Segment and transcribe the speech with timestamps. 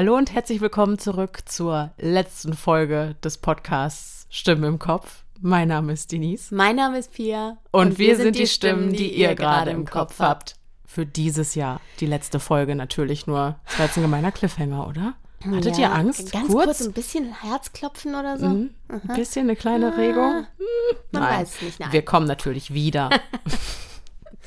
[0.00, 5.24] Hallo und herzlich willkommen zurück zur letzten Folge des Podcasts Stimmen im Kopf.
[5.42, 6.54] Mein Name ist Denise.
[6.54, 7.58] Mein Name ist Pia.
[7.70, 10.54] Und, wir, sind die Stimmen, die ihr gerade im Kopf habt.
[10.86, 13.56] Für dieses Jahr die letzte Folge natürlich nur.
[13.66, 15.12] Das war jetzt ein gemeiner Cliffhanger, oder?
[15.44, 16.32] Hattet ihr Angst?
[16.32, 16.80] Ganz kurz?
[16.80, 18.48] ein bisschen Herzklopfen oder so?
[18.48, 18.70] Mhm.
[18.88, 20.46] Ein bisschen eine kleine Regung?
[20.56, 21.40] Hm, Man nein.
[21.42, 21.92] weiß es nicht, nein.
[21.92, 23.10] Wir kommen natürlich wieder.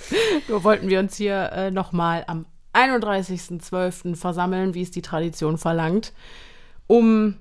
[0.48, 4.16] Nur wollten wir uns hier äh, nochmal am 31.12.
[4.16, 6.14] versammeln, wie es die Tradition verlangt,
[6.88, 7.36] um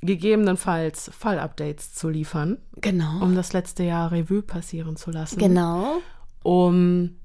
[0.00, 3.22] gegebenenfalls Fallupdates zu liefern, Genau.
[3.22, 5.38] um das letzte Jahr Revue passieren zu lassen.
[5.38, 5.98] Genau.
[6.42, 7.16] Um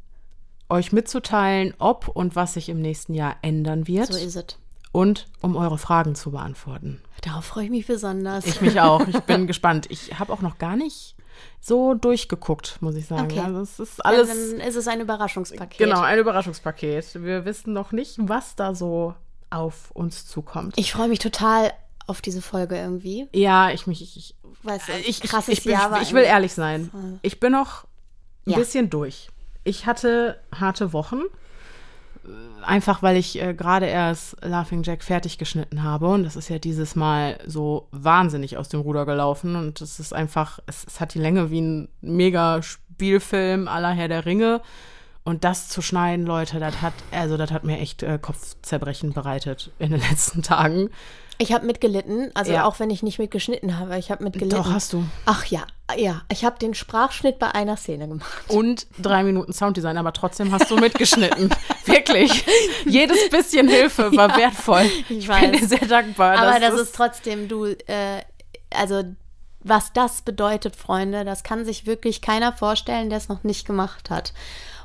[0.70, 4.58] euch mitzuteilen, ob und was sich im nächsten Jahr ändern wird So ist es.
[4.94, 7.02] und um eure Fragen zu beantworten.
[7.22, 8.46] Darauf freue ich mich besonders.
[8.46, 9.06] Ich mich auch.
[9.08, 9.88] Ich bin gespannt.
[9.90, 11.16] Ich habe auch noch gar nicht
[11.62, 13.26] so durchgeguckt, muss ich sagen.
[13.32, 13.40] Okay.
[13.40, 15.78] Also es ist Ja, alles Dann ist es ein Überraschungspaket.
[15.78, 17.24] genau ein Überraschungspaket.
[17.24, 19.14] Wir wissen noch nicht, was da so
[19.50, 20.74] auf uns zukommt.
[20.78, 21.72] Ich freue mich total
[22.08, 23.28] auf diese Folge irgendwie.
[23.34, 26.24] ja, ich mich ich, ich, Weißt du, ich, krasses ich, bin, Jahr war ich will
[26.24, 27.20] ehrlich sein.
[27.22, 27.86] Ich bin noch
[28.46, 28.58] ein Ja.
[28.58, 29.30] bisschen durch.
[29.64, 31.22] Ich hatte harte Wochen.
[32.62, 36.08] Einfach weil ich äh, gerade erst Laughing Jack fertig geschnitten habe.
[36.08, 39.56] Und das ist ja dieses Mal so wahnsinnig aus dem Ruder gelaufen.
[39.56, 44.08] Und es ist einfach, es, es hat die Länge wie ein mega Spielfilm aller Herr
[44.08, 44.62] der Ringe.
[45.24, 49.72] Und das zu schneiden, Leute, das hat, also das hat mir echt äh, Kopfzerbrechen bereitet
[49.80, 50.90] in den letzten Tagen.
[51.42, 52.66] Ich habe mitgelitten, also Ja.
[52.66, 54.62] auch wenn ich nicht mitgeschnitten habe, ich habe mitgelitten.
[54.62, 55.06] Doch, hast du.
[55.26, 55.64] Ach ja,
[55.98, 56.22] ja.
[56.30, 58.44] Ich habe den Sprachschnitt bei einer Szene gemacht.
[58.50, 61.50] und drei Minuten Sounddesign, aber trotzdem hast du mitgeschnitten.
[61.86, 62.46] Wirklich.
[62.86, 64.84] Jedes bisschen Hilfe war wertvoll.
[64.84, 65.52] ich bin weiß.
[65.62, 66.38] dir sehr dankbar.
[66.38, 68.22] Aber das ist trotzdem, du, äh,
[68.76, 69.04] also
[69.62, 74.10] was das bedeutet, Freunde, das kann sich wirklich keiner vorstellen, der es noch nicht gemacht
[74.10, 74.34] hat.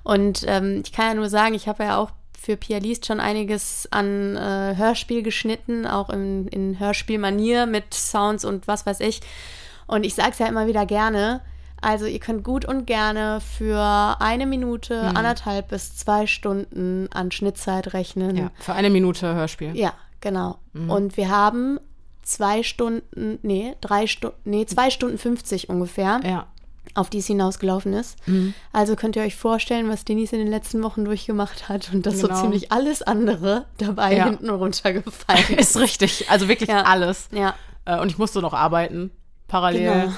[0.04, 2.10] Und ähm, ich kann ja nur sagen, ich habe ja auch
[2.44, 8.44] für Pia Liest schon einiges an äh, Hörspiel geschnitten, auch in, in Hörspielmanier mit Sounds
[8.44, 9.20] und was weiß ich.
[9.86, 11.40] Und ich sage es ja immer wieder gerne.
[11.80, 15.16] Also ihr könnt gut und gerne für eine Minute, Mhm.
[15.16, 18.36] anderthalb bis zwei Stunden an Schnittzeit rechnen.
[18.36, 19.76] ja, für eine Minute Hörspiel.
[19.76, 20.58] Ja, genau.
[20.72, 20.90] Mhm.
[20.90, 21.78] Und wir haben
[22.22, 26.46] zwei Stunden, nee, drei Stunden, nee, zwei Stunden 50 ungefähr, Ja.
[26.94, 28.16] Auf die es hinausgelaufen ist.
[28.28, 28.54] Mhm.
[28.72, 32.20] Also könnt ihr euch vorstellen, was Denise in den letzten Wochen durchgemacht hat und dass
[32.20, 32.34] Genau.
[32.34, 34.24] so ziemlich alles andere dabei Ja.
[34.26, 35.70] hinten runtergefallen ist.
[35.76, 36.30] Ist richtig.
[36.30, 36.82] Also wirklich Ja.
[36.82, 37.28] alles.
[37.32, 37.54] Ja,
[37.86, 39.10] Äh, Und ich musste noch arbeiten.
[39.48, 39.92] Parallel.
[40.02, 40.12] genau.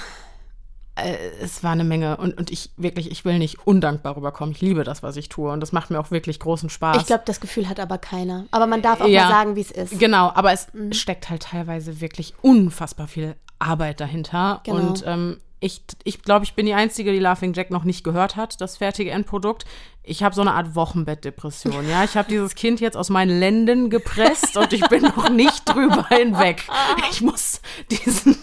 [0.96, 2.16] Äh, Es war eine Menge.
[2.16, 4.54] Und, und ich wirklich, ich will nicht undankbar rüberkommen.
[4.54, 5.50] Ich liebe das, was ich tue.
[5.50, 6.98] Und das macht mir auch wirklich großen Spaß.
[6.98, 8.46] Ich glaube, das Gefühl hat aber keiner.
[8.50, 9.24] Aber man darf auch Ja.
[9.24, 9.98] mal sagen, wie es ist.
[9.98, 10.92] Genau, aber es Mhm.
[10.92, 14.60] steckt halt teilweise wirklich unfassbar viel Arbeit dahinter.
[14.64, 14.76] Genau.
[14.78, 18.36] Und ähm, ich, ich glaube, ich bin die Einzige, die Laughing Jack noch nicht gehört
[18.36, 19.64] hat, das fertige Endprodukt.
[20.02, 21.88] Ich habe so eine Art Wochenbettdepression.
[21.88, 25.64] Ja, ich habe dieses Kind jetzt aus meinen Lenden gepresst und ich bin noch nicht
[25.64, 26.62] drüber hinweg.
[27.10, 28.36] Ich muss diesen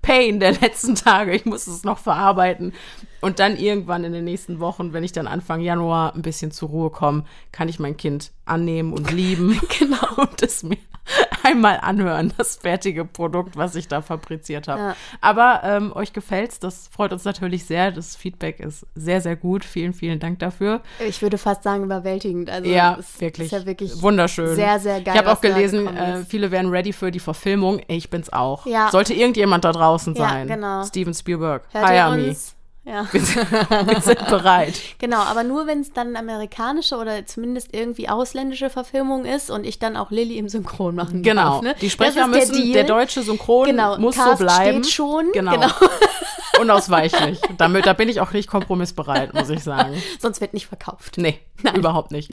[0.00, 2.72] Pain der letzten Tage, ich muss es noch verarbeiten.
[3.20, 6.70] Und dann irgendwann in den nächsten Wochen, wenn ich dann Anfang Januar ein bisschen zur
[6.70, 9.60] Ruhe komme, kann ich mein Kind annehmen und lieben.
[9.78, 10.22] genau.
[10.22, 10.78] Und es mir
[11.42, 14.80] einmal anhören, das fertige Produkt, was ich da fabriziert habe.
[14.80, 14.96] Ja.
[15.20, 17.90] Aber ähm, euch gefällt's, das freut uns natürlich sehr.
[17.90, 19.64] Das Feedback ist sehr, sehr gut.
[19.64, 20.80] Vielen, vielen Dank dafür.
[21.06, 22.50] Ich würde fast sagen, überwältigend.
[22.50, 23.46] Also ja, es wirklich.
[23.52, 24.54] Ist ja wirklich wunderschön.
[24.54, 25.14] sehr, sehr geil.
[25.14, 27.80] Ich habe auch gelesen, äh, viele wären ready für die Verfilmung.
[27.88, 28.66] Ich bin's auch.
[28.66, 28.90] Ja.
[28.90, 30.46] Sollte irgendjemand da draußen Ja, sein.
[30.48, 30.84] genau.
[30.84, 31.64] Steven Spielberg.
[31.72, 32.28] Hört ihr me.
[32.30, 32.56] uns?
[32.84, 33.06] Ja.
[33.12, 34.80] Wir sind, wir sind bereit.
[34.98, 39.78] Genau, aber nur wenn es dann amerikanische oder zumindest irgendwie ausländische Verfilmung ist und ich
[39.78, 41.42] dann auch Lilly im Synchron machen Genau.
[41.56, 41.62] darf.
[41.62, 41.74] Ne?
[41.80, 42.86] Die Sprecher müssen, der, Deal.
[42.86, 44.82] deutsche Synchron genau, muss Cast so bleiben.
[44.82, 45.30] steht schon.
[45.32, 45.52] Genau.
[45.52, 45.68] Genau.
[46.60, 47.40] Unausweichlich.
[47.58, 49.94] Damit, da bin ich auch nicht kompromissbereit, muss ich sagen.
[50.18, 51.16] Sonst wird nicht verkauft.
[51.18, 51.38] Nee,
[51.74, 52.32] überhaupt nicht.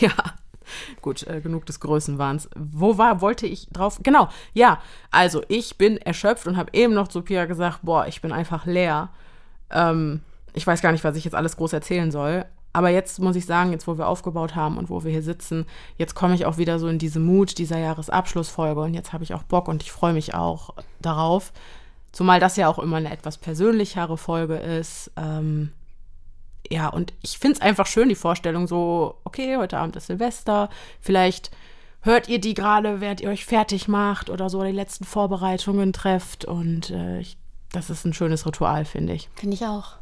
[0.00, 0.10] ja.
[1.02, 2.48] Gut, äh, genug des Größenwahns.
[2.56, 3.98] Wo war, wollte ich drauf?
[4.02, 4.80] Genau, ja.
[5.10, 8.64] Also, ich bin erschöpft und habe eben noch zu Pia gesagt, boah, ich bin einfach
[8.66, 9.10] leer.
[9.72, 10.20] Ähm,
[10.54, 12.44] ich weiß gar nicht, was ich jetzt alles groß erzählen soll.
[12.74, 15.66] Aber jetzt muss ich sagen, jetzt wo wir aufgebaut haben und wo wir hier sitzen,
[15.98, 19.34] jetzt komme ich auch wieder so in diese Mut dieser Jahresabschlussfolge und jetzt habe ich
[19.34, 20.70] auch Bock und ich freue mich auch
[21.00, 21.52] darauf.
[22.12, 25.10] Zumal das ja auch immer eine etwas persönlichere Folge ist.
[25.16, 25.72] Ähm,
[26.70, 30.70] ja, und ich finde es einfach schön, die Vorstellung so, okay, heute Abend ist Silvester,
[31.00, 31.50] vielleicht
[32.00, 36.44] hört ihr die gerade, während ihr euch fertig macht oder so die letzten Vorbereitungen trefft
[36.44, 37.36] und äh, ich,
[37.72, 39.28] das ist ein schönes Ritual, finde ich.
[39.34, 39.96] Finde ich auch.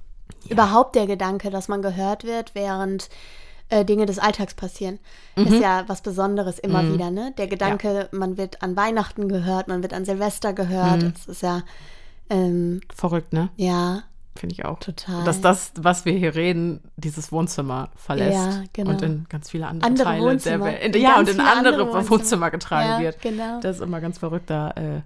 [0.48, 3.08] Überhaupt der Gedanke, dass man gehört wird, während
[3.68, 4.98] äh, Dinge des Alltags passieren,
[5.36, 5.46] Mhm.
[5.46, 7.32] ist ja was Besonderes immer wieder, ne?
[7.38, 11.02] Der Gedanke, man wird an Weihnachten gehört, man wird an Silvester gehört.
[11.02, 11.12] Mhm.
[11.14, 11.62] Das ist ja,
[12.28, 13.50] ähm, Verrückt, ne?
[13.56, 14.02] ja,
[14.36, 14.78] Finde ich auch.
[14.78, 15.24] Total.
[15.24, 18.90] Dass das, was wir hier reden, dieses Wohnzimmer verlässt Ja, genau.
[18.90, 20.70] und in ganz viele andere, Andere Teile Wohnzimmer.
[20.70, 20.96] der Welt.
[20.96, 22.50] Ja, und in andere, andere Wohnzimmer, Wohnzimmer.
[22.50, 23.20] getragen Ja, wird.
[23.20, 23.60] genau.
[23.60, 25.02] Das ist immer ganz verrückt, da äh,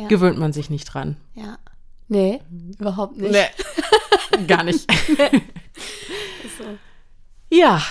[0.00, 0.06] Ja.
[0.08, 1.16] gewöhnt man sich nicht dran.
[1.34, 1.56] Ja.
[2.08, 2.40] Nee,
[2.78, 3.32] überhaupt nicht.
[3.32, 4.90] Nee, gar nicht.
[6.58, 6.64] So.
[7.50, 7.82] Ja,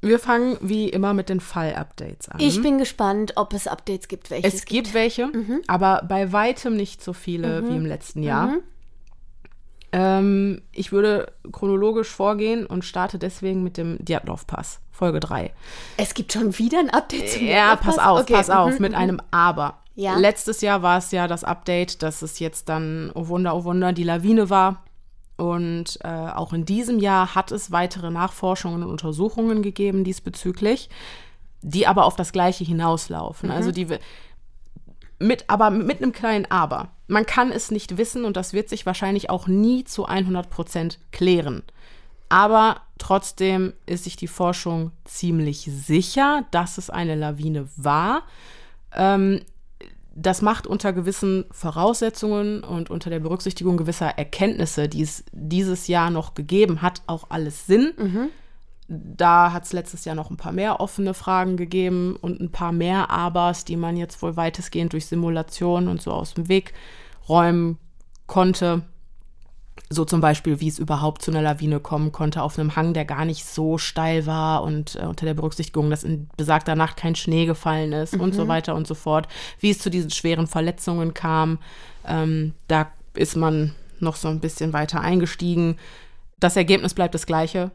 [0.00, 2.40] wir fangen wie immer mit den Fall-Updates an.
[2.40, 5.30] Ich bin gespannt, ob es Updates gibt, welche es gibt welche,
[5.66, 8.56] aber bei weitem nicht so viele wie im letzten Jahr.
[9.92, 15.52] Ähm, ich würde chronologisch vorgehen und starte deswegen mit dem Djatlov-Pass, Folge 3.
[15.96, 18.92] Es gibt schon wieder ein Update zum Ja, pass auf, Okay, pass auf, mhm, mit
[18.92, 18.98] mhm.
[18.98, 19.78] einem Aber.
[20.00, 20.16] Ja.
[20.16, 23.92] Letztes Jahr war es ja das Update, dass es jetzt dann, oh Wunder, oh Wunder,
[23.92, 24.82] die Lawine war.
[25.36, 30.88] Und äh, auch in diesem Jahr hat es weitere Nachforschungen und Untersuchungen gegeben diesbezüglich,
[31.60, 33.50] die aber auf das Gleiche hinauslaufen.
[33.50, 33.54] Mhm.
[33.54, 33.88] Also die
[35.18, 36.88] mit, aber mit einem kleinen Aber.
[37.06, 40.98] Man kann es nicht wissen und das wird sich wahrscheinlich auch nie zu 100 Prozent
[41.12, 41.62] klären.
[42.30, 48.22] Aber trotzdem ist sich die Forschung ziemlich sicher, dass es eine Lawine war.
[48.94, 49.42] Ähm,
[50.20, 56.10] das macht unter gewissen Voraussetzungen und unter der Berücksichtigung gewisser Erkenntnisse, die es dieses Jahr
[56.10, 57.92] noch gegeben hat, auch alles Sinn.
[58.88, 62.72] Da hat es letztes Jahr noch ein paar mehr offene Fragen gegeben und ein paar
[62.72, 66.74] mehr Abers, die man jetzt wohl weitestgehend durch Simulation und so aus dem Weg
[67.28, 67.78] räumen
[68.26, 68.82] konnte.
[69.92, 73.04] So zum Beispiel, wie es überhaupt zu einer Lawine kommen konnte auf einem Hang, der
[73.04, 77.16] gar nicht so steil war und äh, unter der Berücksichtigung, dass in besagter Nacht kein
[77.16, 79.26] Schnee gefallen ist und so weiter und so fort.
[79.58, 81.58] Wie es zu diesen schweren Verletzungen kam,
[82.06, 85.76] ähm, da ist man noch so ein bisschen weiter eingestiegen.
[86.38, 87.72] Das Ergebnis bleibt das gleiche.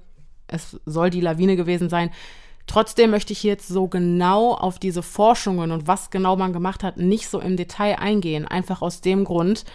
[0.48, 2.12] Es soll die Lawine gewesen sein.
[2.68, 6.98] Trotzdem möchte ich jetzt so genau auf diese Forschungen und was genau man gemacht hat,
[6.98, 8.48] nicht so im Detail eingehen.
[8.48, 9.66] Einfach aus dem Grund,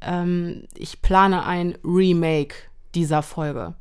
[0.00, 2.54] ähm, ich plane ein Remake
[2.94, 3.74] dieser Folge.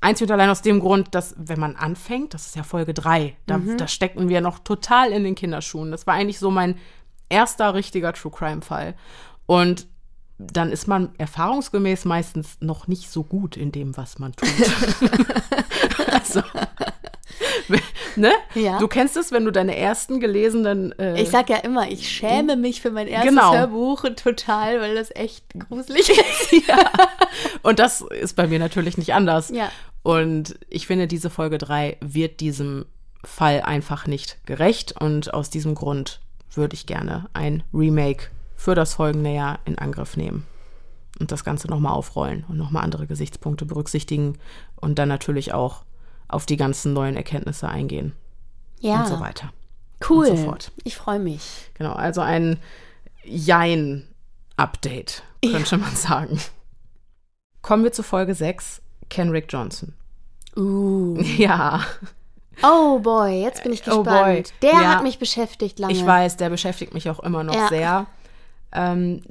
[0.00, 3.36] Einzig und allein aus dem Grund, dass, wenn man anfängt, das ist ja Folge 3,
[3.46, 5.90] da, da steckten wir noch total in den Kinderschuhen.
[5.90, 6.76] Das war eigentlich so mein
[7.28, 8.94] erster richtiger True Crime-Fall.
[9.44, 9.86] Und
[10.38, 14.48] dann ist man erfahrungsgemäß meistens noch nicht so gut in dem, was man tut.
[16.12, 16.42] also,
[18.16, 18.32] ne?
[18.54, 18.78] Ja.
[18.78, 22.56] Du kennst es, wenn du deine ersten gelesenen äh, Ich sag ja immer, ich schäme
[22.56, 23.54] mich für mein erstes Genau.
[23.54, 26.68] Hörbuch total, weil das echt gruselig ist.
[27.62, 29.50] Und das ist bei mir natürlich nicht anders.
[29.50, 29.70] Ja.
[30.02, 32.86] Und ich finde, diese Folge 3 wird diesem
[33.24, 34.94] Fall einfach nicht gerecht.
[35.00, 36.20] Und aus diesem Grund
[36.54, 38.26] würde ich gerne ein Remake
[38.56, 40.46] für das folgende Jahr in Angriff nehmen.
[41.18, 44.38] Und das Ganze nochmal aufrollen und nochmal andere Gesichtspunkte berücksichtigen
[44.76, 45.82] und dann natürlich auch
[46.30, 48.12] auf die ganzen neuen Erkenntnisse eingehen
[48.80, 49.52] Ja, und so weiter.
[50.08, 50.26] cool.
[50.28, 50.72] und so fort.
[50.84, 51.70] Ich freue mich.
[51.74, 52.58] Genau, also ein
[53.24, 56.40] Jein-Update, könnte man sagen.
[57.62, 59.94] Kommen wir zu Folge 6, Kenrick Johnson.
[60.56, 61.16] Uh.
[61.36, 61.84] Ja,
[62.62, 64.24] Oh boy, jetzt bin ich Oh gespannt.
[64.24, 64.42] boy.
[64.60, 64.94] Der Ja.
[64.96, 65.94] hat mich beschäftigt lange.
[65.94, 67.68] ich weiß, der beschäftigt mich auch immer noch Ja.
[67.68, 68.06] sehr.
[68.72, 69.22] Ähm,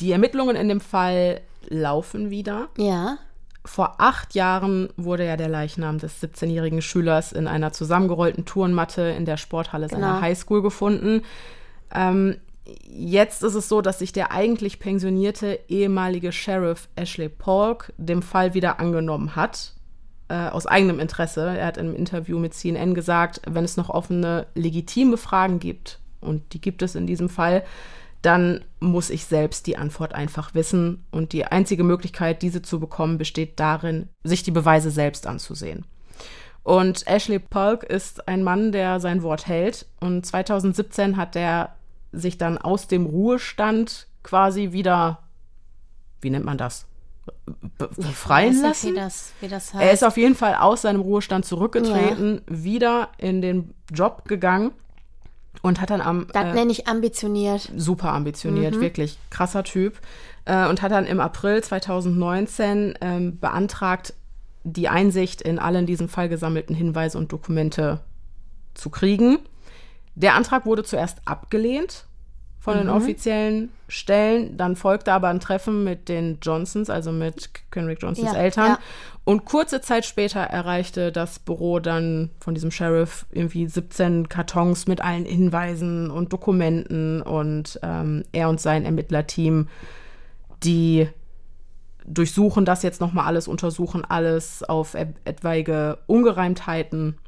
[0.00, 2.68] die Ermittlungen in dem Fall laufen wieder.
[2.76, 3.18] Ja.
[3.64, 9.24] Vor acht Jahren wurde ja der Leichnam des 17-jährigen Schülers in einer zusammengerollten Turnmatte in
[9.24, 10.20] der Sporthalle seiner Genau.
[10.20, 11.22] Highschool gefunden.
[11.94, 12.36] Ähm,
[12.88, 18.54] jetzt ist es so, dass sich der eigentlich pensionierte ehemalige Sheriff Ashley Polk dem Fall
[18.54, 19.74] wieder angenommen hat.
[20.28, 21.42] Äh, aus eigenem Interesse.
[21.58, 26.54] Er hat im Interview mit CNN gesagt, wenn es noch offene, legitime Fragen gibt, und
[26.54, 27.64] die gibt es in diesem Fall,
[28.22, 31.04] dann muss ich selbst die Antwort einfach wissen.
[31.10, 35.84] Und die einzige Möglichkeit, diese zu bekommen, besteht darin, sich die Beweise selbst anzusehen.
[36.62, 39.86] Und Ashley Polk ist ein Mann, der sein Wort hält.
[40.00, 41.74] Und 2017 hat er
[42.12, 45.18] sich dann aus dem Ruhestand quasi wieder,
[46.20, 46.86] wie nennt man das?
[47.78, 48.92] Be- Befreien Weiß nicht, lassen?
[48.92, 49.84] Wie das, wie das heißt.
[49.84, 54.72] Er ist auf jeden Fall aus seinem Ruhestand zurückgetreten, wieder in den Job gegangen
[55.62, 57.70] und hat dann am das äh, nenne ich ambitioniert.
[57.76, 59.98] super ambitioniert, wirklich krasser Typ
[60.44, 64.14] äh, und hat dann im April 2019 ähm, beantragt,
[64.64, 68.00] die Einsicht in alle in diesem Fall gesammelten Hinweise und Dokumente
[68.74, 69.38] zu kriegen.
[70.14, 72.06] Der Antrag wurde zuerst abgelehnt
[72.62, 74.56] von den offiziellen Stellen.
[74.56, 78.66] Dann folgte aber ein Treffen mit den Johnsons, also mit Kenrick Johnsons Ja, Eltern.
[78.66, 78.78] ja.
[79.24, 85.00] Und kurze Zeit später erreichte das Büro dann von diesem Sheriff irgendwie 17 Kartons mit
[85.00, 89.66] allen Hinweisen und Dokumenten und ähm, er und sein Ermittlerteam,
[90.62, 91.08] die
[92.06, 97.18] durchsuchen das jetzt nochmal alles, untersuchen alles auf etwaige Ungereimtheiten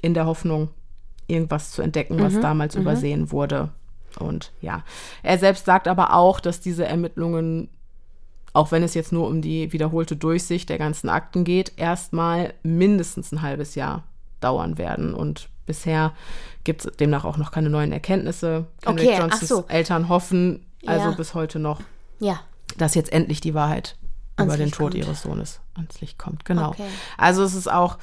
[0.00, 0.70] in der Hoffnung,
[1.26, 3.70] irgendwas zu entdecken, was damals übersehen wurde.
[4.18, 4.82] Und ja,
[5.22, 7.68] er selbst sagt aber auch, dass diese Ermittlungen
[8.56, 13.32] auch wenn es jetzt nur um die wiederholte Durchsicht der ganzen Akten geht, erstmal mindestens
[13.32, 14.04] ein halbes Jahr
[14.38, 15.12] dauern werden.
[15.12, 16.12] Und bisher
[16.62, 18.66] gibt es demnach auch noch keine neuen Erkenntnisse.
[18.82, 19.64] Kendrick Okay, Johnsons so.
[19.66, 21.16] Eltern hoffen also Ja.
[21.16, 21.80] bis heute noch,
[22.20, 22.40] Ja.
[22.78, 23.96] dass jetzt endlich die Wahrheit
[24.36, 25.02] Ans über den Licht Tod kommt.
[25.04, 26.44] ihres Sohnes ans Licht kommt.
[26.44, 26.68] Genau.
[26.68, 26.86] Okay.
[27.18, 27.98] Also es ist auch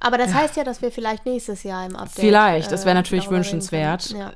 [0.00, 2.14] Aber das heißt ja, dass wir vielleicht nächstes Jahr im Update.
[2.26, 4.10] Vielleicht, das wäre äh, natürlich wünschenswert.
[4.10, 4.32] Ja.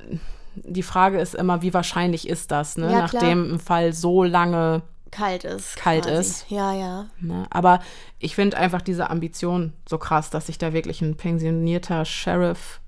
[0.55, 2.91] Die Frage ist immer, wie wahrscheinlich ist das, ne?
[2.91, 4.81] Ja, nachdem ein Fall so lange
[5.11, 5.75] Kalt ist.
[5.75, 6.17] Kalt quasi.
[6.19, 6.45] ist.
[6.49, 7.05] Ja, ja.
[7.19, 7.45] Ne?
[7.51, 7.79] Aber
[8.19, 12.79] ich finde einfach diese Ambition so krass, dass sich da wirklich ein pensionierter Sheriff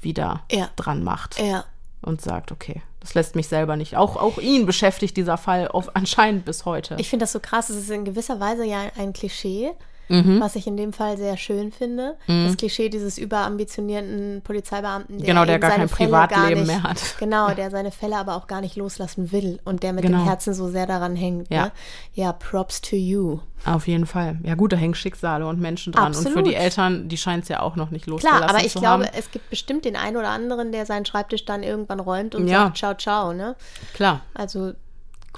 [0.00, 0.68] wieder Ja.
[0.76, 1.64] dran macht Ja.
[2.02, 3.96] und sagt, okay, das lässt mich selber nicht.
[3.96, 6.96] Auch, auch ihn beschäftigt dieser Fall auf, anscheinend bis heute.
[6.98, 7.70] Ich finde das so krass.
[7.70, 9.70] Es ist in gewisser Weise ja ein Klischee,
[10.08, 10.40] Mhm.
[10.40, 12.16] was ich in dem Fall sehr schön finde.
[12.26, 16.82] Das Klischee dieses überambitionierten Polizeibeamten, der, Genau, der gar kein Fälle Privatleben gar nicht, mehr
[16.82, 16.98] hat.
[17.18, 20.18] Genau, der seine Fälle aber auch gar nicht loslassen will und der mit Genau.
[20.18, 21.50] dem Herzen so sehr daran hängt.
[21.50, 21.66] Ja.
[21.66, 21.72] Ne?
[22.14, 23.38] Ja, props to you.
[23.64, 24.38] auf jeden Fall.
[24.42, 26.08] Ja gut, da hängen Schicksale und Menschen dran.
[26.08, 26.46] Und für Absolut.
[26.48, 29.14] die Eltern, die scheint es ja auch noch nicht loszulassen Klar, aber ich glaube, haben.
[29.18, 32.64] es gibt bestimmt den einen oder anderen, der seinen Schreibtisch dann irgendwann räumt und Ja.
[32.64, 33.56] sagt, ciao, ciao, ne?
[33.94, 34.20] Klar.
[34.34, 34.72] Also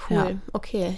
[0.09, 0.25] cool, Ja.
[0.25, 0.41] Mhm.
[0.53, 0.95] okay.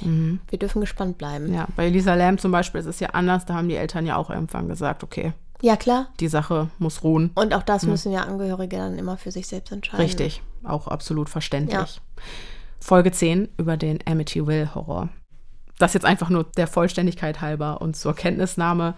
[0.49, 1.53] Wir dürfen gespannt bleiben.
[1.53, 3.45] Ja, bei Lisa Lamb zum Beispiel ist es ja anders.
[3.45, 6.07] Da haben die Eltern ja auch irgendwann gesagt, okay, Ja, klar.
[6.19, 7.31] die Sache muss ruhen.
[7.35, 10.05] Und auch das müssen ja Angehörige dann immer für sich selbst entscheiden.
[10.05, 12.01] Richtig, auch absolut verständlich.
[12.79, 15.09] Folge 10 über den Amityville-Horror.
[15.79, 18.95] Das jetzt einfach nur der Vollständigkeit halber und zur Kenntnisnahme.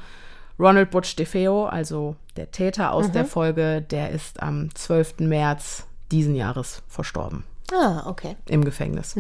[0.60, 5.20] Ronald Butch DeFeo, also der Täter aus der Folge, der ist am 12.
[5.22, 7.44] März diesen Jahres verstorben
[7.74, 8.36] Ah, okay.
[8.48, 9.16] im Gefängnis.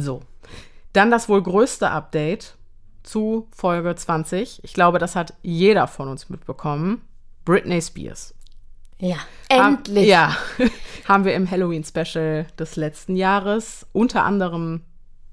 [0.00, 0.20] So.
[0.92, 2.56] Dann das wohl größte Update
[3.02, 4.62] zu Folge 20.
[4.62, 7.02] Ich glaube, das hat jeder von uns mitbekommen.
[7.44, 8.34] Britney Spears.
[8.98, 9.16] Ja.
[9.48, 10.06] Endlich.
[10.06, 10.36] ja,
[11.08, 14.82] haben wir im Halloween-Special des letzten Jahres unter anderem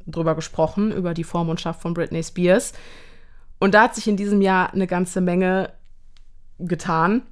[0.05, 2.73] drüber gesprochen, über die Vormundschaft von Britney Spears.
[3.59, 5.71] Und da hat sich in diesem Jahr eine ganze Menge
[6.59, 7.23] getan.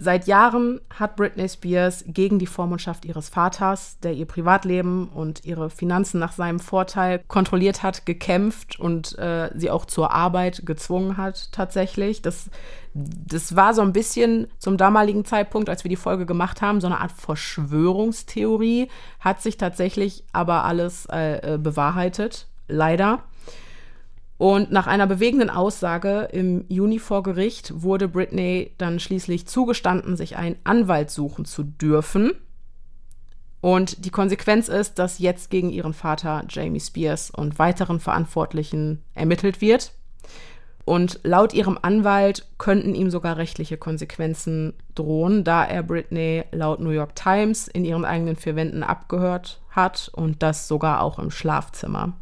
[0.00, 5.70] Seit Jahren hat Britney Spears gegen die Vormundschaft ihres Vaters, der ihr Privatleben und ihre
[5.70, 11.50] Finanzen nach seinem Vorteil kontrolliert hat, gekämpft und äh, sie auch zur Arbeit gezwungen hat
[11.50, 12.22] tatsächlich.
[12.22, 12.48] Das,
[12.94, 16.86] das war so ein bisschen zum damaligen Zeitpunkt, als wir die Folge gemacht haben, so
[16.86, 18.88] eine Art Verschwörungstheorie,
[19.18, 23.24] hat sich tatsächlich aber alles äh, äh, bewahrheitet, leider.
[24.38, 30.36] Und nach einer bewegenden Aussage im Juni vor Gericht wurde Britney dann schließlich zugestanden, sich
[30.36, 32.32] einen Anwalt suchen zu dürfen.
[33.60, 39.60] Und die Konsequenz ist, dass jetzt gegen ihren Vater Jamie Spears und weiteren Verantwortlichen ermittelt
[39.60, 39.92] wird.
[40.84, 46.90] Und laut ihrem Anwalt könnten ihm sogar rechtliche Konsequenzen drohen, da er Britney laut New
[46.90, 52.14] York Times in ihren eigenen vier Wänden abgehört hat und das sogar auch im Schlafzimmer.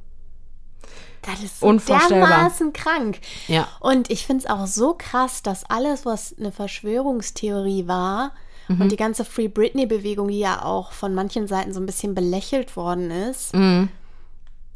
[1.26, 2.28] Das ist so Unvorstellbar.
[2.28, 3.20] dermaßen krank.
[3.48, 3.66] Ja.
[3.80, 8.32] Und ich finde es auch so krass, dass alles, was eine Verschwörungstheorie war
[8.68, 8.80] Mhm.
[8.82, 12.76] und die ganze Free Britney-Bewegung, die ja auch von manchen Seiten so ein bisschen belächelt
[12.76, 13.88] worden ist, Mhm.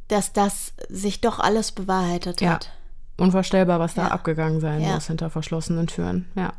[0.09, 2.51] dass das sich doch alles bewahrheitet Ja.
[2.53, 2.71] hat.
[3.17, 4.09] Unvorstellbar, was da Ja.
[4.13, 4.95] abgegangen sein Ja.
[4.95, 6.31] muss hinter verschlossenen Türen.
[6.37, 6.53] Ja.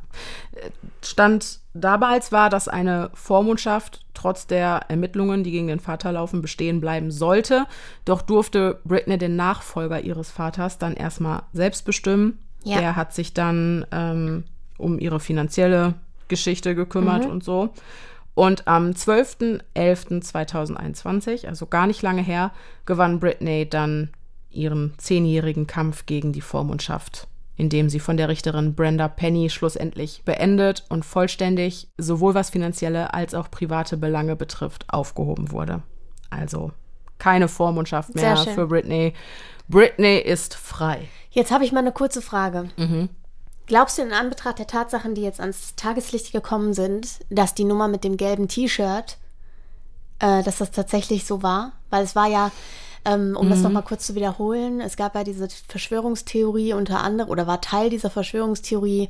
[0.52, 0.70] Äh,
[1.04, 6.82] Stand damals war, dass eine Vormundschaft trotz der Ermittlungen, die gegen den Vater laufen, bestehen
[6.82, 7.66] bleiben sollte.
[8.06, 12.40] Doch durfte Britney den Nachfolger ihres Vaters dann erstmal selbst bestimmen.
[12.64, 12.80] Ja.
[12.80, 14.44] Der hat sich dann ähm,
[14.78, 15.96] um ihre finanzielle
[16.28, 17.32] Geschichte gekümmert Mhm.
[17.32, 17.70] und so.
[18.34, 22.52] Und am 12.11.2021, also gar nicht lange her,
[22.86, 24.10] gewann Britney dann
[24.52, 27.28] ihren zehnjährigen Kampf gegen die Vormundschaft,
[27.62, 33.36] indem sie von der Richterin Brenda Penny schlussendlich beendet und vollständig sowohl was finanzielle als
[33.36, 35.84] auch private Belange betrifft, aufgehoben wurde.
[36.32, 36.72] Also
[37.20, 39.14] keine Vormundschaft mehr für Britney.
[39.68, 41.08] Britney ist frei.
[41.30, 42.70] Jetzt habe ich mal eine kurze Frage.
[42.78, 43.10] Mhm.
[43.68, 47.88] Glaubst du in Anbetracht der Tatsachen, die jetzt ans Tageslicht gekommen sind, dass die Nummer
[47.88, 49.20] mit dem gelben T-Shirt,
[50.18, 51.74] äh, dass das tatsächlich so war?
[51.92, 52.50] Weil es war ja,
[53.06, 53.50] ähm, um Mhm.
[53.50, 57.90] das nochmal kurz zu wiederholen, es gab ja diese Verschwörungstheorie unter anderem, oder war Teil
[57.90, 59.10] dieser Verschwörungstheorie,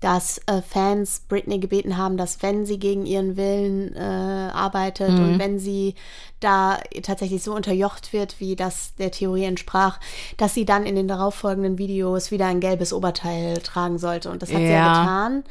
[0.00, 5.24] dass äh, Fans Britney gebeten haben, dass wenn sie gegen ihren Willen äh, arbeitet Mhm.
[5.24, 5.94] und wenn sie
[6.40, 10.00] da tatsächlich so unterjocht wird, wie das der Theorie entsprach,
[10.38, 14.28] dass sie dann in den darauffolgenden Videos wieder ein gelbes Oberteil tragen sollte.
[14.30, 14.92] Und das hat sie ja Ja.
[14.92, 15.44] getan.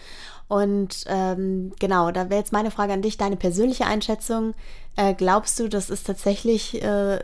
[0.50, 4.54] Und ähm, genau, da wäre jetzt meine Frage an dich, deine persönliche Einschätzung.
[4.98, 7.20] Äh, glaubst du, das ist tatsächlich, äh,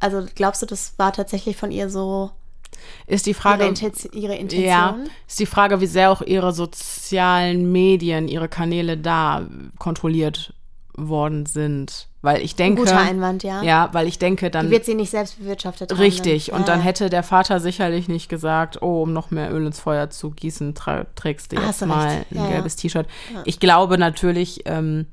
[0.00, 2.30] also glaubst du, das war tatsächlich von ihr so
[3.06, 3.62] Ist die Frage.
[3.62, 4.68] ihre, Intention, ihre Intention?
[4.68, 4.96] Ja,
[5.28, 9.46] ist die Frage, wie sehr auch ihre sozialen Medien, ihre Kanäle da
[9.78, 10.52] kontrolliert
[10.96, 12.08] worden sind.
[12.22, 12.82] Weil ich denke.
[12.82, 13.62] Guter Einwand, ja.
[13.62, 14.66] Ja, weil ich denke, dann.
[14.66, 15.98] Die wird sie nicht selbst bewirtschaftet haben.
[15.98, 16.46] Richtig.
[16.46, 16.60] dann.
[16.60, 16.84] Und dann Ja.
[16.84, 20.74] hätte der Vater sicherlich nicht gesagt, oh, um noch mehr Öl ins Feuer zu gießen,
[21.16, 22.26] trägst du Ah, jetzt hast du mal recht.
[22.30, 22.50] ein Ja, ja.
[22.52, 23.06] gelbes T-Shirt.
[23.44, 25.06] Ich glaube natürlich, ähm,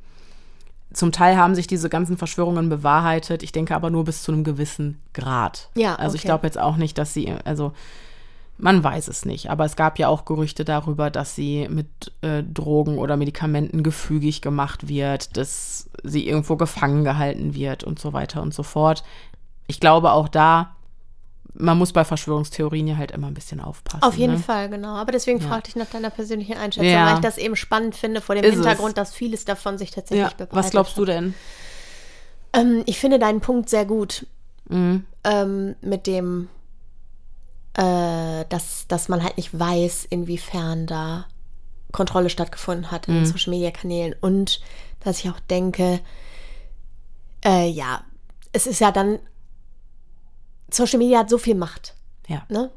[0.94, 3.44] zum Teil haben sich diese ganzen Verschwörungen bewahrheitet.
[3.44, 5.70] Ich denke aber nur bis zu einem gewissen Grad.
[5.76, 6.28] Ja, Also ich okay.
[6.28, 7.74] glaube jetzt auch nicht, dass sie, also
[8.58, 9.50] man weiß es nicht.
[9.50, 11.88] Aber es gab ja auch Gerüchte darüber, dass sie mit
[12.22, 18.14] äh, Drogen oder Medikamenten gefügig gemacht wird, dass sie irgendwo gefangen gehalten wird und so
[18.14, 19.04] weiter und so fort.
[19.68, 20.76] Ich glaube auch da,
[21.54, 24.04] man muss bei Verschwörungstheorien ja halt immer ein bisschen aufpassen.
[24.04, 24.40] Auf jeden ne?
[24.40, 24.96] Fall, genau.
[24.96, 25.48] Aber deswegen Ja.
[25.48, 27.06] fragte ich nach deiner persönlichen Einschätzung, Ja.
[27.08, 28.96] weil ich das eben spannend finde vor dem Ist Hintergrund, es.
[28.96, 30.34] dass vieles davon sich tatsächlich Ja.
[30.34, 31.34] bewahrheitet Was glaubst du denn?
[32.54, 34.26] Ähm, ich finde deinen Punkt sehr gut
[34.70, 35.06] Mhm.
[35.24, 36.48] ähm, mit dem,
[37.74, 41.26] äh, dass, dass man halt nicht weiß, inwiefern da
[41.92, 43.18] Kontrolle stattgefunden hat in Mhm.
[43.20, 44.62] den Social-Media-Kanälen und
[45.02, 46.00] dass ich auch denke,
[47.44, 48.04] äh, ja,
[48.54, 49.20] es ist ja dann,
[50.72, 51.96] Social Media hat so viel Macht,
[52.28, 52.44] Ja.
[52.50, 52.70] ne?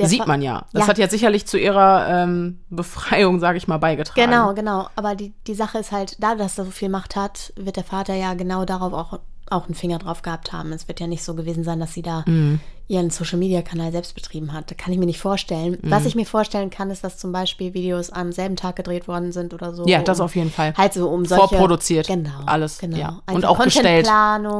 [0.00, 0.64] Sieht man ja.
[0.72, 0.88] Das Ja.
[0.88, 4.30] hat ja sicherlich zu ihrer ähm, Befreiung, sage ich mal, beigetragen.
[4.30, 4.88] Genau, genau.
[4.96, 7.84] Aber die, die Sache ist halt, da dass er so viel Macht hat, wird der
[7.84, 9.20] Vater ja genau darauf auch,
[9.50, 10.72] auch einen Finger drauf gehabt haben.
[10.72, 12.60] Es wird ja nicht so gewesen sein, dass sie da Mhm.
[12.88, 14.76] ihren Social-Media-Kanal selbst betrieben hat.
[14.78, 15.78] Kann ich mir nicht vorstellen.
[15.82, 15.90] Mhm.
[15.90, 19.32] Was ich mir vorstellen kann, ist, dass zum Beispiel Videos am selben Tag gedreht worden
[19.32, 19.86] sind oder so.
[19.86, 20.74] Ja, das um- auf jeden Fall.
[20.76, 21.48] Halt so um solche...
[21.48, 22.06] Vorproduziert.
[22.06, 22.30] Genau.
[22.46, 22.96] Alles, Genau.
[22.96, 23.08] ja.
[23.26, 24.08] Und Einfach auch gestellt,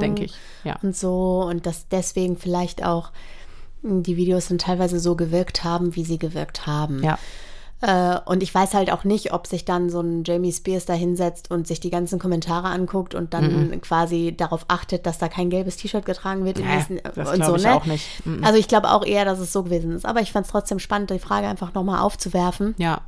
[0.00, 0.34] denke ich.
[0.64, 0.76] Ja.
[0.82, 1.42] Und so.
[1.48, 3.10] Und dass deswegen vielleicht auch
[3.82, 7.02] die Videos dann teilweise so gewirkt haben, wie sie gewirkt haben.
[7.02, 7.18] Ja.
[7.82, 10.92] Äh, und ich weiß halt auch nicht, ob sich dann so ein Jamie Spears da
[10.94, 15.50] hinsetzt und sich die ganzen Kommentare anguckt und dann quasi darauf achtet, dass da kein
[15.50, 16.58] gelbes T-Shirt getragen wird.
[16.58, 17.74] Nee, nächsten- das und so, ich ne?
[17.74, 18.24] auch nicht.
[18.24, 18.44] Mhm.
[18.44, 20.06] Also ich glaube auch eher, dass es so gewesen ist.
[20.06, 23.00] Aber ich fand es trotzdem spannend, die Frage einfach nochmal aufzuwerfen, Ja.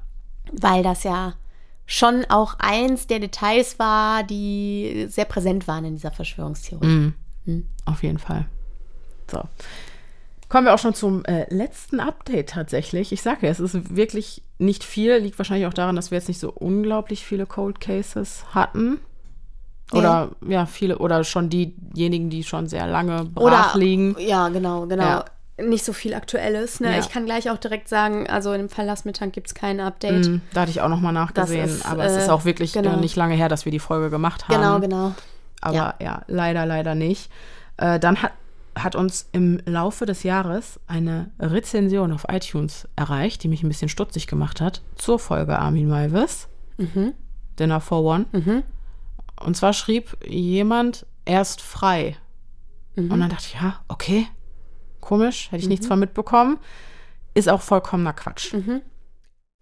[0.53, 1.35] weil das ja
[1.87, 7.13] schon auch eins der Details war, die sehr präsent waren in dieser Verschwörungstheorie.
[7.45, 7.69] Mhm.
[7.85, 8.47] Auf jeden Fall.
[9.31, 9.41] So.
[10.55, 13.11] Kommen wir auch schon zum äh, letzten Update tatsächlich.
[13.11, 15.17] Ich sage ja, es ist wirklich nicht viel.
[15.17, 19.01] Liegt wahrscheinlich auch daran, dass wir jetzt nicht so unglaublich viele Cold Cases hatten.
[19.91, 24.15] Oder ja, viele, oder schon diejenigen, die schon sehr lange brach liegen.
[24.21, 25.03] Ja, genau, genau.
[25.03, 25.25] Ja.
[25.61, 26.79] Nicht so viel Aktuelles.
[26.79, 26.93] Ne?
[26.93, 26.99] Ja.
[27.01, 30.29] Ich kann gleich auch direkt sagen, also im Fall Lassmittag gibt es kein Update.
[30.29, 31.65] Mhm, Da hatte ich auch noch mal nachgesehen.
[31.65, 32.93] ist, aber es äh, ist auch wirklich genau.
[32.93, 34.55] äh, nicht lange her, dass wir die Folge gemacht haben.
[34.55, 35.15] Genau, genau.
[35.61, 36.23] Aber ja, Ja.
[36.29, 37.29] leider, leider nicht.
[37.77, 38.31] Äh, dann hat,
[38.77, 43.89] hat uns im Laufe des Jahres eine Rezension auf iTunes erreicht, die mich ein bisschen
[43.89, 46.49] stutzig gemacht hat, zur Folge Armin Maivis.
[47.59, 48.27] Dinner for One.
[49.41, 52.17] Und zwar schrieb jemand erst frei.
[53.11, 54.27] Und dann dachte ich, ja, okay,
[55.01, 56.59] komisch, hätte ich nichts von mitbekommen.
[57.35, 58.53] Ist auch vollkommener Quatsch.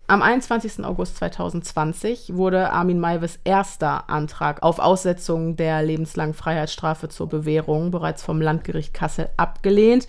[0.09, 0.85] Am 21.
[0.85, 8.23] August 2020 wurde Armin Maivis erster Antrag auf Aussetzung der lebenslangen Freiheitsstrafe zur Bewährung bereits
[8.23, 10.07] vom Landgericht Kassel abgelehnt.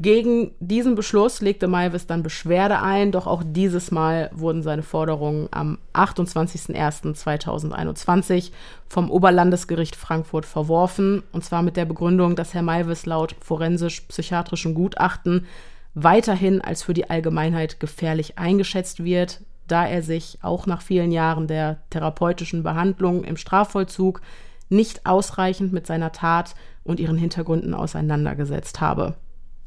[0.00, 5.46] Gegen diesen Beschluss legte Maivis dann Beschwerde ein, doch auch dieses Mal wurden seine Forderungen
[5.52, 8.50] am 28.01.2021
[8.88, 15.46] vom Oberlandesgericht Frankfurt verworfen, und zwar mit der Begründung, dass Herr Maivis laut forensisch-psychiatrischen Gutachten
[15.94, 21.46] weiterhin als für die Allgemeinheit gefährlich eingeschätzt wird, da er sich auch nach vielen Jahren
[21.46, 24.20] der therapeutischen Behandlung im Strafvollzug
[24.68, 29.14] nicht ausreichend mit seiner Tat und ihren Hintergründen auseinandergesetzt habe.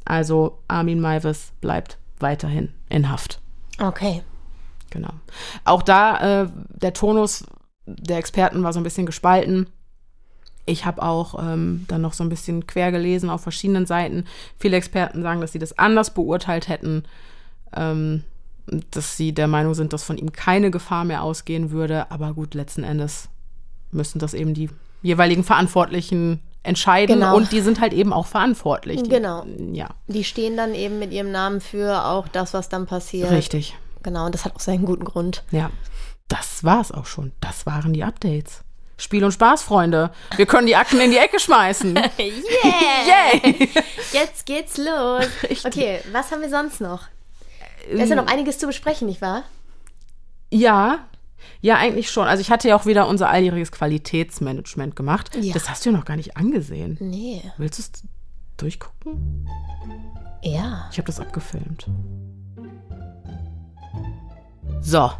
[0.05, 3.39] Also Armin Maivis bleibt weiterhin in Haft.
[3.79, 4.23] Okay.
[4.89, 5.11] Genau.
[5.65, 7.45] Auch da, äh, der Tonus
[7.85, 9.69] der Experten war so ein bisschen gespalten.
[10.67, 14.25] Ich habe auch ähm, dann noch so ein bisschen quer gelesen auf verschiedenen Seiten.
[14.59, 17.03] Viele Experten sagen, dass sie das anders beurteilt hätten,
[17.75, 18.23] ähm,
[18.91, 22.11] dass sie der Meinung sind, dass von ihm keine Gefahr mehr ausgehen würde.
[22.11, 23.29] Aber gut, letzten Endes
[23.91, 24.69] müssen das eben die
[25.01, 27.37] jeweiligen Verantwortlichen entscheiden Genau.
[27.37, 29.01] und die sind halt eben auch verantwortlich.
[29.03, 29.45] Die, Genau.
[29.71, 33.31] Ja, Die stehen dann eben mit ihrem Namen für auch das, was dann passiert.
[33.31, 33.77] richtig.
[34.03, 35.43] Genau, und das hat auch seinen guten Grund.
[35.51, 35.69] Ja,
[36.27, 37.31] das war's auch schon.
[37.39, 38.63] Das waren die Updates.
[38.97, 40.11] Spiel und Spaß, Freunde.
[40.35, 41.95] Wir können die Akten in die Ecke schmeißen.
[42.17, 43.33] Yeah!
[43.33, 43.69] Yay!
[44.11, 45.25] Jetzt geht's los.
[45.43, 45.65] Richtig.
[45.65, 47.03] Okay, was haben wir sonst noch?
[47.91, 49.43] Da ist ja noch einiges zu besprechen, nicht wahr?
[50.51, 51.07] Ja,
[51.61, 52.27] ja, eigentlich schon.
[52.27, 55.35] Also ich hatte ja auch wieder unser alljähriges Qualitätsmanagement gemacht.
[55.35, 55.53] Ja.
[55.53, 56.97] Das hast du ja noch gar nicht angesehen.
[56.99, 57.41] Nee.
[57.57, 57.91] Willst du es
[58.57, 59.47] durchgucken?
[60.43, 60.87] Ja.
[60.91, 61.87] Ich habe das abgefilmt.
[64.81, 65.11] So,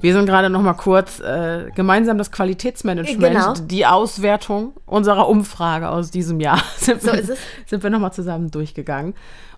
[0.00, 3.54] wir sind gerade noch mal kurz äh, gemeinsam das Qualitätsmanagement, Genau.
[3.54, 7.38] die Auswertung unserer Umfrage aus diesem Jahr sind, So wir, ist es.
[7.66, 9.14] sind wir noch mal zusammen durchgegangen.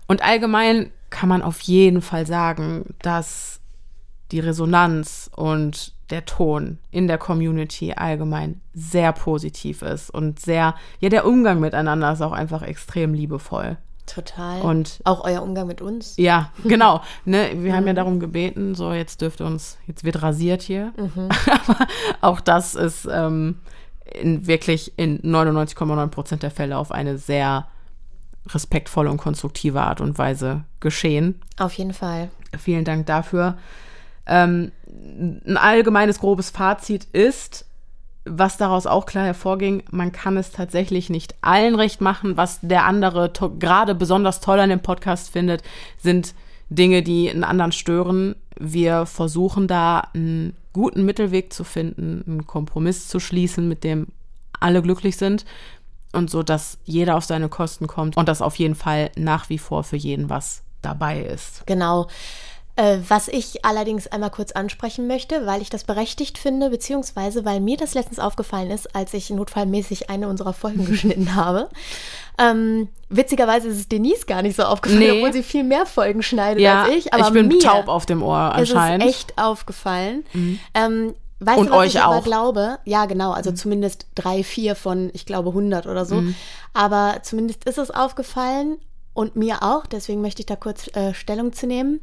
[0.07, 3.59] Und allgemein kann man auf jeden Fall sagen, dass
[4.31, 11.09] die Resonanz und der Ton in der Community allgemein sehr positiv ist und sehr, ja,
[11.09, 13.77] der Umgang miteinander ist auch einfach extrem liebevoll.
[14.05, 14.61] Total.
[14.61, 16.15] Und auch euer Umgang mit uns.
[16.17, 17.01] ja, genau.
[17.25, 20.93] Ne, wir haben ja darum gebeten, so jetzt dürft ihr uns, jetzt wird rasiert hier.
[21.67, 21.87] Aber
[22.21, 23.59] auch das ist ähm,
[24.13, 27.67] in wirklich in 99,9 Prozent der Fälle auf eine sehr
[28.49, 31.41] respektvolle und konstruktive Art und Weise geschehen.
[31.57, 32.29] Auf jeden Fall.
[32.57, 33.57] Vielen Dank dafür.
[34.25, 37.65] Ähm, ein allgemeines grobes Fazit ist,
[38.25, 42.37] was daraus auch klar hervorging, man kann es tatsächlich nicht allen recht machen.
[42.37, 45.63] Was der andere gerade besonders toll an dem Podcast findet,
[45.97, 46.35] sind
[46.69, 48.35] Dinge, die einen anderen stören.
[48.59, 54.07] Wir versuchen da einen guten Mittelweg zu finden, einen Kompromiss zu schließen, mit dem
[54.59, 55.45] alle glücklich sind
[56.13, 59.57] und so, dass jeder auf seine Kosten kommt und dass auf jeden Fall nach wie
[59.57, 61.65] vor für jeden was dabei ist.
[61.65, 62.07] Genau.
[62.77, 67.59] Äh, was ich allerdings einmal kurz ansprechen möchte, weil ich das berechtigt finde, beziehungsweise weil
[67.59, 71.67] mir das letztens aufgefallen ist, als ich notfallmäßig eine unserer Folgen geschnitten habe.
[72.37, 75.11] Ähm, witzigerweise ist es Denise gar nicht so aufgefallen, Nee.
[75.11, 77.13] obwohl sie viel mehr Folgen schneidet Ja, als ich.
[77.13, 79.03] Aber ich bin mir taub auf dem Ohr anscheinend.
[79.03, 79.09] Mhm.
[79.09, 80.23] ist es echt aufgefallen.
[80.73, 82.21] Ähm, weißt Und du, was euch ich aber auch.
[82.21, 82.25] Mhm.
[82.25, 82.79] glaube?
[82.85, 83.31] Ja, genau.
[83.31, 86.15] Also zumindest drei, vier von, ich glaube, 100 oder so.
[86.15, 86.35] Mhm.
[86.73, 88.77] Aber zumindest ist es aufgefallen
[89.13, 89.85] und mir auch.
[89.85, 91.99] Deswegen möchte ich da kurz äh, Stellung zu nehmen.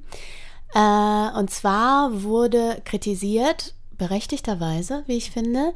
[0.75, 5.73] Äh, und zwar wurde kritisiert, berechtigterweise, wie ich finde,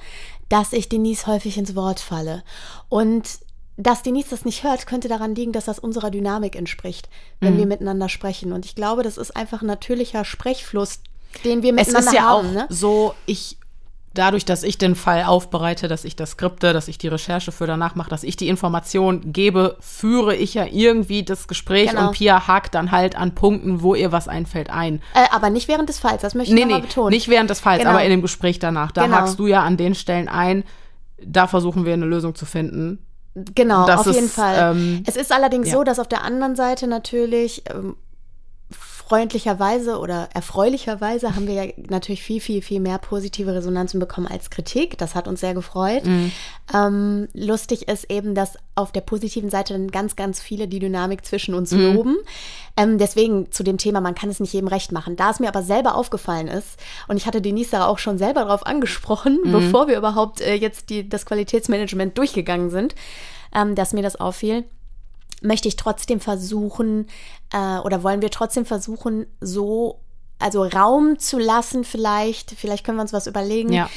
[0.48, 2.42] dass ich Denise häufig ins Wort falle.
[2.88, 3.28] Und
[3.76, 7.08] dass Denise das nicht hört, könnte daran liegen, dass das unserer Dynamik entspricht,
[7.40, 7.46] Mhm.
[7.46, 8.52] wenn wir miteinander sprechen.
[8.52, 11.00] Und ich glaube, das ist einfach ein natürlicher Sprechfluss,
[11.44, 12.48] den wir es miteinander ist ja haben.
[12.48, 12.66] auch ne?
[12.68, 13.56] so, ich
[14.14, 17.66] dadurch, dass ich den Fall aufbereite, dass ich das skripte, dass ich die Recherche für
[17.66, 22.08] danach mache, dass ich die Information gebe, führe ich ja irgendwie das Gespräch Genau.
[22.08, 25.00] und Pia hakt dann halt an Punkten, wo ihr was einfällt, ein.
[25.14, 27.10] Äh, aber nicht während des Falls, das möchte ich Nee, nochmal nee, betonen.
[27.10, 27.90] nicht während des Falls, Genau.
[27.90, 28.92] aber in dem Gespräch danach.
[28.92, 29.16] Da Genau.
[29.16, 30.64] hakst du ja an den Stellen ein.
[31.24, 32.98] Da versuchen wir eine Lösung zu finden.
[33.34, 34.72] Genau, Das auf ist, jeden Fall.
[34.76, 35.74] ähm, es ist allerdings ja.
[35.74, 37.96] so, dass auf der anderen Seite natürlich ähm,
[39.16, 44.48] freundlicherweise oder erfreulicherweise haben wir ja natürlich viel, viel, viel mehr positive Resonanzen bekommen als
[44.48, 44.96] Kritik.
[44.96, 46.06] Das hat uns sehr gefreut.
[46.06, 46.32] Mhm.
[46.74, 51.26] Ähm, lustig ist eben, dass auf der positiven Seite dann ganz, ganz viele die Dynamik
[51.26, 51.94] zwischen uns Mhm.
[51.94, 52.16] loben.
[52.78, 55.14] Ähm, deswegen zu dem Thema, man kann es nicht jedem recht machen.
[55.14, 58.46] Da es mir aber selber aufgefallen ist, und ich hatte Denise da auch schon selber
[58.46, 59.52] drauf angesprochen, Mhm.
[59.52, 62.94] bevor wir überhaupt äh, jetzt die, das Qualitätsmanagement durchgegangen sind,
[63.54, 64.64] ähm, dass mir das auffiel,
[65.44, 67.08] möchte ich trotzdem versuchen,
[67.52, 70.00] äh, oder wollen wir trotzdem versuchen, so,
[70.38, 73.88] also Raum zu lassen, vielleicht, vielleicht können wir uns was überlegen, Ja.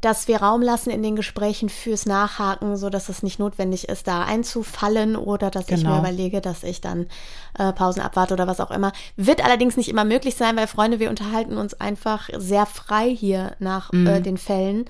[0.00, 4.08] dass wir Raum lassen in den Gesprächen fürs Nachhaken, so dass es nicht notwendig ist,
[4.08, 5.98] da einzufallen oder dass ich mir Genau.
[6.00, 7.06] überlege, dass ich dann
[7.56, 8.92] äh, Pausen abwarte oder was auch immer.
[9.16, 13.54] Wird allerdings nicht immer möglich sein, weil Freunde, wir unterhalten uns einfach sehr frei hier
[13.60, 14.86] nach äh, den Fällen.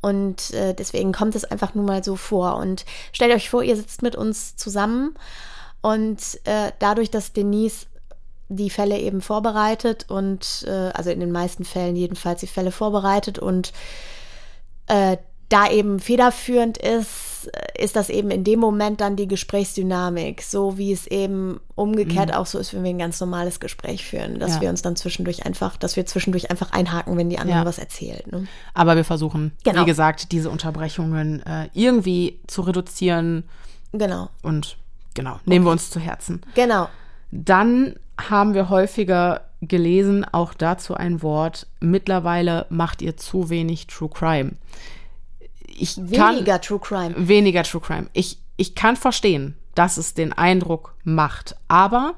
[0.00, 2.56] Und äh, deswegen kommt es einfach nun mal so vor.
[2.58, 5.16] Und stellt euch vor, ihr sitzt mit uns zusammen
[5.84, 7.84] und äh, dadurch, dass Denise
[8.48, 13.38] die Fälle eben vorbereitet und äh, also in den meisten Fällen jedenfalls die Fälle vorbereitet
[13.38, 13.74] und
[14.86, 15.18] äh,
[15.50, 20.78] da eben federführend ist, äh, ist das eben in dem Moment dann die Gesprächsdynamik, so
[20.78, 24.54] wie es eben umgekehrt auch so ist, wenn wir ein ganz normales Gespräch führen, dass
[24.54, 24.60] Ja.
[24.62, 27.64] wir uns dann zwischendurch einfach, dass wir zwischendurch einfach einhaken, wenn die andere Ja.
[27.66, 28.32] was erzählt.
[28.32, 28.46] Ne?
[28.72, 29.82] Aber wir versuchen, Genau.
[29.82, 33.44] wie gesagt, diese Unterbrechungen äh, irgendwie zu reduzieren
[33.92, 34.78] Genau, und
[35.14, 36.42] genau, nehmen wir uns zu Herzen.
[36.54, 36.88] genau.
[37.36, 44.08] Dann haben wir häufiger gelesen, auch dazu ein Wort, mittlerweile macht ihr zu wenig True
[44.08, 44.52] Crime.
[45.66, 47.14] Ich kann, Weniger True Crime.
[47.16, 48.06] weniger True Crime.
[48.12, 52.14] Ich, ich kann verstehen, dass es den Eindruck macht, aber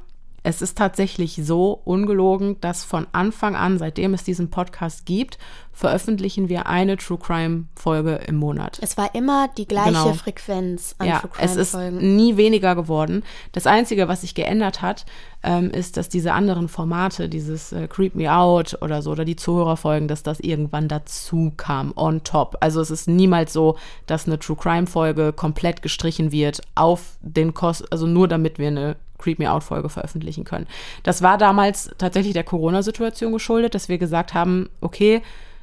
[0.46, 5.38] es ist tatsächlich so ungelogen, dass von Anfang an, seitdem es diesen Podcast gibt,
[5.72, 8.78] veröffentlichen wir eine True Crime Folge im Monat.
[8.80, 10.12] Es war immer die gleiche Genau.
[10.14, 12.16] Frequenz an Ja, True es Crime ist Folgen.
[12.16, 13.24] nie weniger geworden.
[13.52, 15.04] Das Einzige, was sich geändert hat,
[15.42, 19.36] ähm, ist, dass diese anderen Formate, dieses äh, Creep Me Out oder so, oder die
[19.36, 22.56] Zuhörerfolgen, dass das irgendwann dazu kam, on top.
[22.60, 27.52] Also es ist niemals so, dass eine True Crime Folge komplett gestrichen wird auf den
[27.52, 30.68] Kost, also nur damit wir eine Creep Me Out Folge veröffentlichen können.
[31.02, 35.20] Das war damals tatsächlich der Corona-Situation geschuldet, dass wir gesagt haben, okay,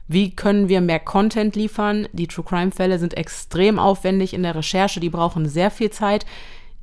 [0.10, 2.10] wie können wir mehr Content liefern?
[2.12, 6.26] Die True Crime Fälle sind extrem aufwendig in der Recherche, die brauchen sehr viel Zeit.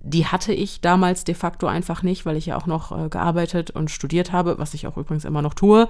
[0.03, 3.71] Die hatte ich damals de facto einfach nicht, weil ich ja auch noch äh, gearbeitet
[3.71, 5.87] und studiert habe, was ich auch übrigens immer noch tue.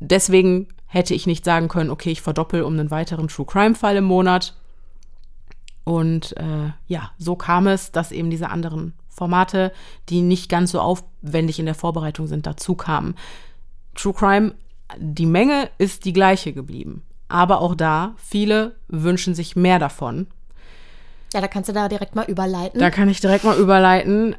[0.00, 3.96] Deswegen hätte ich nicht sagen können, okay, ich verdoppel um einen weiteren True Crime Fall
[3.96, 4.54] im Monat.
[5.84, 9.72] Und äh, ja, so kam es, dass eben diese anderen Formate,
[10.08, 13.14] die nicht ganz so aufwendig in der Vorbereitung sind, dazu kamen.
[13.94, 14.54] True Crime,
[14.98, 17.02] die Menge ist die gleiche geblieben.
[17.28, 20.28] aber auch da, viele wünschen sich mehr davon.
[21.34, 22.78] Ja, da kannst du da direkt mal überleiten.
[22.78, 24.36] Da kann ich direkt mal überleiten.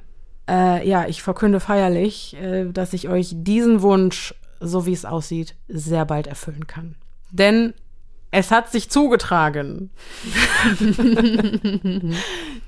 [0.49, 5.55] Äh, ja, ich verkünde feierlich, äh, dass ich euch diesen Wunsch, so wie es aussieht,
[5.67, 6.95] sehr bald erfüllen kann.
[7.29, 7.73] Denn
[8.31, 9.89] es hat sich zugetragen,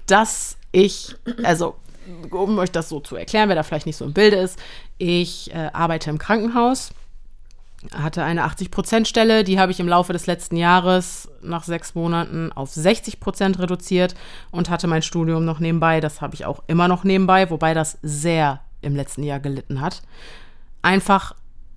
[0.06, 1.76] dass ich, also
[2.32, 4.60] um euch das so zu erklären, wer da vielleicht nicht so im Bilde ist,
[4.98, 6.92] ich äh, arbeite im Krankenhaus,
[7.94, 12.72] hatte eine 80-Prozent-Stelle, die habe ich im Laufe des letzten Jahres nach sechs Monaten auf
[12.72, 14.16] 60 Prozent reduziert
[14.52, 16.02] und hatte mein Studium noch nebenbei.
[16.02, 20.02] Das habe ich auch immer noch nebenbei, wobei das sehr im letzten Jahr gelitten hat.
[20.82, 21.36] Einfach,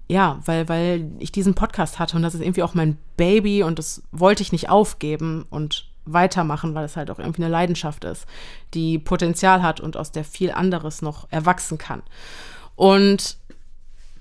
[0.08, 3.78] ja, weil, weil ich diesen Podcast hatte und das ist irgendwie auch mein Baby und
[3.78, 8.26] das wollte ich nicht aufgeben und weitermachen, weil es halt auch irgendwie eine Leidenschaft ist,
[8.74, 12.02] die Potenzial hat und aus der viel anderes noch erwachsen kann.
[12.74, 13.36] Und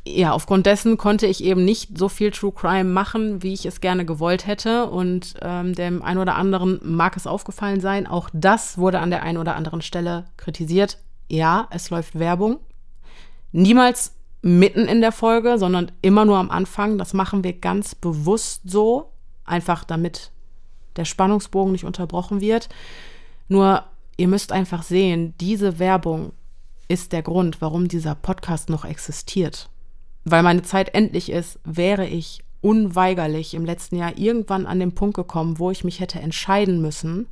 [0.06, 3.82] ja, aufgrund dessen konnte ich eben nicht so viel True Crime machen, wie ich es
[3.82, 4.88] gerne gewollt hätte.
[4.88, 8.08] Und ähm, dem einen oder anderen mag es aufgefallen sein.
[8.08, 10.98] Auch das wurde an der einen oder anderen Stelle kritisiert.
[11.30, 12.60] Ja, es läuft Werbung.
[13.52, 16.98] Niemals mitten in der Folge, sondern immer nur am Anfang.
[16.98, 19.12] Das machen wir ganz bewusst so,
[19.46, 20.32] einfach damit
[20.96, 22.70] der Spannungsbogen nicht unterbrochen wird.
[23.48, 23.84] Nur,
[24.18, 26.34] ihr müsst einfach sehen, diese Werbung
[26.88, 29.70] ist der Grund, warum dieser Podcast noch existiert.
[30.26, 35.16] Weil meine Zeit endlich ist, wäre ich unweigerlich im letzten Jahr irgendwann an den Punkt
[35.16, 37.28] gekommen, wo ich mich hätte entscheiden müssen,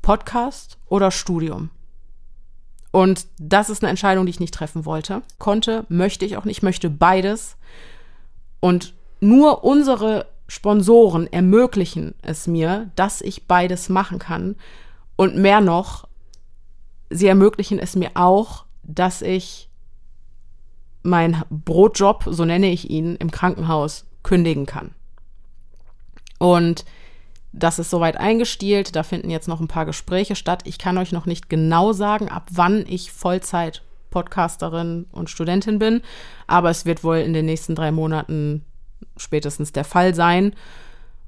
[0.00, 1.70] Podcast oder Studium.
[2.90, 5.22] Und das ist eine Entscheidung, die ich nicht treffen wollte.
[5.38, 7.56] Konnte, möchte ich auch nicht, möchte beides.
[8.60, 14.56] Und nur unsere Sponsoren ermöglichen es mir, dass ich beides machen kann.
[15.16, 16.08] Und mehr noch,
[17.10, 19.68] sie ermöglichen es mir auch, dass ich
[21.02, 24.92] meinen Brotjob, so nenne ich ihn, im Krankenhaus kündigen kann.
[26.38, 26.84] Und
[27.52, 28.96] das ist soweit eingestielt.
[28.96, 30.62] Da finden jetzt noch ein paar Gespräche statt.
[30.64, 36.02] Ich kann euch noch nicht genau sagen, ab wann ich Vollzeit Podcasterin und Studentin bin,
[36.46, 38.64] aber es wird wohl in den nächsten drei Monaten
[39.22, 40.54] spätestens der Fall sein.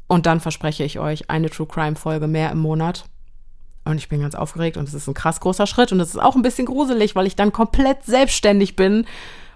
[0.07, 3.07] Und dann verspreche ich euch eine True Crime Folge mehr im Monat.
[3.85, 6.21] Und ich bin ganz aufgeregt und es ist ein krass großer Schritt und es ist
[6.21, 9.07] auch ein bisschen gruselig, weil ich dann komplett selbstständig bin.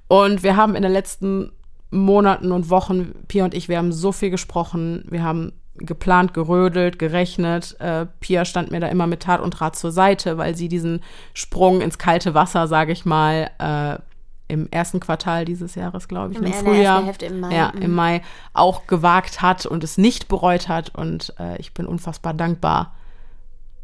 [0.06, 1.52] Und wir haben in den letzten
[1.90, 5.04] Monaten und Wochen, Pia und ich, wir haben so viel gesprochen.
[5.08, 7.76] Wir haben geplant, gerödelt, gerechnet.
[7.80, 11.00] Äh, Pia stand mir da immer mit Tat und Rat zur Seite, weil sie diesen
[11.34, 14.02] Sprung ins kalte Wasser, sage ich mal, äh,
[14.48, 17.54] im ersten Quartal dieses Jahres, glaube ich, Im Frühjahr, Hälfte im Mai.
[17.54, 17.82] ja, Mhm.
[17.82, 18.22] im Mai
[18.54, 20.94] auch gewagt hat und es nicht bereut hat.
[20.94, 22.94] Und äh, ich bin unfassbar dankbar,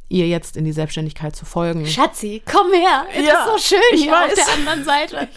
[0.08, 1.86] ihr jetzt in die Selbstständigkeit zu folgen.
[1.86, 3.04] Schatzi, komm her.
[3.14, 4.32] Es Ja, ist so schön ich hier weiß.
[4.38, 5.28] auf der anderen Seite.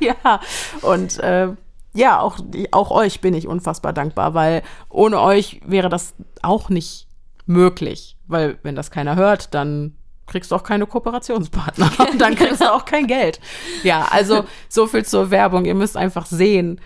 [0.00, 0.40] ja,
[0.82, 1.48] und äh,
[1.94, 2.38] ja, auch,
[2.70, 7.08] auch euch bin ich unfassbar dankbar, weil ohne euch wäre das auch nicht
[7.46, 8.16] möglich.
[8.26, 9.96] Weil wenn das keiner hört, dann
[10.28, 13.40] kriegst du auch keine Kooperationspartner und dann kriegst du auch kein Geld.
[13.82, 15.64] Ja, also so viel zur Werbung.
[15.64, 16.80] Ihr müsst einfach sehen,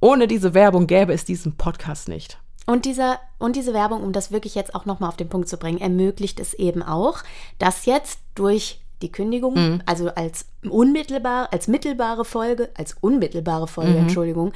[0.00, 2.38] ohne diese Werbung gäbe es diesen Podcast nicht.
[2.66, 5.56] Und, dieser, und diese Werbung, um das wirklich jetzt auch nochmal auf den Punkt zu
[5.56, 7.18] bringen, ermöglicht es eben auch,
[7.58, 9.82] dass jetzt durch die Kündigung, Mhm.
[9.84, 13.98] also als unmittelbar, als mittelbare Folge, als unmittelbare Folge, Mhm.
[13.98, 14.52] Entschuldigung,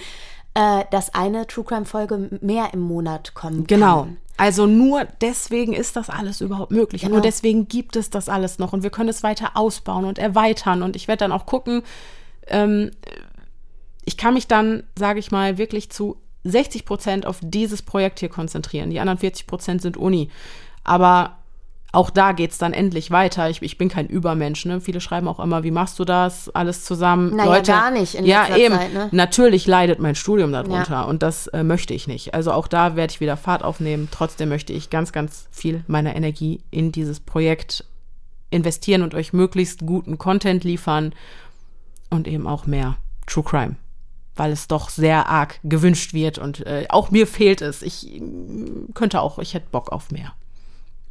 [0.56, 4.04] äh, dass eine True Crime Folge mehr im Monat kommen Genau.
[4.04, 4.16] kann.
[4.38, 7.02] Also nur deswegen ist das alles überhaupt möglich.
[7.02, 7.14] Genau.
[7.14, 8.72] nur deswegen gibt es das alles noch.
[8.72, 10.82] Und wir können es weiter ausbauen und erweitern.
[10.82, 11.82] Und ich werde dann auch gucken,
[12.46, 12.90] ähm,
[14.06, 18.28] ich kann mich dann, sage ich mal, wirklich zu 60 Prozent auf dieses Projekt hier
[18.30, 18.88] konzentrieren.
[18.90, 20.30] Die anderen 40 Prozent sind Uni.
[20.84, 21.36] Aber
[21.96, 23.48] auch da geht es dann endlich weiter.
[23.48, 24.66] Ich, ich bin kein Übermensch.
[24.66, 24.82] Ne?
[24.82, 27.34] Viele schreiben auch immer, wie machst du das alles zusammen?
[27.34, 28.74] Naja, gar nicht in ja, eben.
[28.74, 29.08] Zeit, ne?
[29.12, 31.02] Natürlich leidet mein Studium darunter Ja.
[31.04, 32.34] und das äh, möchte ich nicht.
[32.34, 34.08] Also auch da werde ich wieder Fahrt aufnehmen.
[34.10, 37.84] Trotzdem möchte ich ganz, ganz viel meiner Energie in dieses Projekt
[38.50, 41.14] investieren und euch möglichst guten Content liefern
[42.10, 43.76] und eben auch mehr True Crime,
[44.36, 47.80] weil es doch sehr arg gewünscht wird und äh, auch mir fehlt es.
[47.80, 48.20] Ich äh,
[48.92, 50.34] könnte auch, ich hätte Bock auf mehr.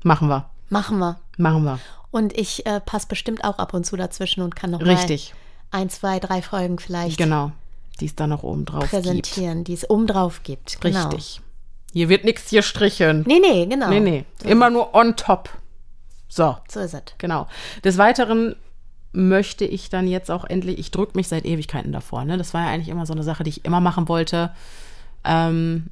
[0.04, 1.20] Machen wir, Machen wir.
[1.38, 1.80] machen wir.
[2.12, 5.34] Und ich äh, passe bestimmt auch ab und zu dazwischen und kann noch Richtig,
[5.72, 7.52] mal ein, zwei, drei Folgen vielleicht genau.
[8.00, 8.92] Die es dann noch oben drauf gibt.
[8.92, 10.80] präsentieren, die es oben drauf gibt.
[10.82, 11.08] Genau.
[11.10, 11.42] Richtig.
[11.94, 13.24] Hier wird nichts gestrichen.
[13.26, 13.90] Nee, nee, genau.
[13.90, 14.26] Nee, nee.
[14.44, 15.50] Immer nur on top.
[16.28, 17.04] So, So ist es.
[17.18, 17.48] genau.
[17.86, 18.56] Des Weiteren
[19.14, 22.26] möchte ich dann jetzt auch endlich, ich drücke mich seit Ewigkeiten davor.
[22.26, 22.38] Ne?
[22.38, 24.52] Das war ja eigentlich immer so eine Sache, die ich immer machen wollte.
[25.24, 25.88] Ähm,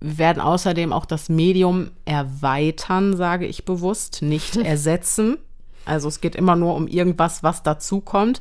[0.00, 5.38] werden außerdem auch das Medium erweitern, sage ich bewusst, nicht ersetzen.
[5.84, 8.40] Also es geht immer nur um irgendwas, was dazukommt.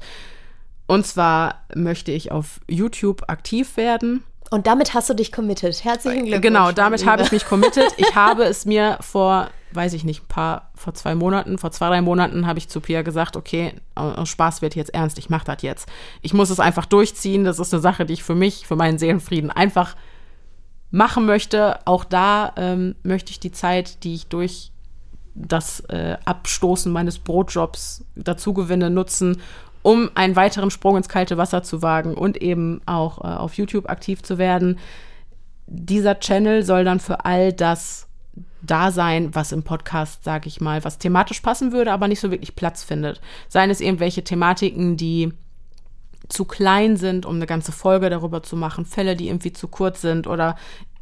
[0.86, 4.24] Und zwar möchte ich auf YouTube aktiv werden.
[4.50, 5.84] Und damit hast du dich committed.
[5.84, 6.42] Herzlichen Glückwunsch.
[6.42, 7.94] Genau, damit habe ich mich committed.
[7.98, 11.90] Ich habe es mir vor, weiß ich nicht, ein paar, vor zwei Monaten, vor zwei,
[11.90, 13.74] drei Monaten habe ich zu Pia gesagt, okay,
[14.24, 15.90] Spaß wird jetzt ernst, ich mache das jetzt.
[16.22, 17.44] Ich muss es einfach durchziehen.
[17.44, 19.96] Das ist eine Sache, die ich für mich, für meinen Seelenfrieden einfach
[20.92, 21.80] machen möchte.
[21.86, 24.72] Auch da ähm, möchte ich die Zeit, die ich durch
[25.36, 29.42] das äh, Abstoßen meines Brotjobs dazu gewinne, nutzen,
[29.84, 33.90] um einen weiteren Sprung ins kalte Wasser zu wagen und eben auch äh, auf YouTube
[33.90, 34.80] aktiv zu werden.
[35.68, 38.08] Dieser Channel soll dann für all das
[38.62, 42.32] da sein, was im Podcast, sage ich mal, was thematisch passen würde, aber nicht so
[42.32, 43.22] wirklich Platz findet.
[43.48, 45.34] Seien es irgendwelche Thematiken, die
[46.30, 50.02] zu klein sind, um eine ganze Folge darüber zu machen, Fälle, die irgendwie zu kurz
[50.02, 50.56] sind oder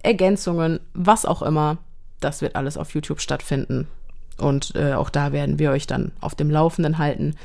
[0.04, 1.78] Ergänzungen, was auch immer.
[2.20, 3.88] Das wird alles auf YouTube stattfinden.
[4.38, 7.36] Und äh, auch da werden wir euch dann auf dem Laufenden halten,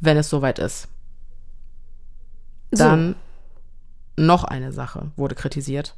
[0.00, 0.88] wenn es soweit ist.
[2.70, 3.14] Dann
[4.16, 4.22] so.
[4.24, 5.94] noch eine Sache wurde kritisiert.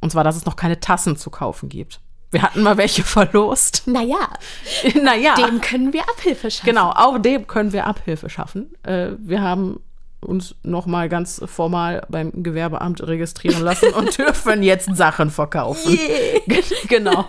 [0.00, 2.00] Und zwar, dass es noch keine Tassen zu kaufen gibt.
[2.30, 3.82] Wir hatten mal welche verlost.
[3.86, 4.28] Naja.
[5.02, 5.34] naja.
[5.34, 6.66] Dem können wir Abhilfe schaffen.
[6.66, 8.72] Genau, auch dem können wir Abhilfe schaffen.
[8.84, 9.80] Äh, wir haben
[10.20, 15.92] uns nochmal ganz formal beim Gewerbeamt registrieren lassen und dürfen jetzt Sachen verkaufen.
[15.92, 16.62] Yeah.
[16.88, 17.26] genau.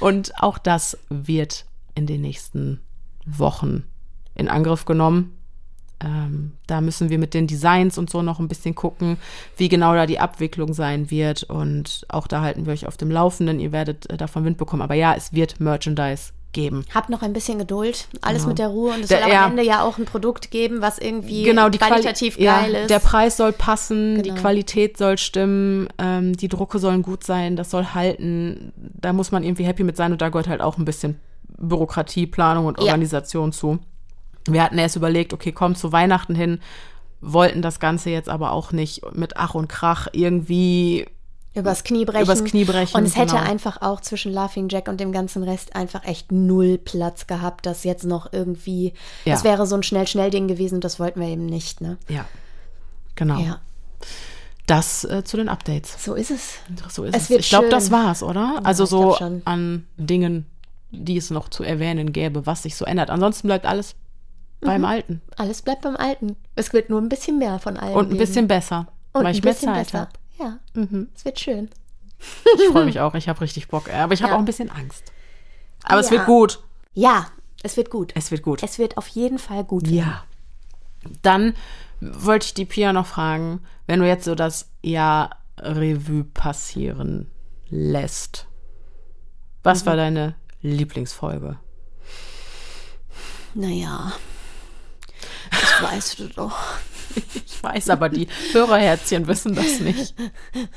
[0.00, 1.64] Und auch das wird
[1.94, 2.80] in den nächsten
[3.24, 3.84] Wochen
[4.34, 5.36] in Angriff genommen.
[6.00, 9.16] Ähm, da müssen wir mit den Designs und so noch ein bisschen gucken,
[9.56, 11.44] wie genau da die Abwicklung sein wird.
[11.44, 13.60] Und auch da halten wir euch auf dem Laufenden.
[13.60, 14.82] Ihr werdet äh, davon Wind bekommen.
[14.82, 16.86] Aber ja, es wird Merchandise geben.
[16.94, 18.48] Habt noch ein bisschen Geduld, alles genau.
[18.48, 20.98] mit der Ruhe und es soll am ja, Ende ja auch ein Produkt geben, was
[20.98, 22.90] irgendwie genau, die qualitativ Quali geil ja, ist.
[22.90, 24.34] Der Preis soll passen, genau.
[24.34, 28.72] die Qualität soll stimmen, ähm, die Drucke sollen gut sein, das soll halten.
[28.76, 31.20] Da muss man irgendwie happy mit sein und da gehört halt auch ein bisschen
[31.58, 33.56] Bürokratie, Planung und Organisation ja.
[33.56, 33.78] zu.
[34.48, 36.60] Wir hatten erst überlegt, okay, komm zu Weihnachten hin,
[37.20, 41.06] wollten das Ganze jetzt aber auch nicht mit Ach und Krach irgendwie
[41.54, 42.24] Übers Knie brechen.
[42.24, 42.96] Übers Knie brechen.
[42.96, 43.48] Und es hätte genau.
[43.48, 47.84] einfach auch zwischen Laughing Jack und dem ganzen Rest einfach echt null Platz gehabt, das
[47.84, 48.92] jetzt noch irgendwie.
[49.24, 49.34] Ja.
[49.34, 51.96] Das wäre so ein Schnell-Schnell-Ding gewesen und das wollten wir eben nicht, ne?
[52.08, 52.24] Ja.
[53.14, 53.38] Genau.
[53.38, 53.60] Ja.
[54.66, 56.02] Das äh, zu den Updates.
[56.02, 56.54] So ist es.
[56.88, 57.30] So ist es.
[57.30, 57.38] es.
[57.38, 58.54] ich glaube, das war's, oder?
[58.56, 59.14] Ja, also so
[59.44, 60.46] an Dingen,
[60.90, 63.10] die es noch zu erwähnen gäbe, was sich so ändert.
[63.10, 63.94] Ansonsten bleibt alles
[64.60, 64.66] mhm.
[64.66, 65.20] beim Alten.
[65.36, 66.36] Alles bleibt beim Alten.
[66.56, 67.94] Es wird nur ein bisschen mehr von allem.
[67.94, 68.88] Und ein bisschen besser.
[69.12, 70.10] Und weil ich mehr Zeit habe.
[70.38, 71.08] Ja, mhm.
[71.14, 71.70] es wird schön.
[72.18, 73.92] Ich freue mich auch, ich habe richtig Bock.
[73.92, 74.36] Aber ich habe ja.
[74.36, 75.12] auch ein bisschen Angst.
[75.82, 76.00] Aber ja.
[76.00, 76.62] es wird gut.
[76.94, 77.26] Ja,
[77.62, 78.12] es wird gut.
[78.14, 78.62] Es wird gut.
[78.62, 79.86] Es wird auf jeden Fall gut.
[79.88, 80.24] Ja.
[81.22, 81.54] Dann
[82.00, 87.30] wollte ich die Pia noch fragen, wenn du jetzt so das Jahr Revue passieren
[87.68, 88.46] lässt.
[89.62, 89.86] Was mhm.
[89.86, 91.58] war deine Lieblingsfolge?
[93.54, 94.12] Naja,
[95.50, 96.56] das weißt du doch.
[97.46, 100.14] Ich weiß, aber die Hörerherzchen wissen das nicht.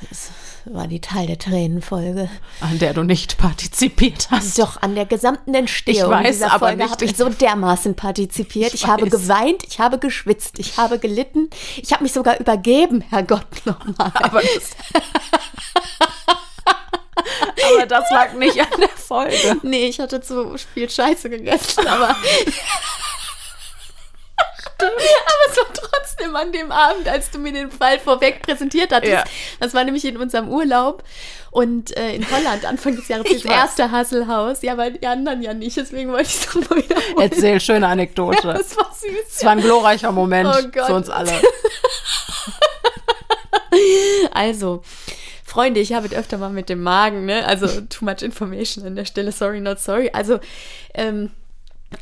[0.08, 0.30] Das
[0.64, 2.30] war die Teil der Tränenfolge.
[2.60, 4.58] An der du nicht partizipiert hast.
[4.58, 8.72] Doch, an der gesamten Entstehung ich weiß, dieser aber Folge habe ich so dermaßen partizipiert.
[8.72, 11.50] Ich, ich habe geweint, ich habe geschwitzt, ich habe gelitten.
[11.76, 14.12] Ich habe mich sogar übergeben, Herrgott, nochmal.
[14.14, 14.70] Aber das,
[17.74, 19.56] aber das lag nicht an der Folge.
[19.62, 22.16] Nee, ich hatte zu viel Scheiße gegessen, aber...
[24.80, 29.12] Aber es war trotzdem an dem Abend, als du mir den Fall vorweg präsentiert hattest.
[29.12, 29.24] Ja.
[29.60, 31.02] Das war nämlich in unserem Urlaub
[31.50, 34.62] und äh, in Holland Anfang des Jahres das erste Hasselhaus.
[34.62, 38.46] Ja, weil die anderen ja nicht, deswegen wollte ich es nochmal wieder Erzähl, schöne Anekdote.
[38.46, 39.10] Ja, das war süß.
[39.28, 41.32] Es war ein glorreicher Moment oh für uns alle.
[44.32, 44.82] also,
[45.44, 47.44] Freunde, ich habe öfter mal mit dem Magen, ne?
[47.46, 50.10] Also too much information an der Stelle, sorry, not sorry.
[50.12, 50.38] Also,
[50.94, 51.30] ähm,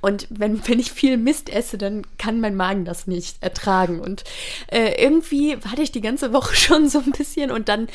[0.01, 4.01] und wenn, wenn ich viel Mist esse, dann kann mein Magen das nicht ertragen.
[4.01, 4.25] Und
[4.68, 7.51] äh, irgendwie hatte ich die ganze Woche schon so ein bisschen.
[7.51, 7.88] Und dann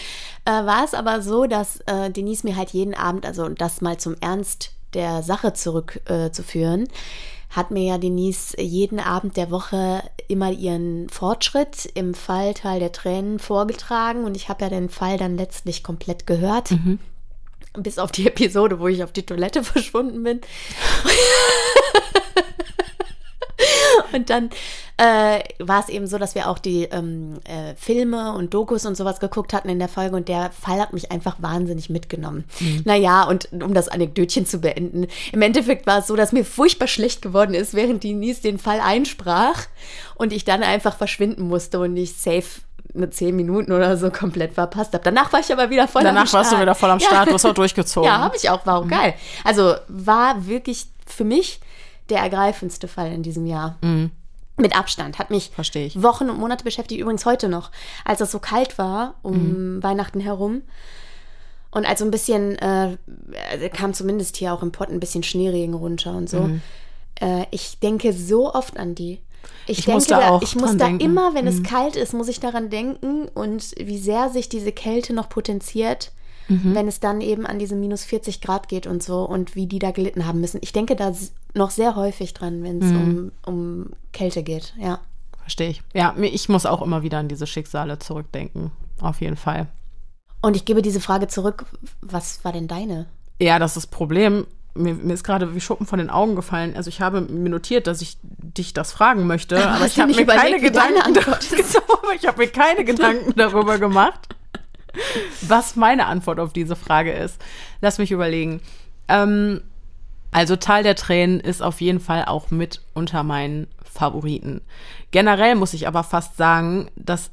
[0.46, 3.98] äh, war es aber so, dass äh, Denise mir halt jeden Abend, also das mal
[3.98, 6.90] zum Ernst der Sache zurückzuführen, äh,
[7.50, 13.40] hat mir ja Denise jeden Abend der Woche immer ihren Fortschritt im Fallteil der Tränen
[13.40, 14.24] vorgetragen.
[14.24, 16.72] Und ich habe ja den Fall dann letztlich komplett gehört.
[16.72, 17.00] Mhm.
[17.74, 20.42] Bis auf die Episode, wo ich auf die Toilette verschwunden bin.
[24.14, 24.50] und dann
[24.98, 28.96] äh, war es eben so, dass wir auch die ähm, äh, Filme und Dokus und
[28.96, 32.46] sowas geguckt hatten in der Folge und der Fall hat mich einfach wahnsinnig mitgenommen.
[32.60, 32.82] Mhm.
[32.86, 36.88] Naja, und um das Anekdötchen zu beenden, im Endeffekt war es so, dass mir furchtbar
[36.88, 39.68] schlecht geworden ist, während die Nies den Fall einsprach
[40.16, 42.62] und ich dann einfach verschwinden musste und nicht safe
[42.94, 45.04] mit zehn Minuten oder so komplett verpasst habe.
[45.04, 46.46] Danach war ich aber wieder voll Danach am Start.
[46.46, 47.26] Danach warst du wieder voll am Start, ja.
[47.26, 48.08] du hast auch durchgezogen.
[48.08, 48.90] Ja, habe ich auch, war auch mhm.
[48.90, 49.14] geil.
[49.44, 51.60] Also war wirklich für mich
[52.10, 53.78] der ergreifendste Fall in diesem Jahr.
[53.82, 54.12] Mhm.
[54.58, 55.18] Mit Abstand.
[55.18, 55.52] Hat mich.
[56.04, 57.02] Wochen und Monate beschäftigt.
[57.02, 57.72] Übrigens heute noch,
[58.06, 59.84] als es so kalt war, um Mhm.
[59.84, 60.62] Weihnachten herum.
[61.72, 62.98] Und als so ein bisschen, äh,
[63.54, 66.42] äh, kam zumindest hier auch im Pott ein bisschen Schneeregen runter und so.
[66.42, 66.62] Mhm.
[67.20, 69.20] Äh, ich denke so oft an die.
[69.68, 71.04] Ich, Ich denke, muss da da, auch ich muss da denken.
[71.06, 71.12] Mhm.
[71.12, 75.14] immer, wenn es kalt ist, muss ich daran denken und wie sehr sich diese Kälte
[75.14, 76.12] noch potenziert,
[76.48, 76.74] Mhm.
[76.76, 79.80] wenn es dann eben an diese minus 40 Grad geht und so und wie die
[79.80, 80.60] da gelitten haben müssen.
[80.64, 81.14] Ich denke da
[81.54, 83.32] noch sehr häufig dran, wenn es Mhm.
[83.46, 85.00] um, um Kälte geht, ja.
[85.40, 85.82] Verstehe ich.
[85.94, 88.72] Ja, ich muss auch immer wieder an diese Schicksale zurückdenken.
[89.00, 89.68] Auf jeden Fall.
[90.42, 91.66] Und ich gebe diese Frage zurück,
[92.02, 93.06] was war denn deine?
[93.40, 94.46] Ja, das ist das Problem.
[94.74, 96.76] Mir, mir ist gerade wie Schuppen von den Augen gefallen.
[96.76, 100.02] Also ich habe mir notiert, dass ich dich das fragen möchte, aber hast ich du
[100.02, 104.30] habe mir keine Gedanken genau, ich habe mir keine Gedanken darüber gemacht,
[105.42, 107.42] was meine Antwort auf diese Frage ist.
[107.82, 108.62] Lass mich überlegen.
[109.08, 109.62] Ähm,
[110.32, 114.62] also Tal der Tränen ist auf jeden Fall auch mit unter meinen Favoriten.
[115.12, 117.32] Generell muss ich aber fast sagen, dass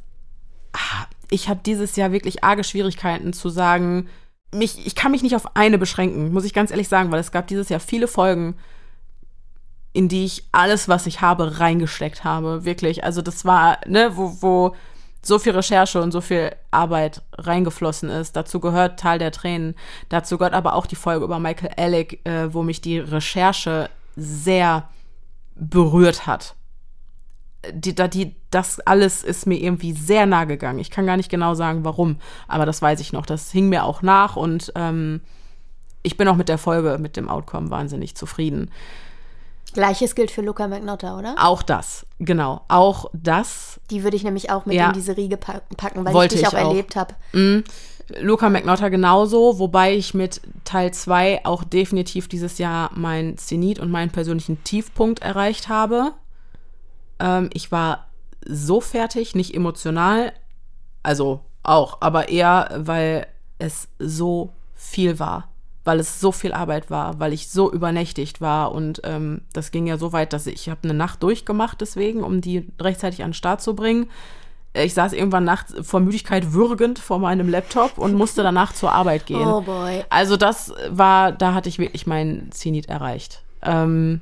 [0.72, 4.08] ah, ich habe dieses Jahr wirklich arge Schwierigkeiten zu sagen,
[4.52, 7.32] mich, ich kann mich nicht auf eine beschränken, muss ich ganz ehrlich sagen, weil es
[7.32, 8.56] gab dieses Jahr viele Folgen,
[9.92, 12.64] in die ich alles, was ich habe, reingesteckt habe.
[12.64, 13.04] Wirklich.
[13.04, 14.76] Also das war, ne, wo, wo
[15.22, 18.36] so viel Recherche und so viel Arbeit reingeflossen ist.
[18.36, 19.74] Dazu gehört Tal der Tränen.
[20.08, 24.88] Dazu gehört aber auch die Folge über Michael Alec, äh, wo mich die Recherche sehr
[25.54, 26.54] berührt hat.
[27.72, 30.78] Die, da, die, das alles ist mir irgendwie sehr nah gegangen.
[30.78, 33.26] Ich kann gar nicht genau sagen, warum, aber das weiß ich noch.
[33.26, 35.20] Das hing mir auch nach und ähm,
[36.04, 38.70] ich bin auch mit der Folge, mit dem Outcome wahnsinnig zufrieden.
[39.74, 41.34] Gleiches gilt für Luca Magnotta, oder?
[41.38, 42.62] Auch das, genau.
[42.68, 43.80] Auch das.
[43.90, 44.86] Die würde ich nämlich auch mit Ja.
[44.88, 46.68] in diese Riege pa- packen, weil ich dich auch, ich auch.
[46.68, 47.14] erlebt habe.
[48.20, 53.90] Luca McNotter genauso, wobei ich mit Teil 2 auch definitiv dieses Jahr mein Zenit und
[53.90, 56.12] meinen persönlichen Tiefpunkt erreicht habe.
[57.18, 58.06] Ähm, ich war
[58.46, 60.32] so fertig, nicht emotional,
[61.02, 63.26] also auch, aber eher, weil
[63.58, 65.48] es so viel war,
[65.84, 69.86] weil es so viel Arbeit war, weil ich so übernächtigt war und ähm, das ging
[69.86, 73.30] ja so weit, dass ich, ich habe eine Nacht durchgemacht deswegen, um die rechtzeitig an
[73.30, 74.08] den Start zu bringen.
[74.74, 79.26] Ich saß irgendwann nachts vor Müdigkeit würgend vor meinem Laptop und musste danach zur Arbeit
[79.26, 79.48] gehen.
[79.48, 80.04] Oh boy.
[80.10, 83.42] Also das war, da hatte ich wirklich meinen Zenit erreicht.
[83.62, 84.20] Ähm,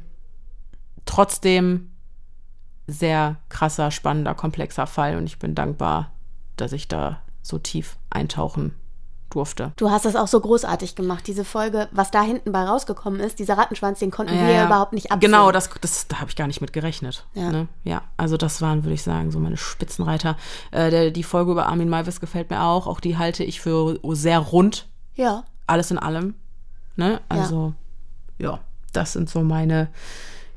[1.04, 1.90] trotzdem
[2.86, 6.12] sehr krasser, spannender, komplexer Fall und ich bin dankbar,
[6.56, 8.74] dass ich da so tief eintauchen
[9.30, 9.72] durfte.
[9.76, 11.88] Du hast das auch so großartig gemacht, diese Folge.
[11.90, 15.32] Was da hinten bei rausgekommen ist, dieser Rattenschwanz, den konnten wir Ja, überhaupt nicht absehen.
[15.32, 17.26] Genau, das, das, da habe ich gar nicht mit gerechnet.
[17.34, 17.42] Ja.
[17.42, 17.50] Ja.
[17.50, 17.68] Ne?
[17.84, 20.36] ja, also das waren, würde ich sagen, so meine Spitzenreiter.
[20.70, 22.86] Äh, der, die Folge über Armin Maivis gefällt mir auch.
[22.86, 25.44] Auch die halte ich für sehr rund, Ja.
[25.66, 26.34] alles in allem.
[26.94, 27.20] Ne?
[27.28, 27.74] Also,
[28.38, 28.60] ja.
[28.92, 29.88] das sind so meine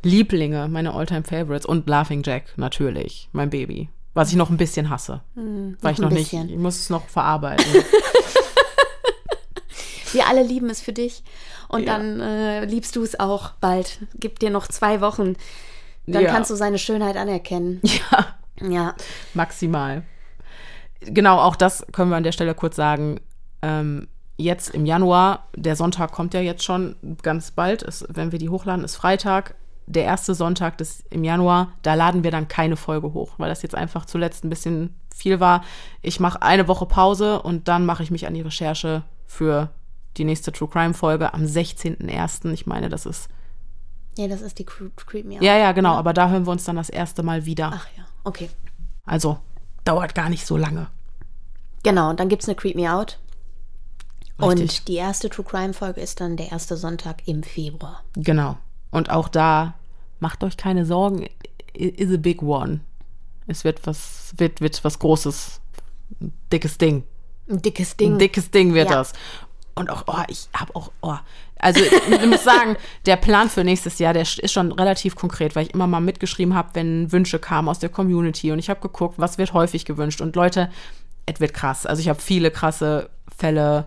[0.04, 1.66] Lieblinge, meine Alltime Favorites.
[1.66, 3.90] Und Laughing Jack, natürlich, mein Baby.
[4.14, 5.22] Was ich noch ein bisschen hasse.
[5.36, 7.66] weil ich noch nicht, ich muss es noch verarbeiten.
[10.12, 11.24] Wir alle lieben es für dich.
[11.68, 11.98] Und Ja.
[11.98, 14.00] dann äh, liebst du es auch bald.
[14.16, 15.36] Gib dir noch zwei Wochen.
[16.08, 16.32] Dann Ja.
[16.32, 17.80] kannst du seine Schönheit anerkennen.
[17.84, 18.26] ja.
[18.68, 18.96] Ja.
[19.36, 20.04] Maximal.
[21.02, 23.22] Genau, auch das können wir an der Stelle kurz sagen.
[23.62, 28.40] Ähm, jetzt im Januar, der Sonntag kommt ja jetzt schon ganz bald, ist, wenn wir
[28.40, 29.54] die hochladen, ist Freitag.
[29.92, 33.64] Der erste Sonntag des, im Januar, da laden wir dann keine Folge hoch, weil das
[33.64, 35.64] jetzt einfach zuletzt ein bisschen viel war.
[36.04, 39.72] Ich mache eine Woche Pause und dann mache ich mich an die Recherche für
[40.18, 42.52] die nächste True Crime Folge am 16.01.
[42.52, 43.30] Ich meine, das ist.
[44.18, 45.42] Ja, das ist die Cre- Creep Me Out.
[45.42, 47.72] Ja, ja, genau, aber da hören wir uns dann das erste Mal wieder.
[47.74, 48.50] Ach ja, okay.
[49.06, 49.40] Also
[49.86, 50.88] dauert gar nicht so lange.
[51.84, 53.18] Genau, und dann gibt es eine Creep Me Out.
[54.40, 54.62] Richtig.
[54.62, 58.04] Und die erste True Crime Folge ist dann der erste Sonntag im Februar.
[58.14, 58.58] Genau.
[58.92, 59.74] Und auch da
[60.20, 61.28] macht euch keine Sorgen,
[61.74, 62.82] is a big one.
[63.48, 65.60] Es wird was, wird, wird was Großes,
[66.22, 67.04] ein dickes Ding.
[67.50, 68.14] Ein dickes Ding.
[68.14, 68.98] Ein dickes Ding wird Ja.
[68.98, 69.14] das.
[69.76, 71.16] Und auch, oh, ich habe auch, oh.
[71.58, 75.66] Also ich muss sagen, der Plan für nächstes Jahr, der ist schon relativ konkret, weil
[75.68, 79.16] ich immer mal mitgeschrieben habe, wenn Wünsche kamen aus der Community und ich habe geguckt,
[79.18, 80.22] was wird häufig gewünscht.
[80.22, 80.70] Und Leute,
[81.26, 81.86] es wird krass.
[81.86, 83.86] Also ich habe viele krasse Fälle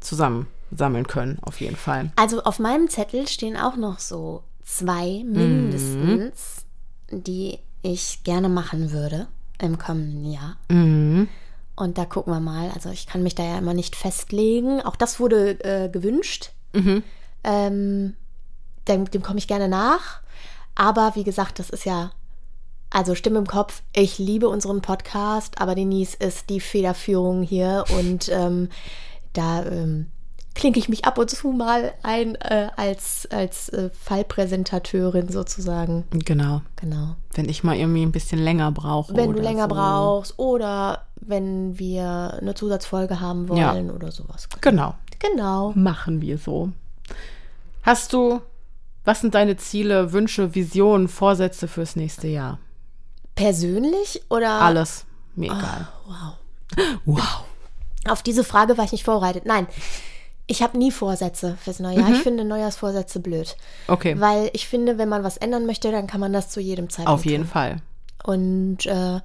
[0.00, 2.12] zusammensammeln können, auf jeden Fall.
[2.16, 6.66] Also auf meinem Zettel stehen auch noch so zwei mindestens,
[7.10, 9.26] die ich gerne machen würde
[9.60, 10.56] im kommenden Jahr.
[10.68, 11.28] Mhm.
[11.74, 12.70] Und da gucken wir mal.
[12.74, 14.82] Also ich kann mich da ja immer nicht festlegen.
[14.82, 16.50] Auch das wurde äh, gewünscht.
[16.72, 17.02] Mhm.
[17.44, 18.14] Ähm,
[18.88, 20.20] dem dem komme ich gerne nach.
[20.74, 22.10] Aber wie gesagt, das ist ja,
[22.90, 23.82] also Stimme im Kopf.
[23.94, 28.68] Ich liebe unseren Podcast, aber Denise ist die Federführung hier und ähm,
[29.32, 30.10] da ähm,
[30.54, 36.04] klinke ich mich ab und zu mal ein äh, als, als äh, Fallpräsentateurin sozusagen.
[36.10, 36.62] Genau.
[36.76, 37.16] Genau.
[37.34, 39.14] Wenn ich mal irgendwie ein bisschen länger brauche.
[39.14, 39.74] Wenn du länger so.
[39.74, 43.72] brauchst oder wenn wir eine Zusatzfolge haben Ja.
[43.72, 44.48] wollen oder sowas.
[44.60, 44.94] Genau.
[45.18, 45.72] Genau.
[45.74, 46.70] Machen wir so.
[47.82, 48.40] Hast du,
[49.04, 52.58] was sind deine Ziele, Wünsche, Visionen, Vorsätze fürs nächste Jahr?
[53.34, 54.50] Persönlich oder?
[54.60, 55.06] Alles.
[55.36, 55.88] Mir egal.
[56.06, 56.34] Wow.
[57.04, 57.44] Wow.
[58.06, 59.46] Auf diese Frage war ich nicht vorbereitet.
[59.46, 59.66] Nein,
[60.48, 62.00] ich habe nie Vorsätze fürs neue Mhm.
[62.00, 62.10] Jahr.
[62.10, 63.56] Ich finde Neujahrsvorsätze blöd.
[63.86, 64.18] Okay.
[64.18, 67.20] Weil ich finde, wenn man was ändern möchte, dann kann man das zu jedem Zeitpunkt
[67.20, 67.50] Auf jeden tun.
[67.52, 67.76] Fall.
[68.24, 69.20] Und äh,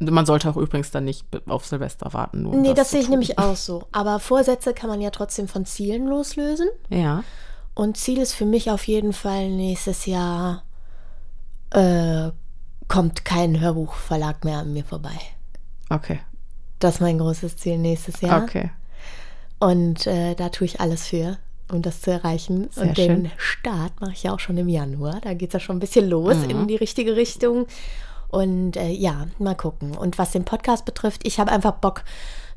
[0.00, 2.42] Man sollte auch übrigens dann nicht auf Silvester warten.
[2.42, 3.82] Nur um nee, das zu sehe ich nämlich auch so.
[3.90, 6.68] Aber Vorsätze kann man ja trotzdem von Zielen loslösen.
[6.90, 7.24] Ja.
[7.74, 10.62] Und Ziel ist für mich auf jeden Fall nächstes Jahr
[11.70, 12.30] äh,
[12.86, 15.18] kommt kein Hörbuchverlag mehr an mir vorbei.
[15.90, 16.20] Okay.
[16.78, 18.42] Das ist mein großes Ziel nächstes Jahr.
[18.42, 18.70] Okay.
[19.58, 21.38] Und äh, da tue ich alles für,
[21.72, 22.68] um das zu erreichen.
[22.70, 23.30] Sehr und den schön.
[23.36, 25.20] Start mache ich ja auch schon im Januar.
[25.22, 26.50] Da geht es ja schon ein bisschen los Mhm.
[26.50, 27.66] in die richtige Richtung.
[28.28, 29.96] Und äh, ja, mal gucken.
[29.96, 32.04] Und was den Podcast betrifft, ich habe einfach Bock,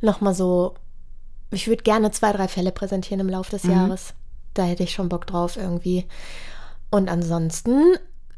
[0.01, 0.75] nochmal so.
[1.49, 3.71] Ich würde gerne zwei, drei Fälle präsentieren im Laufe des Mhm.
[3.71, 4.13] Jahres.
[4.53, 6.05] Da hätte ich schon Bock drauf irgendwie.
[6.89, 7.95] Und ansonsten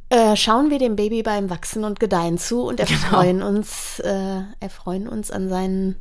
[0.10, 2.92] äh, schauen wir dem Baby beim Wachsen und Gedeihen zu und Genau.
[2.92, 5.96] erfreuen uns, äh, erfreuen uns an, seinen,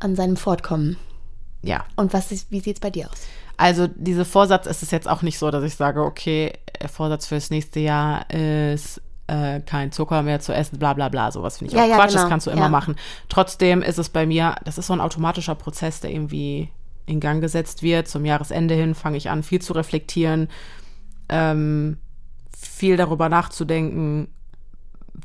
[0.00, 0.96] an seinem Fortkommen.
[1.64, 1.84] Ja.
[1.96, 3.18] Und was ist, wie sieht es bei dir aus?
[3.56, 7.26] Also diese Vorsatz ist es jetzt auch nicht so, dass ich sage, okay, der Vorsatz
[7.26, 11.30] fürs nächste Jahr ist äh, kein Zucker mehr zu essen, bla bla bla.
[11.30, 12.28] Sowas finde ich Ja, auch ja, Quatsch, das genau.
[12.28, 12.68] kannst du immer Ja.
[12.68, 12.96] machen.
[13.28, 16.70] Trotzdem ist es bei mir, das ist so ein automatischer Prozess, der irgendwie
[17.06, 18.08] in Gang gesetzt wird.
[18.08, 20.48] Zum Jahresende hin fange ich an, viel zu reflektieren,
[21.28, 21.98] ähm,
[22.58, 24.28] viel darüber nachzudenken,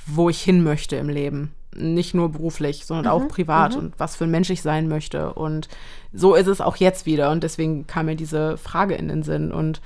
[0.06, 1.54] wo ich hin möchte im Leben.
[1.80, 5.34] Nicht nur beruflich, sondern auch privat und was für ein Mensch ich sein möchte.
[5.34, 5.68] Und
[6.14, 7.32] so ist es auch jetzt wieder.
[7.32, 9.52] Und deswegen kam mir diese Frage in den Sinn.
[9.52, 9.82] Und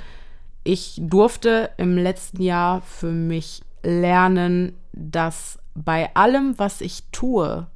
[0.64, 7.68] ich durfte im letzten Jahr für mich lernen, dass bei allem, was ich tue,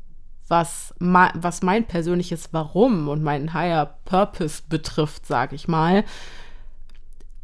[0.47, 6.03] was, was mein persönliches Warum und meinen Higher Purpose betrifft, sage ich mal,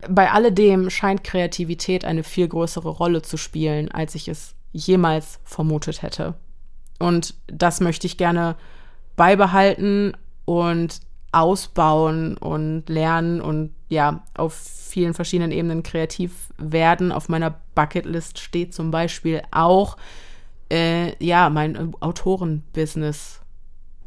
[0.10, 6.02] bei alledem scheint Kreativität eine viel größere Rolle zu spielen, als ich es jemals vermutet
[6.02, 6.36] hätte.
[7.04, 8.56] Und das möchte ich gerne
[9.18, 10.14] beibehalten
[10.46, 11.02] und
[11.34, 17.12] ausbauen und lernen und ja, auf vielen verschiedenen Ebenen kreativ werden.
[17.12, 19.98] Auf meiner Bucketlist steht zum Beispiel auch,
[20.72, 23.42] äh, ja, mein Autorenbusiness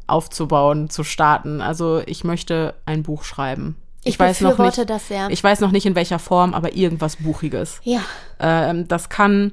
[0.07, 1.61] aufzubauen, zu starten.
[1.61, 3.75] Also ich möchte ein Buch schreiben.
[4.05, 5.29] Ich weiß noch nicht, das sehr.
[5.29, 7.79] Ich weiß noch nicht in welcher Form, aber irgendwas Buchiges.
[7.83, 8.01] ja,
[8.39, 9.51] Ähm, das kann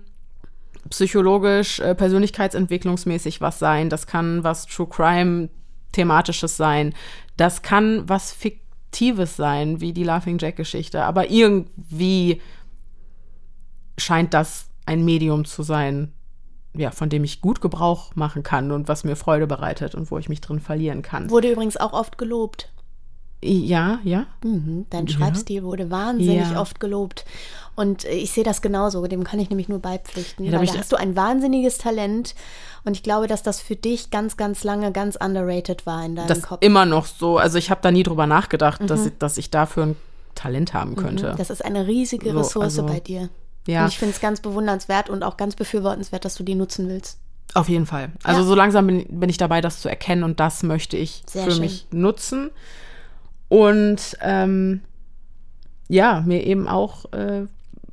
[0.91, 3.91] psychologisch, äh, persönlichkeitsentwicklungsmäßig was sein.
[3.91, 5.49] Das kann was True Crime
[5.93, 6.95] thematisches sein.
[7.37, 11.03] Das kann was Fiktives sein, wie die Laughing Jack Geschichte.
[11.05, 12.41] Aber irgendwie
[13.99, 16.13] scheint das ein Medium zu sein,
[16.75, 20.19] ja, von dem ich gut Gebrauch machen kann und was mir Freude bereitet und wo
[20.19, 21.31] ich mich drin verlieren kann.
[21.31, 22.74] wurde übrigens auch oft gelobt.
[23.47, 24.25] Ja, ja.
[24.43, 26.61] Mhm, dein Schreibstil wurde wahnsinnig Ja.
[26.61, 27.27] oft gelobt.
[27.77, 30.47] Und äh, ich sehe das genauso, dem kann ich nämlich nur beipflichten.
[30.47, 32.35] Ja, da da hast du ein wahnsinniges Talent.
[32.85, 36.29] Und ich glaube, dass das für dich ganz, ganz lange ganz underrated war in deinem
[36.29, 36.63] Das Kopf.
[36.63, 37.37] immer noch so.
[37.37, 39.97] Also ich habe da nie drüber nachgedacht, dass, ich, dass ich dafür ein
[40.35, 41.33] Talent haben könnte.
[41.33, 43.29] Mhm, Das ist eine riesige So, Ressource also, bei dir.
[43.67, 43.83] Ja.
[43.83, 47.19] Und ich finde es ganz bewundernswert und auch ganz befürwortenswert, dass du die nutzen willst.
[47.55, 48.11] Auf jeden Fall.
[48.23, 48.47] Also Ja.
[48.47, 51.51] so langsam bin, bin ich dabei, das zu erkennen und das möchte ich Sehr für
[51.53, 51.61] schön.
[51.61, 52.51] mich nutzen.
[53.55, 54.81] Und ähm,
[55.89, 57.47] ja, mir eben auch äh,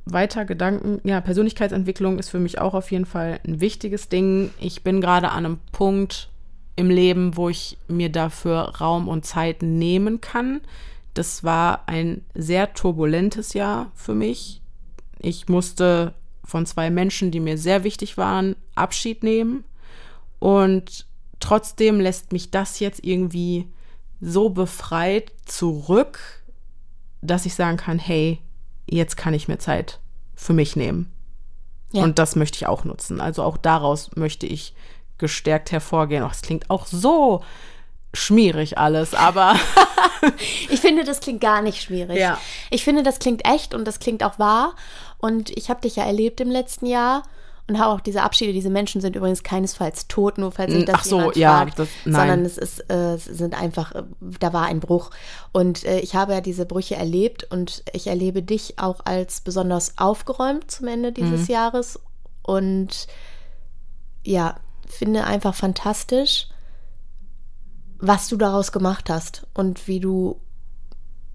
[0.04, 4.50] weiter Gedanken, ja, Persönlichkeitsentwicklung ist für mich auch auf jeden Fall ein wichtiges Ding.
[4.58, 6.30] Ich bin gerade an einem Punkt
[6.74, 10.62] im Leben, wo ich mir dafür Raum und Zeit nehmen kann.
[11.14, 14.62] Das war ein sehr turbulentes Jahr für mich.
[15.20, 19.62] Ich musste von zwei Menschen, die mir sehr wichtig waren, Abschied nehmen.
[20.40, 21.06] Und
[21.38, 23.68] trotzdem lässt mich das jetzt irgendwie
[24.22, 26.42] so befreit zurück,
[27.20, 28.40] dass ich sagen kann, hey,
[28.88, 30.00] jetzt kann ich mir Zeit
[30.34, 31.12] für mich nehmen.
[31.92, 32.04] Ja.
[32.04, 33.20] Und das möchte ich auch nutzen.
[33.20, 34.74] Also auch daraus möchte ich
[35.18, 36.22] gestärkt hervorgehen.
[36.22, 37.44] Oh, es klingt auch so
[38.14, 39.56] schmierig alles, aber
[40.70, 42.18] Ich finde, das klingt gar nicht schwierig.
[42.18, 42.38] Ja.
[42.70, 44.74] Ich finde, das klingt echt und das klingt auch wahr.
[45.18, 47.24] Und ich habe dich ja erlebt im letzten Jahr
[47.68, 48.52] und habe auch diese Abschiede.
[48.52, 51.78] Diese Menschen sind übrigens keinesfalls tot, nur falls sich das Ach so, jemand ja, fragt,
[51.78, 54.02] das- sondern es ist, äh, es sind einfach, äh,
[54.40, 55.10] da war ein Bruch.
[55.52, 59.96] Und äh, ich habe ja diese Brüche erlebt und ich erlebe dich auch als besonders
[59.98, 61.54] aufgeräumt zum Ende dieses Mhm.
[61.54, 62.00] Jahres
[62.42, 63.06] und
[64.24, 64.56] ja,
[64.88, 66.48] finde einfach fantastisch,
[67.98, 70.40] was du daraus gemacht hast und wie du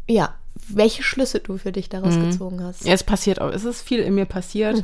[0.10, 0.36] ja,
[0.70, 2.84] welche Schlüsse du für dich daraus gezogen hast.
[2.86, 3.50] Ja, es passiert auch.
[3.52, 4.84] Es ist viel in mir passiert.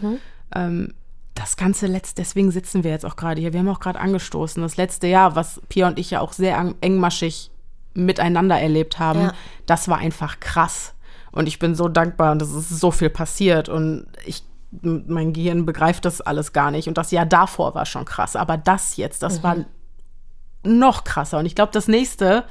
[0.53, 0.93] Ähm,
[1.35, 3.53] das ganze letzte, deswegen sitzen wir jetzt auch gerade hier.
[3.53, 4.61] Wir haben auch gerade angestoßen.
[4.61, 7.49] Das letzte Jahr, was Pia und ich ja auch sehr engmaschig
[7.95, 9.33] miteinander erlebt haben, Ja.
[9.65, 10.93] das war einfach krass.
[11.31, 14.43] Und ich bin so dankbar und es ist so viel passiert und ich,
[14.81, 16.87] mein Gehirn begreift das alles gar nicht.
[16.87, 18.35] Und das Jahr davor war schon krass.
[18.35, 19.57] Aber das jetzt, das war
[20.63, 21.39] noch krasser.
[21.39, 22.45] Und ich glaube, das nächste,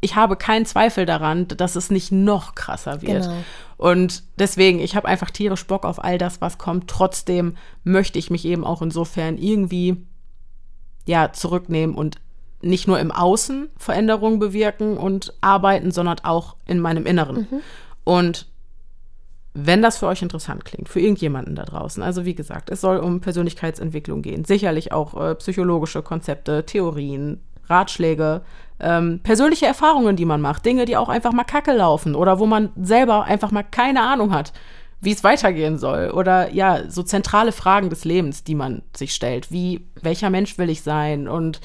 [0.00, 3.24] ich habe keinen Zweifel daran, dass es nicht noch krasser wird.
[3.24, 3.36] Genau.
[3.76, 6.88] Und deswegen, ich habe einfach tierisch Bock auf all das, was kommt.
[6.88, 9.96] Trotzdem möchte ich mich eben auch insofern irgendwie
[11.06, 12.16] ja zurücknehmen und
[12.62, 17.46] nicht nur im Außen Veränderungen bewirken und arbeiten, sondern auch in meinem Inneren.
[18.04, 18.46] Und
[19.52, 22.98] wenn das für euch interessant klingt, für irgendjemanden da draußen, also wie gesagt, es soll
[22.98, 27.40] um Persönlichkeitsentwicklung gehen, sicherlich auch äh, psychologische Konzepte, Theorien,
[27.70, 28.42] Ratschläge,
[28.80, 32.46] ähm, persönliche Erfahrungen, die man macht, Dinge, die auch einfach mal kacke laufen oder wo
[32.46, 34.52] man selber einfach mal keine Ahnung hat,
[35.00, 39.50] wie es weitergehen soll oder ja, so zentrale Fragen des Lebens, die man sich stellt,
[39.52, 41.60] wie welcher Mensch will ich sein und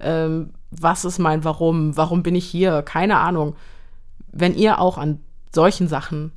[0.00, 3.56] ähm, was ist mein Warum, warum bin ich hier, keine Ahnung.
[4.32, 5.20] Wenn ihr auch an
[5.54, 6.32] solchen Sachen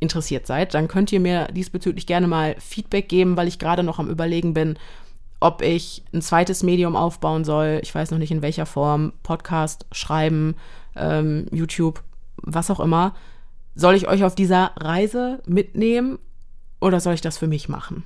[0.00, 3.98] interessiert seid, dann könnt ihr mir diesbezüglich gerne mal Feedback geben, weil ich gerade noch
[3.98, 4.78] am Überlegen bin,
[5.44, 7.78] ob ich ein zweites Medium aufbauen soll.
[7.82, 9.12] Ich weiß noch nicht in welcher Form.
[9.22, 10.56] Podcast, Schreiben,
[10.96, 12.02] ähm, YouTube,
[12.36, 13.14] was auch immer.
[13.74, 16.18] Soll ich euch auf dieser Reise mitnehmen
[16.80, 18.04] oder soll ich das für mich machen?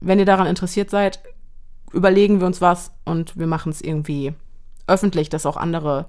[0.00, 1.20] Wenn ihr daran interessiert seid,
[1.92, 4.32] überlegen wir uns was und wir machen es irgendwie
[4.86, 6.06] öffentlich, dass auch andere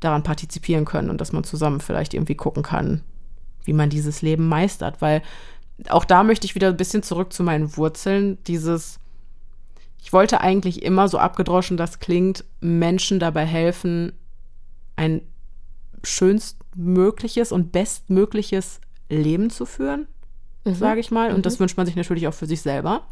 [0.00, 3.02] daran partizipieren können und dass man zusammen vielleicht irgendwie gucken kann,
[3.64, 5.00] wie man dieses Leben meistert.
[5.00, 5.22] Weil
[5.88, 8.36] auch da möchte ich wieder ein bisschen zurück zu meinen Wurzeln.
[8.44, 9.00] Dieses,
[10.04, 14.12] ich wollte eigentlich immer, so abgedroschen das klingt, Menschen dabei helfen,
[14.96, 15.22] ein
[16.02, 20.06] schönstmögliches und bestmögliches Leben zu führen,
[20.66, 21.32] sage ich mal.
[21.32, 23.06] Und das wünscht man sich natürlich auch für sich selber.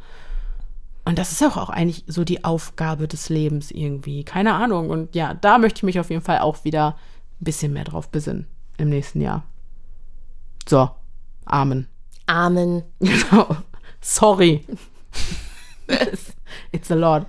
[1.06, 4.22] Und das ist ja auch eigentlich so die Aufgabe des Lebens irgendwie.
[4.22, 4.90] Keine Ahnung.
[4.90, 6.98] Und ja, da möchte ich mich auf jeden Fall auch wieder
[7.40, 9.44] ein bisschen mehr drauf besinnen im nächsten Jahr.
[10.68, 10.90] So,
[11.46, 11.88] Amen.
[12.26, 12.82] Amen.
[13.00, 13.56] Genau.
[14.02, 14.66] Sorry.
[16.72, 17.26] It's a lot.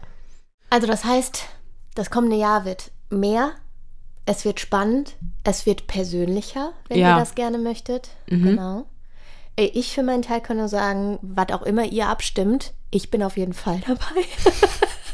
[0.70, 1.44] Also das heißt,
[1.96, 3.52] das kommende Jahr wird mehr,
[4.26, 7.16] es wird spannend, es wird persönlicher, wenn Ja.
[7.16, 8.10] ihr das gerne möchtet.
[8.28, 8.86] Genau.
[9.56, 13.22] Äh, Ich für meinen Teil kann nur sagen, was auch immer ihr abstimmt, ich bin
[13.22, 14.26] auf jeden Fall dabei.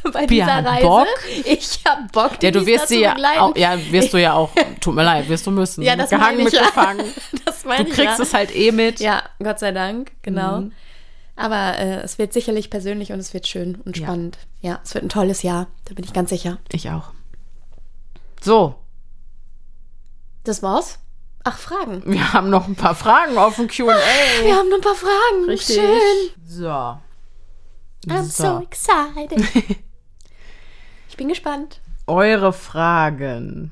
[0.13, 0.88] Bei dieser hat Reise.
[0.88, 1.07] Bock.
[1.43, 4.49] Ich hab Bock, Ja, du wirst sie ja auch, ja, wirst du ja auch,
[4.80, 5.82] tut mir leid, wirst du müssen.
[5.84, 6.95] Ja, das Gehangen meine ich mit ja.
[7.45, 8.23] Das meine Du kriegst ja.
[8.23, 9.01] es halt eh mit.
[9.01, 10.63] Ja, Gott sei Dank, genau.
[11.39, 14.07] Aber äh, es wird sicherlich persönlich und es wird schön und Ja.
[14.07, 14.37] spannend.
[14.61, 14.79] Ja.
[14.83, 16.57] es wird ein tolles Jahr, da bin ich ganz sicher.
[16.71, 17.11] Ich auch.
[18.41, 18.75] So,
[20.43, 20.99] Das war's?
[21.45, 22.03] Ach, Fragen.
[22.05, 23.95] wir haben noch ein paar Fragen auf dem Q&A.
[24.43, 25.57] Wir haben noch ein paar Fragen.
[25.57, 26.31] Schön.
[26.45, 26.67] So.
[28.07, 28.61] I'm so, So.
[28.61, 29.39] excited.
[31.09, 31.79] ich bin gespannt.
[32.07, 33.71] Eure Fragen.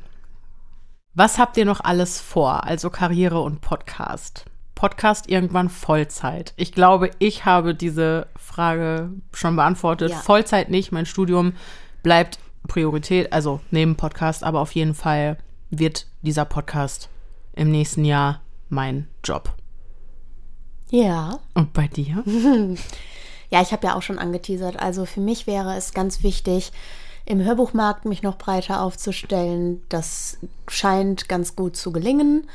[1.14, 2.64] Was habt ihr noch alles vor?
[2.64, 4.46] Also Karriere und Podcast.
[4.78, 6.54] Podcast irgendwann Vollzeit.
[6.56, 10.12] Ich glaube, ich habe diese Frage schon beantwortet.
[10.12, 10.18] Ja.
[10.18, 10.92] Vollzeit nicht.
[10.92, 11.54] Mein Studium
[12.04, 15.40] bleibt Priorität, also neben Podcast, aber auf jeden Fall
[15.72, 17.10] wird dieser Podcast
[17.54, 19.52] im nächsten Jahr mein Job.
[20.92, 21.40] Ja.
[21.56, 22.24] Und bei dir?
[23.50, 24.78] Ja, ich habe ja auch schon angeteasert.
[24.78, 26.74] Also für mich wäre es ganz wichtig,
[27.24, 29.82] im Hörbuchmarkt mich noch breiter aufzustellen.
[29.88, 32.50] Das scheint ganz gut zu gelingen.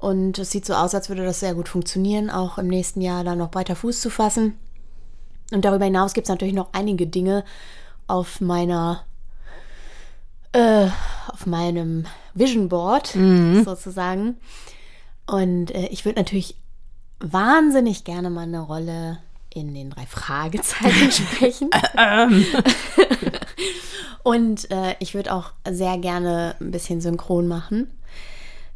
[0.00, 3.22] Und es sieht so aus, als würde das sehr gut funktionieren, auch im nächsten Jahr
[3.22, 4.58] da noch breiter Fuß zu fassen.
[5.52, 7.44] Und darüber hinaus gibt es natürlich noch einige Dinge
[8.06, 9.04] auf meiner,
[10.52, 10.86] äh,
[11.28, 13.14] auf meinem Vision Board
[13.64, 14.38] sozusagen.
[15.26, 16.56] Und äh, ich würde natürlich
[17.18, 19.18] wahnsinnig gerne mal eine Rolle
[19.52, 21.70] in den drei Fragezeichen sprechen.
[24.22, 27.90] Und äh, ich würde auch sehr gerne ein bisschen synchron machen.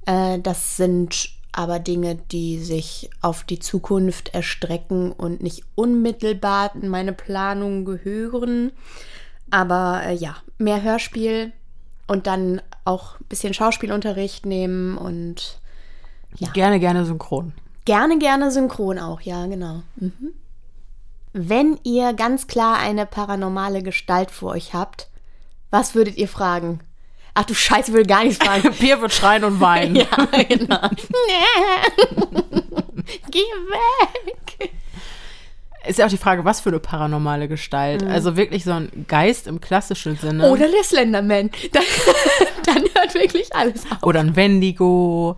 [0.07, 6.89] Äh, das sind aber Dinge, die sich auf die Zukunft erstrecken und nicht unmittelbar in
[6.89, 8.73] meine Planung gehören.
[9.51, 11.53] Aber äh, ja, mehr Hörspiel
[12.07, 15.61] und dann auch ein bisschen Schauspielunterricht nehmen und
[16.53, 17.53] Gerne, gerne synchron.
[17.85, 19.83] Gerne, gerne synchron auch, ja, genau.
[19.97, 20.35] Mhm.
[21.33, 25.09] Wenn ihr ganz klar eine paranormale Gestalt vor euch habt,
[25.71, 26.81] was würdet ihr fragen?
[27.35, 28.73] Ach du Scheiße, will gar nichts fragen.
[28.79, 29.97] Pier wird schreien und weinen.
[29.97, 30.07] ja,
[30.49, 30.89] genau.
[33.31, 34.71] Geh weg.
[35.87, 38.03] Ist ja auch die Frage, was für eine paranormale Gestalt.
[38.03, 38.11] Mhm.
[38.11, 40.51] Also wirklich so ein Geist im klassischen Sinne.
[40.51, 41.51] Oder der Slenderman.
[41.73, 41.83] Dann,
[42.65, 44.03] dann hört wirklich alles auf.
[44.03, 45.37] Oder ein Wendigo.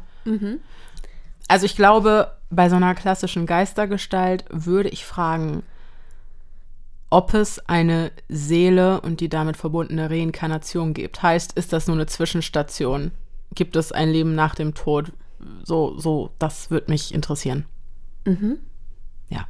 [1.49, 5.65] Also ich glaube, bei so einer klassischen Geistergestalt würde ich fragen,
[7.11, 11.23] ob es eine Seele und die damit verbundene Reinkarnation gibt.
[11.23, 13.13] Heißt, ist das nur eine Zwischenstation?
[13.55, 15.13] Gibt es ein Leben nach dem Tod?
[15.63, 17.65] So, so, das würde mich interessieren.
[19.29, 19.47] Ja.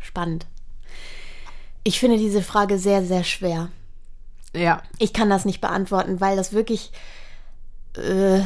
[0.00, 0.46] Spannend.
[1.82, 3.70] Ich finde diese Frage sehr, sehr schwer.
[4.54, 4.82] Ja.
[4.98, 6.92] Ich kann das nicht beantworten, weil das wirklich.
[7.96, 8.40] Äh,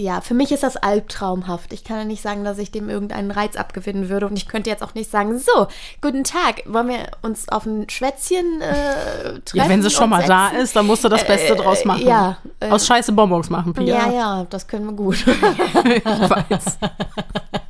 [0.00, 1.72] ja, für mich ist das albtraumhaft.
[1.72, 4.26] Ich kann ja nicht sagen, dass ich dem irgendeinen Reiz abgewinnen würde.
[4.28, 5.66] Und ich könnte jetzt auch nicht sagen, so,
[6.00, 9.56] guten Tag, wollen wir uns auf ein Schwätzchen äh, treffen?
[9.56, 10.62] Ja, wenn sie schon mal da setzen?
[10.62, 12.06] ist, dann musst du das Beste Äh, draus machen.
[12.06, 14.06] ja, äh, Aus scheiße Bonbons machen, Pia.
[14.06, 15.16] Ja, ja, das können wir gut.
[15.26, 16.78] ich weiß.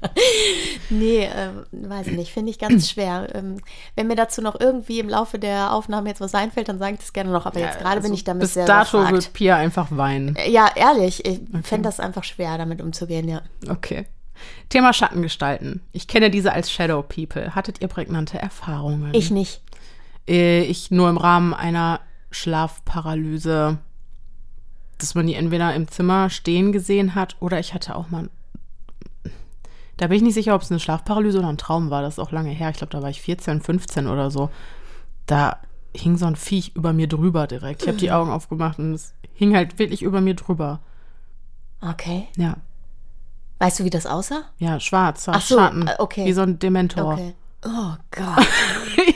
[0.90, 3.28] nee, äh, weiß ich nicht, finde ich ganz schwer.
[3.34, 3.60] Ähm,
[3.96, 7.00] wenn mir dazu noch irgendwie im Laufe der Aufnahme jetzt was einfällt, dann sage ich
[7.00, 7.46] das gerne noch.
[7.46, 9.14] Aber jetzt gerade bin ich damit Also Bis sehr dato überfragt.
[9.14, 10.36] wird Pia einfach weinen.
[10.48, 13.42] Ja, ehrlich, ich fände das einfach schwer, damit umzugehen, ja.
[13.68, 14.06] Okay.
[14.68, 15.80] Thema Schattengestalten.
[15.92, 17.54] Ich kenne diese als Shadow People.
[17.54, 19.12] Hattet ihr prägnante Erfahrungen?
[19.14, 19.62] Ich nicht.
[20.28, 23.78] Äh, ich nur im Rahmen einer Schlafparalyse,
[24.98, 28.28] dass man die entweder im Zimmer stehen gesehen hat oder ich hatte auch mal.
[29.98, 32.00] Da bin ich nicht sicher, ob es eine Schlafparalyse oder ein Traum war.
[32.02, 32.70] Das ist auch lange her.
[32.70, 34.48] Ich glaube, da war ich 14, 15 oder so.
[35.26, 35.58] Da
[35.94, 37.82] hing so ein Viech über mir drüber direkt.
[37.82, 40.80] Ich habe die Augen aufgemacht und es hing halt wirklich über mir drüber.
[41.80, 42.26] Okay.
[42.36, 42.56] Ja,
[43.60, 44.44] Weißt du, wie das aussah?
[44.58, 45.88] ja, schwarz, Ach so, Schatten.
[45.88, 46.24] äh, okay.
[46.26, 47.14] Wie so ein Dementor.
[47.14, 47.34] Okay.
[47.66, 48.46] Oh Gott.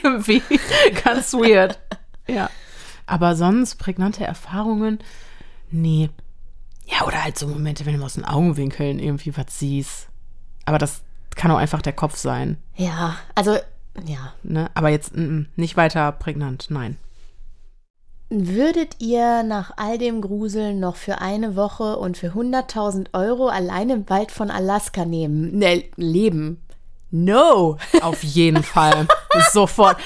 [0.02, 0.42] Irgendwie
[1.04, 1.78] ganz weird.
[2.26, 2.50] Ja.
[3.06, 4.98] Aber sonst prägnante Erfahrungen?
[5.70, 6.10] Nee.
[6.86, 10.08] Ja, oder halt so Momente, wenn du aus den Augenwinkeln irgendwie was siehst.
[10.64, 11.02] Aber das
[11.34, 12.56] kann auch einfach der Kopf sein.
[12.76, 13.56] Ja, also,
[14.04, 14.32] ja.
[14.42, 14.70] Ne?
[14.74, 16.96] Aber jetzt mm, mm, nicht weiter prägnant, nein.
[18.30, 23.90] Würdet ihr nach all dem Gruseln noch für eine Woche und für 100.000 Euro allein
[23.90, 25.58] im Wald von Alaska nehmen?
[25.58, 26.62] Ne, leben?
[27.10, 27.76] No.
[28.00, 29.06] Auf jeden Fall.
[29.52, 29.98] Sofort.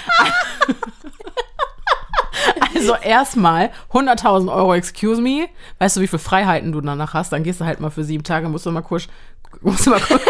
[2.74, 5.48] Also erstmal 100.000 Euro, excuse me.
[5.78, 7.32] Weißt du, wie viele Freiheiten du danach hast?
[7.32, 9.08] Dann gehst du halt mal für sieben Tage, musst du mal kurz,
[9.60, 10.22] musst du mal kurz,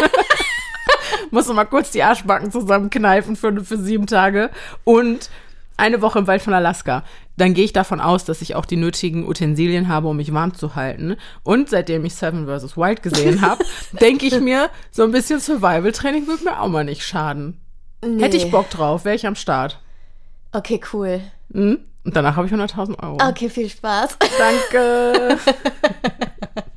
[1.31, 4.51] musst du mal kurz die Arschbacken zusammenkneifen für, für sieben Tage
[4.85, 5.31] und
[5.77, 7.05] eine Woche im Wald von Alaska.
[7.37, 10.55] Dann gehe ich davon aus, dass ich auch die nötigen Utensilien habe, um mich warm
[10.55, 11.17] zu halten.
[11.43, 12.77] Und seitdem ich Seven vs.
[12.77, 13.63] Wild gesehen habe,
[14.01, 17.61] denke ich mir, so ein bisschen Survival-Training würde mir auch mal nicht schaden.
[18.03, 19.81] Hätte ich Bock drauf, wäre ich am Start.
[20.53, 21.21] Okay, cool.
[21.49, 21.81] Mhm.
[22.05, 23.19] Und danach habe ich 100.000 Euro.
[23.21, 24.17] Okay, viel Spaß.
[24.39, 25.39] Danke.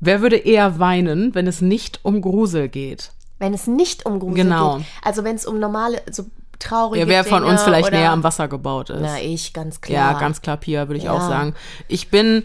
[0.00, 3.12] Wer würde eher weinen, wenn es nicht um Grusel geht?
[3.38, 4.76] Wenn es nicht um Grusel Genau.
[4.78, 4.86] geht.
[5.02, 6.24] Also wenn es um normale, so
[6.58, 9.00] traurige Ja, wer von Dinge uns vielleicht näher am Wasser gebaut ist?
[9.00, 10.12] Na, ich, ganz klar.
[10.12, 11.12] ja, ganz klar, Pia, würde ich Ja.
[11.12, 11.54] auch sagen.
[11.88, 12.44] Ich bin,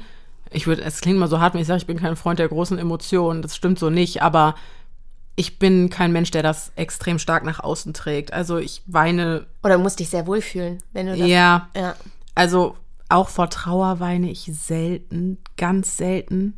[0.49, 2.49] ich würde, es klingt mal so hart, wenn ich sage, ich bin kein Freund der
[2.49, 3.41] großen Emotionen.
[3.41, 4.55] Das stimmt so nicht, aber
[5.37, 8.33] ich bin kein Mensch, der das extrem stark nach außen trägt.
[8.33, 11.27] Also ich weine, Oder du musst dich sehr wohlfühlen, wenn du das.
[11.27, 11.95] ja, ja.
[12.35, 12.75] Also
[13.07, 16.57] auch vor Trauer weine ich selten, ganz selten.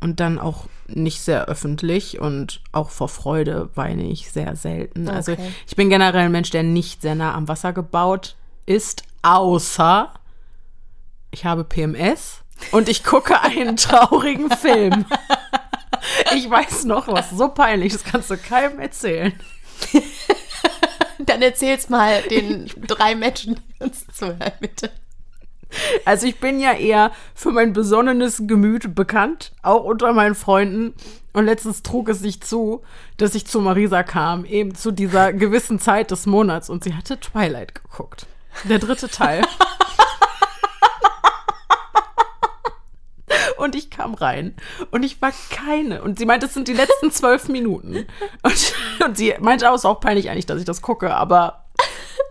[0.00, 2.20] Und dann auch nicht sehr öffentlich.
[2.20, 5.08] Und auch vor Freude weine ich sehr selten.
[5.08, 5.52] Also Okay.
[5.66, 8.36] ich bin generell ein Mensch, der nicht sehr nah am Wasser gebaut
[8.66, 10.12] ist, außer
[11.30, 12.42] ich habe PMS
[12.72, 15.04] und ich gucke einen traurigen Film.
[16.34, 19.32] Ich weiß noch was, so peinlich, das kannst du keinem erzählen.
[21.18, 24.90] Dann erzähl's mal den drei Menschen, die uns zuhören, bitte.
[26.04, 30.94] Also ich bin ja eher für mein besonnenes Gemüt bekannt, auch unter meinen Freunden.
[31.32, 32.82] Und letztens trug es sich zu,
[33.18, 36.70] dass ich zu Marisa kam, eben zu dieser gewissen Zeit des Monats.
[36.70, 38.26] Und sie hatte Twilight geguckt.
[38.64, 39.42] Der dritte Teil.
[43.58, 44.54] Und ich kam rein
[44.90, 46.02] und ich war keine.
[46.02, 48.06] Und sie meinte, es sind die letzten zwölf Minuten.
[48.42, 51.65] Und, und sie meinte auch, es ist auch peinlich eigentlich, dass ich das gucke, aber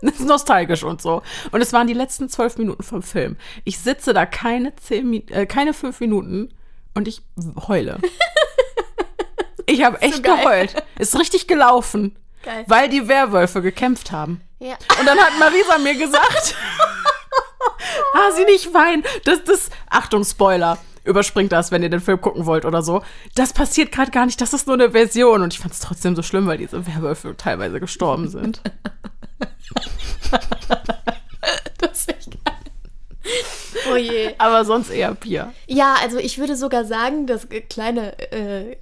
[0.02, 1.22] ist nostalgisch und so.
[1.52, 3.36] Und es waren die letzten zwölf Minuten vom Film.
[3.64, 6.54] Ich sitze da keine zehn, äh, keine fünf Minuten
[6.94, 7.22] und ich
[7.68, 7.98] heule.
[9.66, 10.36] Ich habe echt geil.
[10.36, 10.74] geheult.
[10.98, 12.16] Ist richtig gelaufen.
[12.42, 12.64] Geil.
[12.68, 14.40] Weil die Werwölfe gekämpft haben.
[14.60, 14.76] Ja.
[14.98, 16.54] Und dann hat Marisa mir gesagt,
[18.14, 19.02] ah, sie nicht weinen.
[19.24, 20.78] Das, das, Achtung, Spoiler.
[21.04, 23.02] Überspringt das, wenn ihr den Film gucken wollt oder so.
[23.34, 25.42] Das passiert gerade gar nicht, das ist nur eine Version.
[25.42, 28.60] Und ich fand es trotzdem so schlimm, weil diese Werwölfe teilweise gestorben sind.
[31.78, 32.54] Das ist echt geil.
[33.92, 34.34] Oh je.
[34.38, 35.52] Aber sonst eher Pia.
[35.66, 38.76] Ja, also ich würde sogar sagen, dass äh, kleine äh,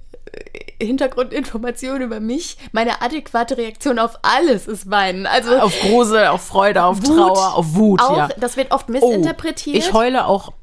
[0.81, 5.25] Hintergrundinformation über mich, meine adäquate Reaktion auf alles ist Weinen.
[5.27, 8.29] Also Auf Grusel, auf Freude, auf Wut Trauer, auf Wut, auch, ja.
[8.37, 9.77] das wird oft Oh, missinterpretiert.
[9.77, 10.53] ich heule auch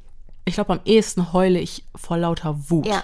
[0.45, 2.85] ich glaube, am ehesten heule ich vor lauter Wut.
[2.85, 3.03] Ja.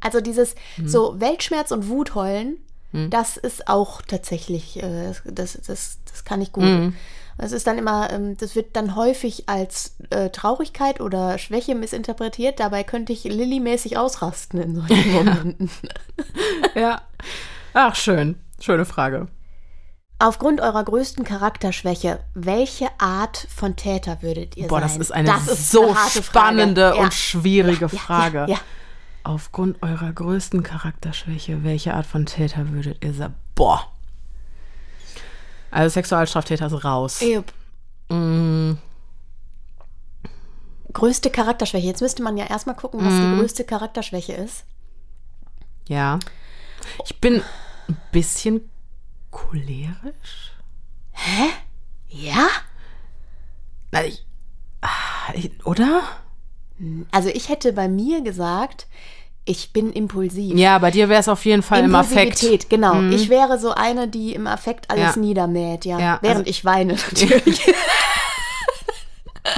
[0.00, 0.88] Also dieses Mhm.
[0.88, 2.56] so Weltschmerz und Wut heulen,
[2.92, 6.64] das ist auch tatsächlich, äh, das, das, das kann ich gut.
[6.64, 6.94] Mhm.
[7.40, 12.58] Es ist dann immer, ähm, das wird dann häufig als äh, Traurigkeit oder Schwäche missinterpretiert.
[12.58, 15.70] Dabei könnte ich Lilly-mäßig ausrasten in solchen Momenten.
[16.74, 17.02] Ja.
[17.74, 18.36] Ach, schön.
[18.60, 19.28] Schöne Frage.
[20.18, 24.88] Aufgrund eurer größten Charakterschwäche, welche Art von Täter würdet ihr Boah, sein?
[24.88, 26.24] das ist eine ist so eine harte Frage.
[26.24, 26.94] spannende Ja.
[26.94, 28.46] und schwierige Ja, Frage.
[28.48, 28.58] Ja.
[29.28, 33.34] Aufgrund eurer größten Charakterschwäche, welche Art von Täter würdet ihr sein?
[33.54, 33.92] Boah.
[35.70, 37.20] Also Sexualstraftäter ist raus.
[37.20, 37.52] Jupp.
[38.08, 38.72] Mm,
[40.94, 41.86] Größte Charakterschwäche.
[41.86, 43.32] Jetzt müsste man ja erstmal gucken, was Mhm.
[43.34, 44.64] die größte Charakterschwäche ist.
[45.88, 46.18] ja.
[47.04, 47.42] Ich bin
[47.88, 48.70] ein bisschen
[49.30, 50.52] cholerisch.
[52.08, 52.46] Ja?
[53.90, 54.24] Na, ich,
[54.80, 56.02] ah, ich, oder?
[57.10, 58.86] Also ich hätte bei mir gesagt,
[59.48, 60.56] ich bin impulsiv.
[60.56, 62.42] Ja, bei dir wäre es auf jeden Fall im Affekt.
[62.42, 63.00] Impulsivität, genau.
[63.10, 65.20] Ich wäre so eine, die im Affekt alles Ja.
[65.20, 65.98] niedermäht, ja.
[65.98, 67.62] Ja, Während also- ich weine natürlich.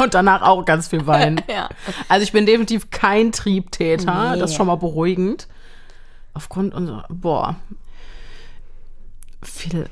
[0.03, 1.41] Und danach auch ganz viel weinen.
[1.51, 1.69] Ja.
[2.09, 4.33] Also ich bin definitiv kein Triebtäter.
[4.35, 4.39] Nee.
[4.41, 5.49] Das ist schon mal beruhigend.
[6.33, 7.57] Aufgrund unserer, boah,
[9.43, 9.91] viel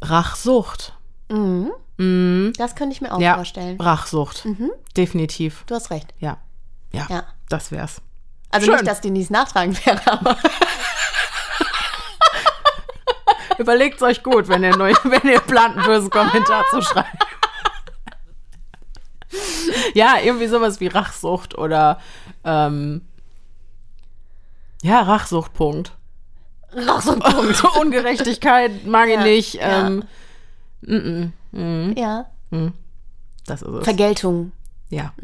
[0.00, 0.94] Rachsucht.
[1.28, 3.78] Das könnte ich mir auch Ja, vorstellen.
[3.80, 4.46] Rachsucht.
[4.96, 5.64] Definitiv.
[5.66, 6.14] Du hast recht.
[6.18, 6.38] Ja.
[6.92, 7.06] ja.
[7.10, 7.24] Ja.
[7.50, 8.00] Das wär's.
[8.56, 8.74] Also Schön.
[8.76, 10.36] nicht, dass die nichts nachtragen wäre, aber
[13.58, 17.08] Überlegt euch gut, wenn ihr, neu, wenn ihr plant, einen bösen Kommentar zu schreiben.
[19.94, 21.98] ja, irgendwie sowas wie Rachsucht oder
[22.44, 23.00] ähm,
[24.82, 25.92] ja, Rachsucht, Punkt.
[26.86, 27.64] Ach, so ein Punkt.
[27.80, 29.54] Ungerechtigkeit mag ich Ja, nicht.
[29.54, 29.86] ja.
[30.82, 31.32] Ähm,
[31.96, 32.26] Ja.
[33.46, 33.84] das ist es.
[33.84, 34.52] Vergeltung.
[34.90, 35.14] ja.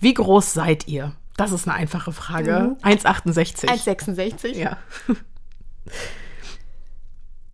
[0.00, 1.12] Wie groß seid ihr?
[1.36, 2.76] Das ist eine einfache Frage.
[2.82, 3.66] 1,68.
[3.66, 4.56] 1,66.
[4.56, 4.76] Ja.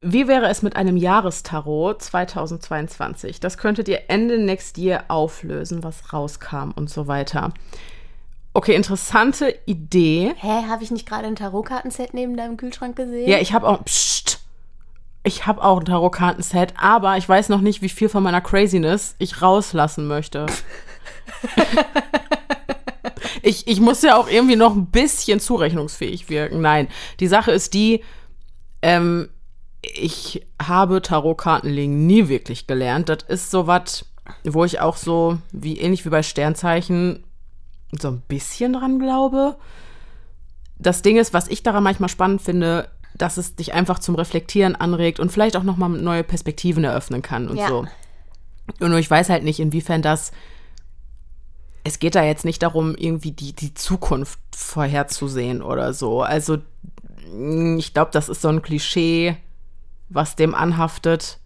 [0.03, 3.41] Wie wäre es mit einem Jahrestarot 2022?
[3.41, 7.53] Das könntet ihr Ende next year auflösen, was rauskam und so weiter.
[8.53, 10.35] Okay, interessante Idee.
[10.37, 13.28] Hä, habe ich nicht gerade ein Tarotkartenset neben deinem Kühlschrank gesehen?
[13.28, 13.85] Ja, ich habe auch.
[13.85, 14.41] Psst,
[15.22, 19.16] ich habe auch ein Tarotkartenset, aber ich weiß noch nicht, wie viel von meiner Craziness
[19.18, 20.47] ich rauslassen möchte.
[23.43, 26.61] ich, ich muss ja auch irgendwie noch ein bisschen zurechnungsfähig wirken.
[26.61, 26.88] Nein,
[27.20, 28.03] die Sache ist die,
[28.82, 29.28] ähm,
[29.82, 33.09] ich habe Tarotkartenlegen nie wirklich gelernt.
[33.09, 34.05] Das ist so was,
[34.45, 37.24] wo ich auch so, wie ähnlich wie bei Sternzeichen,
[38.01, 39.57] so ein bisschen dran glaube.
[40.78, 44.76] Das Ding ist, was ich daran manchmal spannend finde, dass es dich einfach zum Reflektieren
[44.76, 47.68] anregt und vielleicht auch nochmal neue Perspektiven eröffnen kann und Ja.
[47.68, 47.86] so.
[48.78, 50.30] Und nur ich weiß halt nicht, inwiefern das.
[51.85, 56.22] Es geht da jetzt nicht darum, irgendwie die, die Zukunft vorherzusehen oder so.
[56.22, 56.59] Also,
[57.33, 59.37] mh, ich glaube, das ist so ein Klischee,
[60.09, 61.39] was dem anhaftet.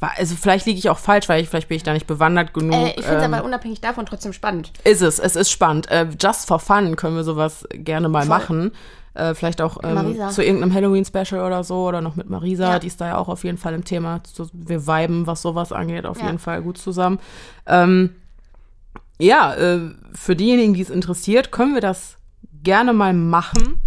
[0.00, 2.74] Also, vielleicht liege ich auch falsch, weil ich, vielleicht bin ich da nicht bewandert genug.
[2.74, 4.72] Äh, ich finde es ähm, aber unabhängig davon trotzdem spannend.
[4.82, 5.88] ist es, es ist spannend.
[5.92, 8.28] Äh, just for fun können wir sowas gerne mal Voll.
[8.28, 8.72] machen.
[9.14, 12.72] Äh, vielleicht auch ähm, zu irgendeinem Halloween-Special oder so oder noch mit Marisa.
[12.72, 12.78] Ja.
[12.80, 14.22] Die ist da ja auch auf jeden Fall im Thema.
[14.54, 16.26] Wir viben, was sowas angeht, auf Ja.
[16.26, 17.20] jeden Fall gut zusammen.
[17.66, 18.10] Ähm,
[19.22, 22.16] ja, äh, für diejenigen, die es interessiert, können wir das
[22.62, 23.78] gerne mal machen.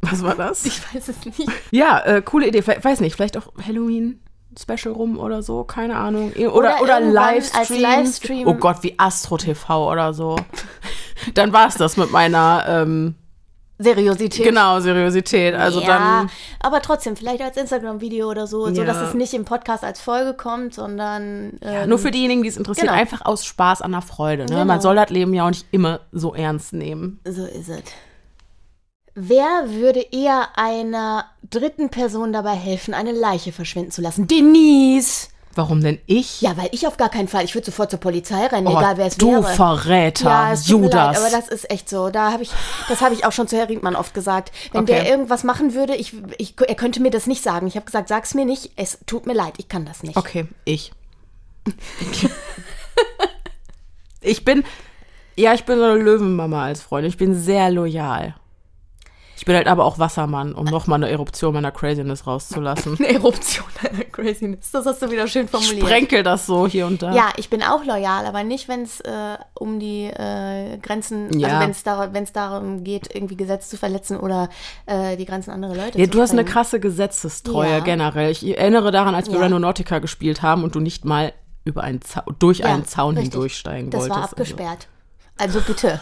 [0.00, 0.64] Was war das?
[0.64, 1.50] Ich weiß es nicht.
[1.70, 2.62] Ja, äh, coole Idee.
[2.62, 4.20] Vielleicht, weiß nicht, vielleicht auch Halloween.
[4.56, 6.32] Special rum oder so, keine Ahnung.
[6.32, 7.80] Oder, Oder oder, Livestream.
[7.80, 8.46] Livestream.
[8.46, 10.36] Oh Gott, wie Astro TV oder so.
[11.34, 13.16] Dann war es das mit meiner, ähm,
[13.78, 14.44] Seriosität.
[14.44, 15.54] genau, Seriosität.
[15.54, 18.86] Also ja, dann, aber trotzdem, vielleicht als Instagram-Video oder so, so Ja.
[18.86, 22.56] dass es nicht im Podcast als Folge kommt, sondern ähm, nur für diejenigen, die es
[22.56, 22.98] interessiert, genau.
[22.98, 24.44] einfach aus Spaß an der Freude.
[24.44, 24.50] Ne?
[24.50, 24.64] Genau.
[24.64, 27.20] Man soll das Leben ja auch nicht immer so ernst nehmen.
[27.24, 27.82] So ist es.
[29.16, 34.26] Wer würde eher einer dritten Person dabei helfen, eine Leiche verschwinden zu lassen?
[34.26, 35.28] Denise!
[35.56, 36.40] Warum denn ich?
[36.40, 37.44] Ja, weil ich auf gar keinen Fall.
[37.44, 39.42] Ich würde sofort zur Polizei rennen, Oh, egal wer es du wäre.
[39.54, 40.92] Verräter, ja, es Judas.
[40.92, 42.10] leid, aber das ist echt so.
[42.10, 42.50] Da habe ich,
[42.88, 44.50] das habe ich auch schon zu Herr Riedmann oft gesagt.
[44.72, 44.92] Wenn Okay.
[44.94, 47.66] der irgendwas machen würde, ich, ich, er könnte mir das nicht sagen.
[47.66, 48.72] Ich habe gesagt, sag's mir nicht.
[48.76, 50.16] Es tut mir leid, ich kann das nicht.
[50.16, 50.92] Okay, ich.
[54.20, 54.64] ich bin,
[55.36, 57.08] ja, ich bin so eine Löwenmama als Freundin.
[57.10, 58.34] Ich bin sehr loyal.
[59.44, 62.96] Ich bin halt aber auch Wassermann, um nochmal eine Eruption meiner Craziness rauszulassen.
[62.98, 64.70] Eine Eruption einer Craziness.
[64.70, 65.82] Das hast du wieder schön formuliert.
[65.86, 67.12] Sprenkel das so hier und da.
[67.14, 71.48] Ja, ich bin auch loyal, aber nicht, wenn es äh, um die äh, Grenzen, Ja.
[71.48, 71.84] also wenn es
[72.14, 74.48] wenn's darum geht, irgendwie Gesetz zu verletzen oder
[74.86, 77.80] äh, die Grenzen anderer Leute Ja, zu du hast eine krasse Gesetzestreue Ja.
[77.80, 78.30] generell.
[78.30, 79.42] Ich erinnere daran, als wir Ja.
[79.42, 81.34] Randonautica gespielt haben und du nicht mal
[81.66, 83.34] über einen Zau durch einen Zaun richtig.
[83.34, 84.16] hindurchsteigen Das wolltest.
[84.18, 84.88] war abgesperrt.
[85.36, 86.00] Also bitte.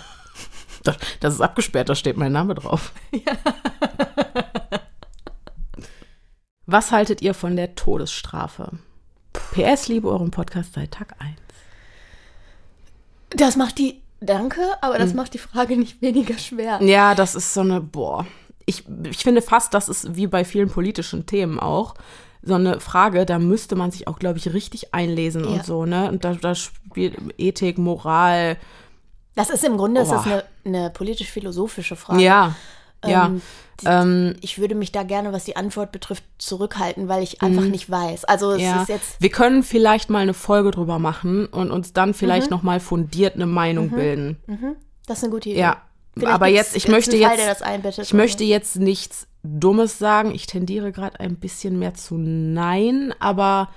[0.85, 2.93] Das, das ist abgesperrt, da steht mein Name drauf.
[6.67, 8.71] Was haltet ihr von der Todesstrafe?
[9.53, 11.37] PS, liebe euren Podcast seit Tag 1.
[13.31, 15.01] Das macht die, danke, aber Hm.
[15.01, 16.81] das macht die Frage nicht weniger schwer.
[16.83, 18.27] Ja, das ist so eine, boah.
[18.67, 21.95] Ich, ich finde fast, das ist wie bei vielen politischen Themen auch,
[22.43, 25.51] so eine Frage, da müsste man sich auch, glaube ich, richtig einlesen Ja.
[25.51, 26.09] und so, ne?
[26.09, 28.57] Und da, da spielt Ethik, Moral,
[29.35, 32.23] Das ist im Grunde ist das eine, eine politisch-philosophische Frage.
[32.23, 32.55] ja,
[33.05, 33.27] ja.
[33.27, 33.43] Ähm,
[33.81, 37.65] die, Ähm, ich würde mich da gerne, was die Antwort betrifft, zurückhalten, weil ich einfach
[37.65, 38.25] nicht weiß.
[38.27, 38.65] Also es Mhm.
[38.65, 38.83] ja.
[38.83, 42.57] ist jetzt, Wir können vielleicht mal eine Folge drüber machen und uns dann vielleicht Mhm.
[42.57, 44.37] noch mal fundiert eine Meinung bilden.
[45.07, 45.59] das ist eine gute Idee.
[45.61, 45.83] Ja,
[46.15, 47.63] Vielleicht aber jetzt, ich möchte Fall, jetzt,
[47.99, 50.33] ich oder möchte jetzt nichts Dummes sagen.
[50.35, 53.71] Ich tendiere gerade ein bisschen mehr zu Nein, aber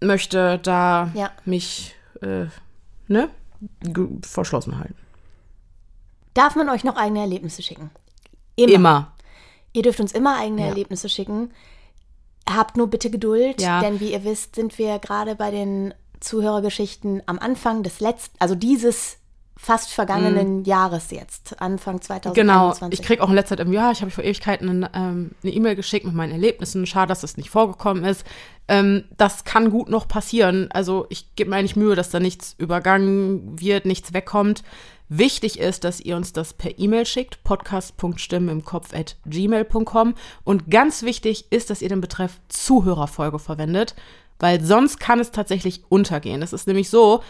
[0.00, 1.30] möchte da Ja.
[1.44, 2.46] mich, äh,
[3.08, 3.28] ne,
[4.22, 4.94] verschlossen halten.
[6.34, 7.90] Darf man euch noch eigene Erlebnisse schicken?
[8.56, 9.12] Immer.
[9.72, 10.68] Ihr dürft uns immer eigene Ja.
[10.68, 11.52] Erlebnisse schicken.
[12.48, 13.80] Habt nur bitte Geduld, Ja.
[13.80, 18.54] denn wie ihr wisst, sind wir gerade bei den Zuhörergeschichten am Anfang des letzten, also
[18.54, 19.16] dieses
[19.62, 22.32] fast vergangenen Jahres jetzt, Anfang Mhm.
[22.32, 22.98] Genau, 2021.
[22.98, 25.52] ich kriege auch in letzter Zeit, im Jahr, ich habe vor Ewigkeiten eine ähm, eine
[25.52, 26.86] E-Mail geschickt mit meinen Erlebnissen.
[26.86, 28.24] Schade, dass das nicht vorgekommen ist.
[28.68, 30.70] Ähm, das kann gut noch passieren.
[30.72, 34.62] Also ich gebe mir eigentlich Mühe, dass da nichts übergangen wird, nichts wegkommt.
[35.10, 40.14] Wichtig ist, dass ihr uns das per E-Mail schickt, podcast.stimmen im Kopf at gmail.com.
[40.44, 43.94] Und ganz wichtig ist, dass ihr den Betreff Zuhörerfolge verwendet,
[44.38, 46.40] weil sonst kann es tatsächlich untergehen.
[46.40, 47.22] Das ist nämlich so,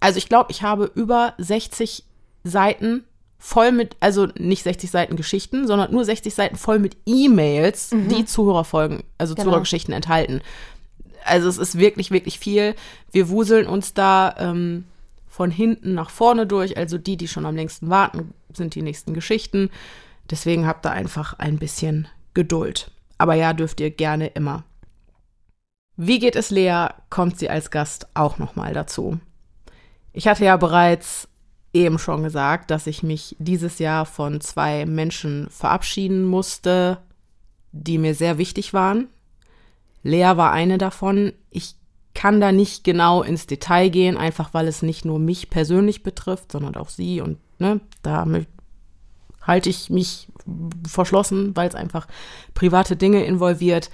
[0.00, 2.04] also ich glaube, ich habe über 60
[2.44, 3.04] Seiten
[3.38, 8.24] voll mit, also nicht 60 Seiten Geschichten, sondern nur 60 Seiten voll mit E-Mails, die
[8.24, 9.44] Zuhörerfolgen, also Genau.
[9.44, 10.40] Zuhörergeschichten enthalten.
[11.24, 12.74] Also es ist wirklich, wirklich viel.
[13.12, 14.84] Wir wuseln uns da ähm,
[15.28, 16.76] von hinten nach vorne durch.
[16.76, 19.70] Also die, die schon am längsten warten, sind die nächsten Geschichten.
[20.30, 22.90] Deswegen habt da einfach ein bisschen Geduld.
[23.18, 24.64] Aber ja, dürft ihr gerne immer.
[25.96, 26.86] Wie geht es Lea?
[27.10, 29.18] Kommt sie als Gast auch nochmal dazu.
[30.12, 31.28] Ich hatte ja bereits
[31.72, 36.98] eben schon gesagt, dass ich mich dieses Jahr von zwei Menschen verabschieden musste,
[37.72, 39.08] die mir sehr wichtig waren.
[40.02, 41.32] Lea war eine davon.
[41.50, 41.74] Ich
[42.14, 46.52] kann da nicht genau ins Detail gehen, einfach weil es nicht nur mich persönlich betrifft,
[46.52, 47.20] sondern auch sie.
[47.20, 48.26] Und ne, da
[49.42, 50.28] halte ich mich
[50.86, 52.08] verschlossen, weil es einfach
[52.54, 53.90] private Dinge involviert.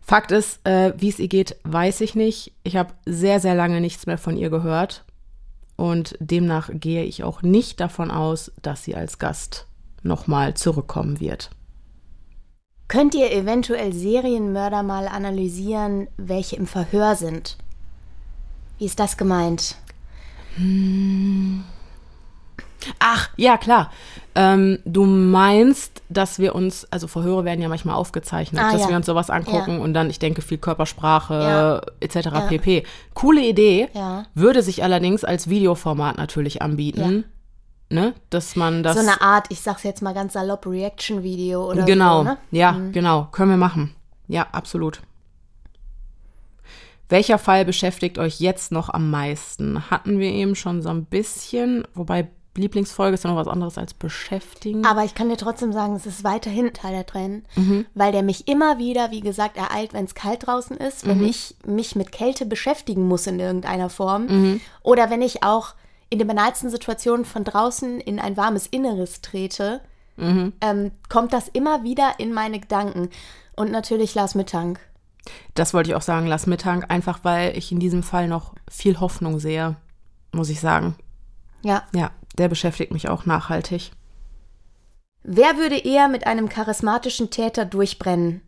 [0.00, 2.52] Fakt ist, äh, wie es ihr geht, weiß ich nicht.
[2.64, 5.04] Ich habe sehr, sehr lange nichts mehr von ihr gehört.
[5.76, 9.66] Und demnach gehe ich auch nicht davon aus, dass sie als Gast
[10.02, 11.50] nochmal zurückkommen wird.
[12.86, 17.56] Könnt ihr eventuell Serienmörder mal analysieren, welche im Verhör sind?
[18.78, 19.76] Wie ist das gemeint?
[22.98, 23.90] Ach, ja, klar.
[24.34, 28.88] Ähm, du meinst, dass wir uns, also Verhöre werden ja manchmal aufgezeichnet, Ah, dass ja.
[28.88, 31.80] wir uns sowas angucken und dann, ich denke, viel Körpersprache Ja.
[32.00, 32.48] etc.
[32.48, 32.84] pp.
[33.14, 33.88] Coole Idee.
[33.94, 34.24] Ja.
[34.34, 37.24] Würde sich allerdings als Videoformat natürlich anbieten.
[37.90, 38.14] Ne?
[38.30, 38.94] Dass man das.
[38.94, 42.18] so eine Art, ich sag's jetzt mal ganz salopp, Reaction-Video oder genau.
[42.18, 42.38] so, ne?
[42.50, 43.28] Ja, genau.
[43.30, 43.94] Können wir machen.
[44.26, 45.00] Ja, absolut.
[47.08, 49.90] Welcher Fall beschäftigt euch jetzt noch am meisten?
[49.90, 53.94] Hatten wir eben schon so ein bisschen, wobei Lieblingsfolge ist ja noch was anderes als
[53.94, 54.84] beschäftigen.
[54.86, 57.86] Aber ich kann dir trotzdem sagen, es ist weiterhin Teil der Tränen, Mhm.
[57.94, 61.10] weil der mich immer wieder, wie gesagt, ereilt, wenn es kalt draußen ist, Mhm.
[61.10, 64.60] wenn ich mich mit Kälte beschäftigen muss in irgendeiner Form Mhm.
[64.82, 65.74] oder wenn ich auch
[66.10, 69.80] in den banalsten Situationen von draußen in ein warmes Inneres trete,
[70.16, 70.52] Mhm.
[70.60, 73.08] ähm, kommt das immer wieder in meine Gedanken.
[73.56, 74.78] Und natürlich Lars Mittank.
[75.54, 79.00] Das wollte ich auch sagen, lass Mittag, einfach weil ich in diesem Fall noch viel
[79.00, 79.76] Hoffnung sehe,
[80.32, 80.96] muss ich sagen.
[81.64, 81.82] Ja.
[81.94, 83.90] Ja, der beschäftigt mich auch nachhaltig.
[85.22, 88.42] Wer würde eher mit einem charismatischen Täter durchbrennen?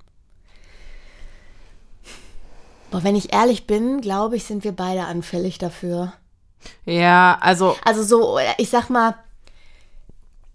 [2.91, 6.13] Boah, wenn ich ehrlich bin, glaube ich, sind wir beide anfällig dafür.
[6.85, 9.15] Ja, also Also so, ich sag mal,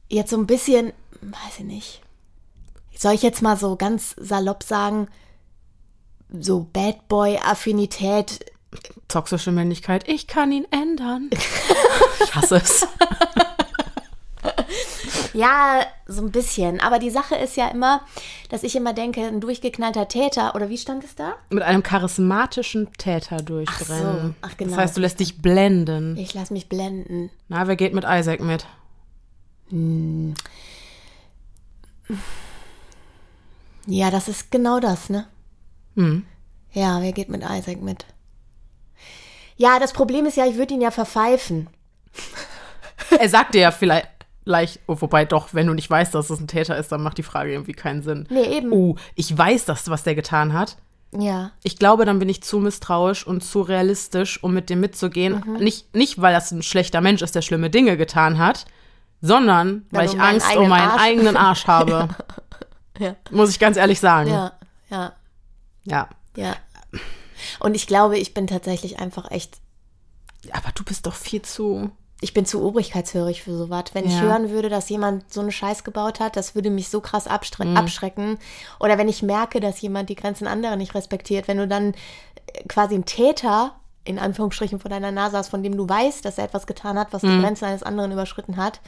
[0.09, 2.01] jetzt so ein bisschen, weiß ich nicht.
[2.95, 5.07] Soll ich jetzt mal so ganz salopp sagen,
[6.29, 8.50] so Bad Boy-Affinität?
[9.07, 11.29] Toxische Männlichkeit, ich kann ihn ändern.
[12.23, 12.87] ich hasse es.
[15.33, 16.79] Ja, so ein bisschen.
[16.81, 18.01] Aber die Sache ist ja immer,
[18.49, 21.35] dass ich immer denke, ein durchgeknallter Täter, oder wie stand es da?
[21.49, 24.35] Mit einem charismatischen Täter durchbrennen.
[24.41, 24.71] Ach so, ach genau.
[24.71, 26.17] Das heißt, du lässt dich blenden.
[26.17, 27.29] Ich lass mich blenden.
[27.47, 28.65] Na, wer geht mit Isaac mit?
[33.87, 35.27] Ja, das ist genau das, ne?
[35.95, 36.25] Hm.
[36.73, 38.05] Ja, wer geht mit Isaac mit?
[39.57, 41.67] Ja, das Problem ist ja, ich würde ihn ja verpfeifen.
[43.19, 44.07] Er sagt dir ja vielleicht,
[44.45, 47.17] leicht, oh, wobei doch, wenn du nicht weißt, dass es ein Täter ist, dann macht
[47.17, 48.27] die Frage irgendwie keinen Sinn.
[48.29, 48.71] Nee, eben.
[48.71, 50.77] Oh, ich weiß das, was der getan hat.
[51.17, 51.51] Ja.
[51.63, 55.43] Ich glaube, dann bin ich zu misstrauisch und zu realistisch, um mit dem mitzugehen.
[55.45, 55.53] Mhm.
[55.57, 58.65] Nicht, nicht, weil das ein schlechter Mensch ist, der schlimme Dinge getan hat,
[59.21, 62.09] sondern weil, Weil ich Angst um meinen Arsch- eigenen Arsch habe.
[62.99, 63.15] Ja.
[63.31, 64.29] Muss ich ganz ehrlich sagen.
[64.29, 64.51] Ja,
[64.91, 65.13] ja,
[65.85, 66.09] ja.
[66.35, 66.55] ja.
[67.61, 69.59] Und ich glaube, ich bin tatsächlich einfach echt,
[70.51, 71.91] Aber du bist doch viel zu.
[72.19, 73.85] ich bin zu obrigkeitshörig für sowas.
[73.93, 74.21] Wenn ich Ja.
[74.21, 77.77] hören würde, dass jemand so einen Scheiß gebaut hat, das würde mich so krass Mhm.
[77.77, 78.37] abschrecken.
[78.79, 81.93] Oder wenn ich merke, dass jemand die Grenzen anderer nicht respektiert, wenn du dann
[82.53, 86.39] äh, quasi einen Täter in Anführungsstrichen vor deiner Nase hast, von dem du weißt, dass
[86.39, 87.41] er etwas getan hat, was die Mhm.
[87.41, 88.81] Grenzen eines anderen überschritten hat,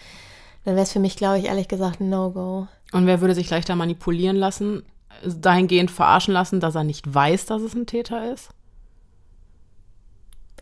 [0.66, 2.68] dann wäre es für mich, glaube ich, ehrlich gesagt ein No-Go.
[2.94, 4.84] Und wer würde sich leichter manipulieren lassen,
[5.24, 8.50] dahingehend verarschen lassen, dass er nicht weiß, dass es ein Täter ist?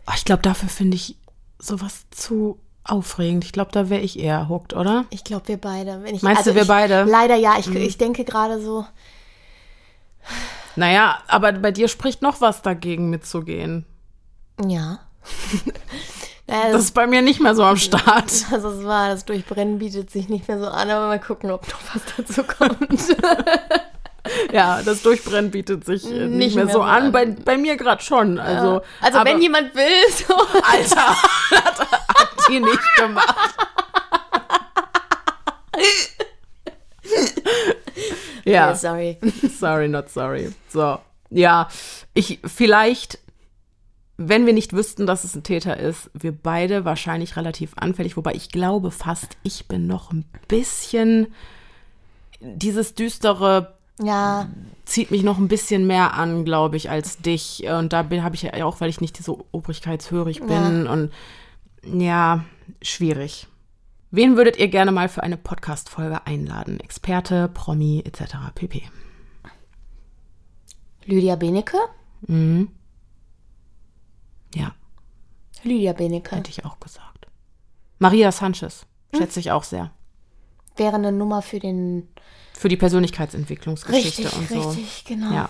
[0.06, 1.16] Ah, Ich glaube, dafür finde ich
[1.58, 3.44] sowas zu aufregend.
[3.44, 5.04] Ich glaube, da wäre ich eher hooked, oder?
[5.10, 6.02] Ich glaube, wir beide.
[6.02, 7.04] Wenn ich, Meinst du, wir ich, beide?
[7.04, 7.10] Mhm.
[7.10, 7.56] Leider ja.
[7.58, 8.84] Ich, ich denke gerade so,
[10.76, 13.84] Naja, aber bei dir spricht noch was dagegen mitzugehen.
[14.66, 14.98] ja.
[16.48, 18.24] Naja, Das ist bei mir nicht mehr so am Start.
[18.50, 21.68] Das ist wahr, das Durchbrennen bietet sich nicht mehr so an, aber mal gucken, ob
[21.68, 23.00] noch was dazu kommt.
[24.52, 27.04] Ja, das Durchbrennen bietet sich äh, nicht, Nicht mehr, mehr so an.
[27.06, 27.12] an.
[27.12, 28.38] Bei, bei mir gerade schon.
[28.38, 30.34] Also, also aber- wenn jemand will, so.
[30.34, 31.08] Alter,
[31.50, 33.54] hat, hat die nicht gemacht.
[38.44, 38.70] ja.
[38.70, 39.18] Okay, sorry.
[39.58, 40.52] Sorry, not sorry.
[40.68, 40.98] So,
[41.30, 41.68] ja,
[42.14, 43.18] ich vielleicht,
[44.16, 48.32] wenn wir nicht wüssten, dass es ein Täter ist, wir beide wahrscheinlich relativ anfällig, wobei
[48.34, 51.32] ich glaube fast, ich bin noch ein bisschen
[52.40, 54.48] dieses düstere Ja,
[54.84, 57.64] zieht mich noch ein bisschen mehr an, glaube ich, als dich.
[57.66, 61.12] Und da habe ich ja auch, weil ich nicht so obrigkeitshörig bin und
[61.84, 62.44] ja,
[62.80, 63.46] schwierig.
[64.10, 66.80] Wen würdet ihr gerne mal für eine Podcast-Folge einladen?
[66.80, 68.34] Experte, Promi, etc.
[68.54, 68.82] pp.
[71.04, 71.78] Lydia Benecke?
[74.54, 74.74] Ja,
[75.62, 76.36] Lydia Benecke.
[76.36, 77.26] hätte ich auch gesagt.
[77.98, 78.86] Maria Sanchez,
[79.16, 79.92] schätze ich auch sehr.
[80.76, 82.08] Wäre eine Nummer für den.
[82.58, 84.70] Für die Persönlichkeitsentwicklungsgeschichte Richtig, und so.
[84.70, 85.32] richtig, genau.
[85.32, 85.48] Ja,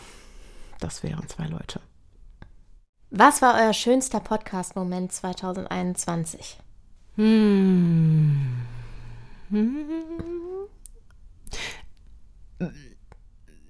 [0.80, 1.80] das wären zwei Leute.
[3.10, 6.58] Was war euer schönster Podcast-Moment 2021?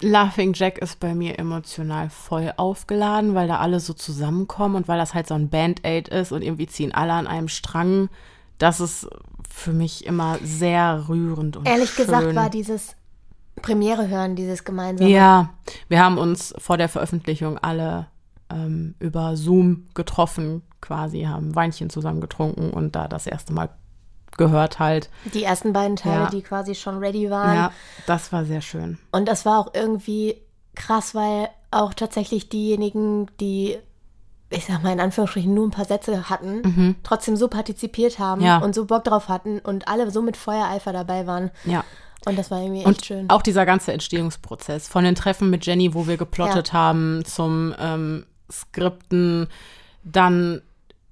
[0.00, 4.98] Laughing Jack ist bei mir emotional voll aufgeladen, weil da alle so zusammenkommen und weil
[4.98, 8.08] das halt so ein Band-Aid ist und irgendwie ziehen alle an einem Strang.
[8.58, 9.08] Das ist
[9.48, 12.06] für mich immer sehr rührend und Ehrlich schön.
[12.06, 12.94] gesagt war dieses
[13.60, 15.10] Premiere hören, dieses gemeinsame.
[15.10, 15.50] Ja,
[15.88, 18.06] wir haben uns vor der Veröffentlichung alle
[18.50, 23.68] ähm, über Zoom getroffen, quasi, haben Weinchen zusammen getrunken und da das erste Mal
[24.36, 25.10] gehört halt.
[25.34, 26.30] Die ersten beiden Teile, Ja.
[26.30, 27.54] die quasi schon ready waren.
[27.54, 27.72] Ja,
[28.06, 28.98] das war sehr schön.
[29.12, 30.36] Und das war auch irgendwie
[30.74, 33.76] krass, weil auch tatsächlich diejenigen, die,
[34.50, 38.46] ich sag mal in Anführungsstrichen, nur ein paar Sätze hatten, trotzdem so partizipiert haben Mhm.
[38.46, 38.58] Ja.
[38.58, 41.50] und so Bock drauf hatten und alle so mit Feuereifer dabei waren.
[41.64, 41.84] Ja.
[42.24, 43.30] Und das war irgendwie echt Und schön.
[43.30, 48.26] auch dieser ganze Entstehungsprozess von den Treffen mit Jenny, wo wir geplottet haben, zum ähm,
[48.50, 49.48] Skripten,
[50.04, 50.62] dann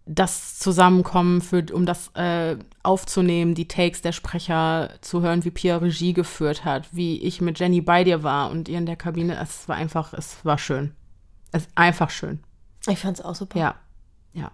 [0.06, 5.76] das Zusammenkommen, für, um das äh, aufzunehmen, die Takes der Sprecher zu hören, wie Pia
[5.76, 9.38] Regie geführt hat, wie ich mit Jenny bei dir war und ihr in der Kabine.
[9.40, 10.94] Es war einfach, es war schön.
[11.52, 12.40] Es ist einfach schön.
[12.88, 13.58] Ich fand's auch super.
[13.58, 13.74] Ja,
[14.32, 14.50] ja.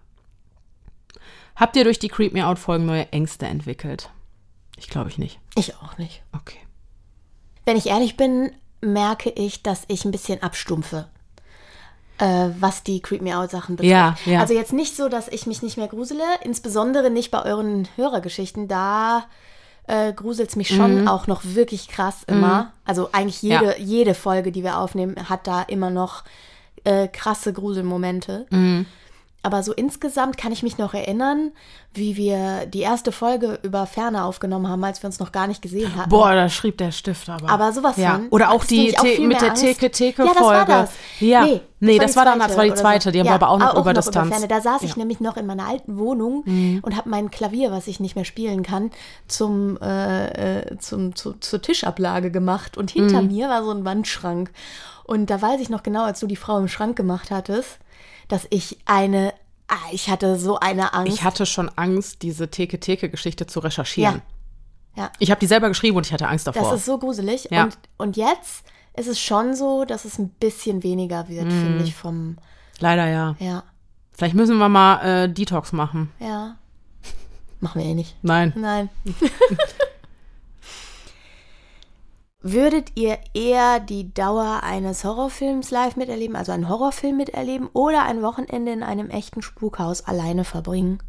[1.55, 4.11] Habt ihr durch die Creep Me Out Folgen neue Ängste entwickelt?
[4.77, 5.39] Ich glaube ich nicht.
[5.57, 6.23] Ich auch nicht.
[6.33, 6.59] Okay.
[7.65, 11.09] Wenn ich ehrlich bin, merke ich, dass ich ein bisschen abstumpfe.
[12.19, 13.91] Äh, was die Creep Me Out Sachen betrifft.
[13.91, 14.41] Ja, ja.
[14.41, 18.69] Also jetzt nicht so, dass ich mich nicht mehr grusele, insbesondere nicht bei euren Hörergeschichten.
[18.69, 19.27] Da
[19.87, 22.73] äh, gruselt es mich schon auch noch wirklich krass immer.
[22.87, 23.71] Also eigentlich jede, Mhm.
[23.71, 23.77] Ja.
[23.79, 26.25] jede Folge, die wir aufnehmen, hat da immer noch
[26.85, 28.47] äh, krasse Gruselmomente.
[28.51, 28.87] Mhm.
[29.47, 31.53] Aber so insgesamt kann ich mich noch erinnern,
[31.95, 35.63] wie wir die erste Folge über Ferne aufgenommen haben, als wir uns noch gar nicht
[35.63, 36.11] gesehen hatten.
[36.11, 37.49] Boah, da schrieb der Stift aber.
[37.49, 38.15] Aber sowas ja.
[38.15, 38.29] von.
[38.31, 39.55] Oder auch die auch mit der?
[39.55, 40.35] Theke-Theke-Folge.
[40.35, 40.91] Ja, das war das.
[41.21, 41.47] Ja.
[41.79, 43.13] Nee, das, war dann, das war die zweite.
[43.13, 44.31] Die haben wir aber auch noch über Distanz.
[44.31, 44.49] Ferne.
[44.49, 44.95] Da saß ich Ja.
[44.97, 45.01] Mhm.
[45.03, 48.65] nämlich noch in meiner alten Wohnung und habe mein Klavier, was ich nicht mehr spielen
[48.65, 48.91] kann,
[49.29, 52.77] zum, äh, äh, zum, zu, zur Tischablage gemacht.
[52.77, 53.29] Und hinter Mhm.
[53.29, 54.51] mir war so ein Wandschrank.
[55.05, 57.79] Und da weiß ich noch genau, als du die Frau im Schrank gemacht hattest,
[58.29, 59.33] dass ich eine,
[59.69, 61.13] ah, ich hatte so eine Angst.
[61.13, 64.23] Ich hatte schon Angst, diese Theke-Theke-Geschichte zu recherchieren.
[64.97, 65.11] Ja.
[65.19, 66.63] Ich habe die selber geschrieben und ich hatte Angst davor.
[66.71, 67.49] Das ist so gruselig.
[67.51, 67.65] Ja.
[67.65, 68.65] Und, und jetzt
[68.97, 71.51] ist es schon so, dass es ein bisschen weniger wird, Mhm.
[71.63, 72.39] finde ich, vom,
[72.81, 73.37] Leider ja.
[73.39, 73.63] ja.
[74.13, 76.11] Vielleicht müssen wir mal äh, Detox machen.
[76.19, 76.57] Ja.
[77.61, 78.17] Machen wir eh nicht.
[78.23, 78.53] Nein.
[78.57, 78.89] Nein.
[82.47, 88.23] Würdet ihr eher die Dauer eines Horrorfilms live miterleben, also einen Horrorfilm miterleben, oder ein
[88.23, 91.03] Wochenende in einem echten Spukhaus alleine verbringen?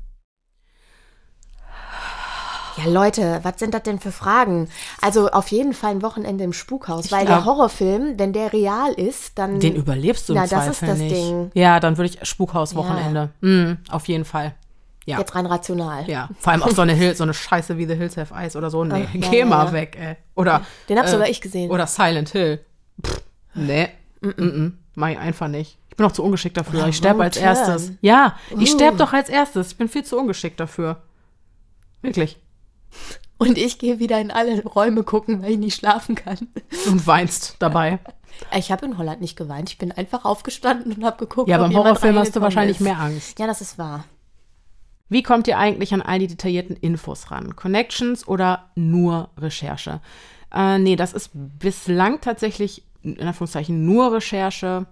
[2.77, 4.69] Ja, Leute, was sind das denn für Fragen?
[5.01, 8.93] Also auf jeden Fall ein Wochenende im Spukhaus, weil glaub- der Horrorfilm, wenn der real
[8.93, 11.15] ist, dann Den überlebst du im Na, das ist Zweifel das nicht.
[11.15, 11.51] Ding.
[11.55, 13.31] Ja, dann würde ich Spukhaus-Wochenende.
[13.41, 14.53] Mhm, auf jeden Fall.
[15.07, 15.19] Ja.
[15.19, 16.07] jetzt rein rational.
[16.09, 18.57] Ja, vor allem auch so eine, Hill, so eine Scheiße wie The Hills Have Eyes
[18.57, 18.83] oder so.
[18.83, 19.71] Nee, Ach, geh ja, mal ja.
[19.71, 20.17] weg, ey.
[20.35, 21.71] Oder, Den hab äh, sogar ich gesehen.
[21.71, 22.59] Oder Silent Hill.
[23.01, 23.21] Pff,
[23.55, 23.87] nee,
[24.19, 24.71] mm -mm.
[24.95, 25.77] mach ich einfach nicht.
[25.89, 26.79] Ich bin auch zu ungeschickt dafür.
[26.81, 27.85] Oder ich sterbe als Wrong erstes.
[27.85, 27.97] Turn.
[28.01, 28.75] Ja, ich Uh.
[28.75, 29.71] sterbe doch als erstes.
[29.71, 31.01] Ich bin viel zu ungeschickt dafür.
[32.01, 32.37] Wirklich.
[33.37, 36.49] Und ich gehe wieder in alle Räume gucken, weil ich nicht schlafen kann.
[36.85, 37.99] Und weinst dabei.
[38.55, 39.71] Ich habe in Holland nicht geweint.
[39.71, 41.49] Ich bin einfach aufgestanden und habe geguckt.
[41.49, 42.83] Ja, beim Horrorfilm hast du wahrscheinlich ist.
[42.83, 43.39] mehr Angst.
[43.39, 44.05] Ja, das ist wahr.
[45.09, 47.55] Wie kommt ihr eigentlich an all die detaillierten Infos ran?
[47.55, 50.01] Connections oder nur Recherche?
[50.53, 54.85] Äh, nee, das ist bislang tatsächlich in Anführungszeichen nur Recherche.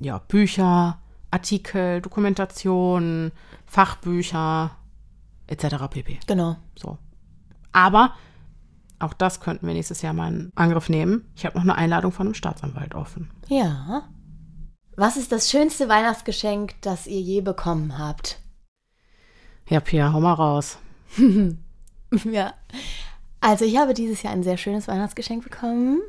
[0.00, 0.98] Ja, Bücher,
[1.30, 3.32] Artikel, Dokumentationen,
[3.66, 4.72] Fachbücher
[5.46, 5.66] etc.
[5.90, 6.18] pp.
[6.26, 6.56] Genau.
[6.76, 6.98] So.
[7.72, 8.14] Aber
[8.98, 11.30] auch das könnten wir nächstes Jahr mal in Angriff nehmen.
[11.36, 13.30] Ich habe noch eine Einladung von einem Staatsanwalt offen.
[13.48, 14.08] Ja.
[14.96, 18.38] Was ist das schönste Weihnachtsgeschenk, das ihr je bekommen habt?
[19.68, 20.78] Ja, Pia, hau mal raus.
[22.30, 22.54] Ja.
[23.40, 26.00] Also ich habe dieses Jahr ein sehr schönes Weihnachtsgeschenk bekommen.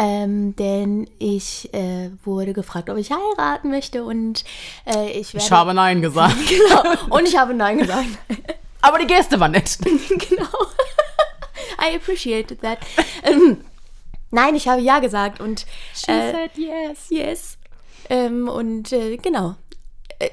[0.00, 4.44] Ähm, denn ich äh, wurde gefragt, ob ich heiraten möchte und
[4.86, 5.44] äh, ich werde.
[5.44, 6.36] Ich habe Nein gesagt.
[6.48, 7.14] genau.
[7.14, 8.06] Und ich habe Nein gesagt.
[8.80, 9.76] Aber die Geste war nett.
[9.80, 10.48] genau.
[11.80, 12.78] I appreciated that.
[13.24, 13.58] Ähm,
[14.30, 15.66] nein, ich habe Ja gesagt und
[16.06, 17.10] äh, yes.
[17.10, 17.58] yes.
[18.08, 19.56] Ähm, und äh, genau.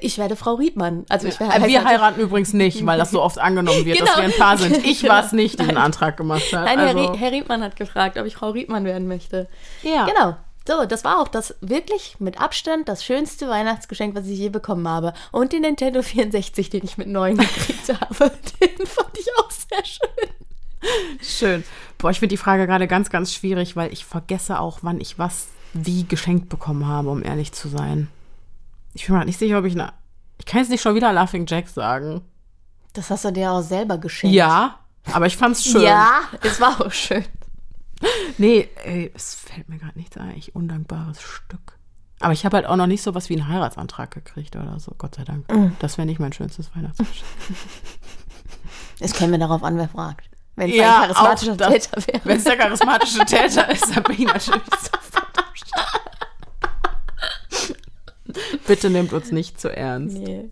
[0.00, 1.06] Ich werde Frau Riedmann.
[1.08, 4.08] Also ich werde Äh, Wir heiraten übrigens nicht, weil das so oft angenommen wird, dass
[4.14, 4.18] Genau.
[4.26, 4.76] wir ein Paar sind.
[4.84, 5.12] Ich Genau.
[5.14, 6.64] war es nicht, die den Antrag gemacht hat.
[6.64, 9.48] Nein, also, Herr, Herr Riedmann hat gefragt, ob ich Frau Riedmann werden möchte.
[9.82, 10.06] ja.
[10.06, 10.36] Genau.
[10.68, 14.88] So, das war auch das wirklich mit Abstand das schönste Weihnachtsgeschenk, was ich je bekommen
[14.88, 15.12] habe.
[15.30, 18.32] Und den Nintendo 64, den ich mit neun gekriegt habe.
[18.60, 20.30] Den fand ich auch sehr schön.
[21.22, 21.64] Schön.
[21.98, 25.20] Boah, ich finde die Frage gerade ganz, ganz schwierig, weil ich vergesse auch, wann ich
[25.20, 28.08] was wie geschenkt bekommen habe, um ehrlich zu sein.
[28.96, 29.92] Ich bin mir grad nicht sicher, ob ich eine.
[30.38, 32.22] Ich kann jetzt nicht schon wieder Laughing Jack sagen.
[32.94, 34.34] Das hast du dir auch selber geschenkt.
[34.34, 34.78] Ja,
[35.12, 35.82] aber ich fand's schön.
[35.82, 37.24] Ja, es war auch schön.
[38.38, 40.34] Nee, ey, es fällt mir gerade nichts ein.
[40.36, 41.78] Ich undankbares Stück.
[42.20, 44.92] Aber ich habe halt auch noch nicht so was wie einen Heiratsantrag gekriegt oder so,
[44.96, 45.46] Gott sei Dank.
[45.80, 47.24] Das wäre nicht mein schönstes Weihnachtsgeschenk.
[48.98, 50.30] Es käme mir darauf an, wer fragt.
[50.54, 51.68] Wenn es Ja, ein charismatischer das.
[51.90, 52.20] Täter wäre.
[52.24, 56.15] Wenn es der charismatische Täter ist, dann bin ich natürlich sofort am Start.
[58.66, 60.16] Bitte nehmt uns nicht zu ernst.
[60.16, 60.50] Nee.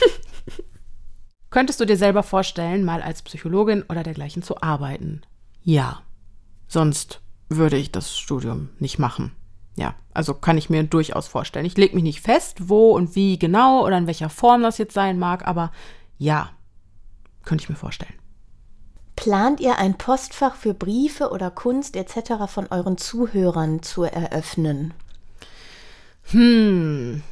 [1.50, 5.22] Könntest du dir selber vorstellen, mal als Psychologin oder dergleichen zu arbeiten?
[5.62, 6.02] Ja.
[6.66, 9.32] Sonst würde ich das Studium nicht machen.
[9.76, 11.66] Ja, also kann ich mir durchaus vorstellen.
[11.66, 14.94] Ich lege mich nicht fest, wo und wie genau oder in welcher Form das jetzt
[14.94, 15.72] sein mag, aber
[16.18, 16.50] ja,
[17.44, 18.14] könnte ich mir vorstellen.
[19.16, 22.46] Plant ihr ein Postfach für Briefe oder Kunst etc.
[22.48, 24.94] von euren Zuhörern zu eröffnen?
[26.30, 27.22] Hm.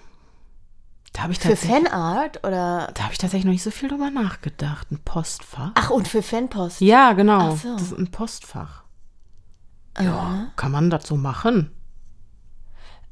[1.13, 2.91] Da habe ich, Für Fanart oder.
[2.95, 4.91] da hab ich tatsächlich noch nicht so viel drüber nachgedacht.
[4.91, 5.73] Ein Postfach?
[5.75, 6.81] Ach, und für Fanpost.
[6.81, 7.57] Ja, genau.
[7.57, 7.73] So.
[7.75, 8.85] Das ist ein Postfach.
[10.01, 11.73] Ja, kann man das so machen?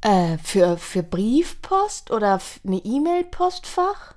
[0.01, 4.15] Äh, für, für Briefpost oder eine E-Mail-Postfach?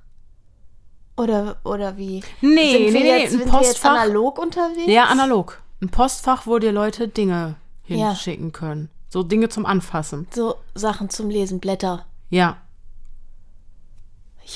[1.16, 2.22] Oder, oder wie?
[2.40, 3.90] Nee, sind wir nee, nee, jetzt, ein sind Postfach.
[4.00, 4.86] analog unterwegs?
[4.86, 5.60] Ja, analog.
[5.82, 7.56] Ein Postfach, wo dir Leute Dinge
[7.86, 8.10] Ja.
[8.10, 8.88] hinschicken können.
[9.12, 10.26] So Dinge zum Anfassen.
[10.34, 12.06] So Sachen zum Lesen, Blätter.
[12.30, 12.56] Ja.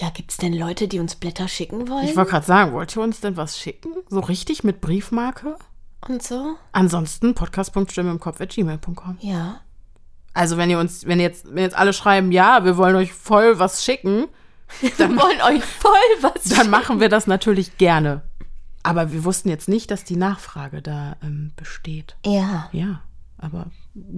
[0.01, 2.07] Ja, gibt's denn Leute, die uns Blätter schicken wollen?
[2.07, 3.93] Ich wollte gerade sagen, wollt ihr uns denn was schicken?
[4.09, 5.59] So richtig mit Briefmarke?
[6.09, 6.55] Und so?
[6.73, 9.19] Ansonsten podcast.stimme im Kopf at gmail.com.
[9.21, 9.61] Ja.
[10.33, 13.59] Also wenn ihr uns, wenn jetzt, wenn jetzt alle schreiben, ja, wir wollen euch voll
[13.59, 14.27] was schicken,
[14.81, 15.93] Wir wollen euch voll
[16.23, 18.23] was dann machen wir das natürlich gerne.
[18.83, 22.17] Aber wir wussten jetzt nicht, dass die Nachfrage da ähm, besteht.
[22.25, 22.71] Ja.
[22.73, 23.03] Ja,
[23.39, 23.67] aber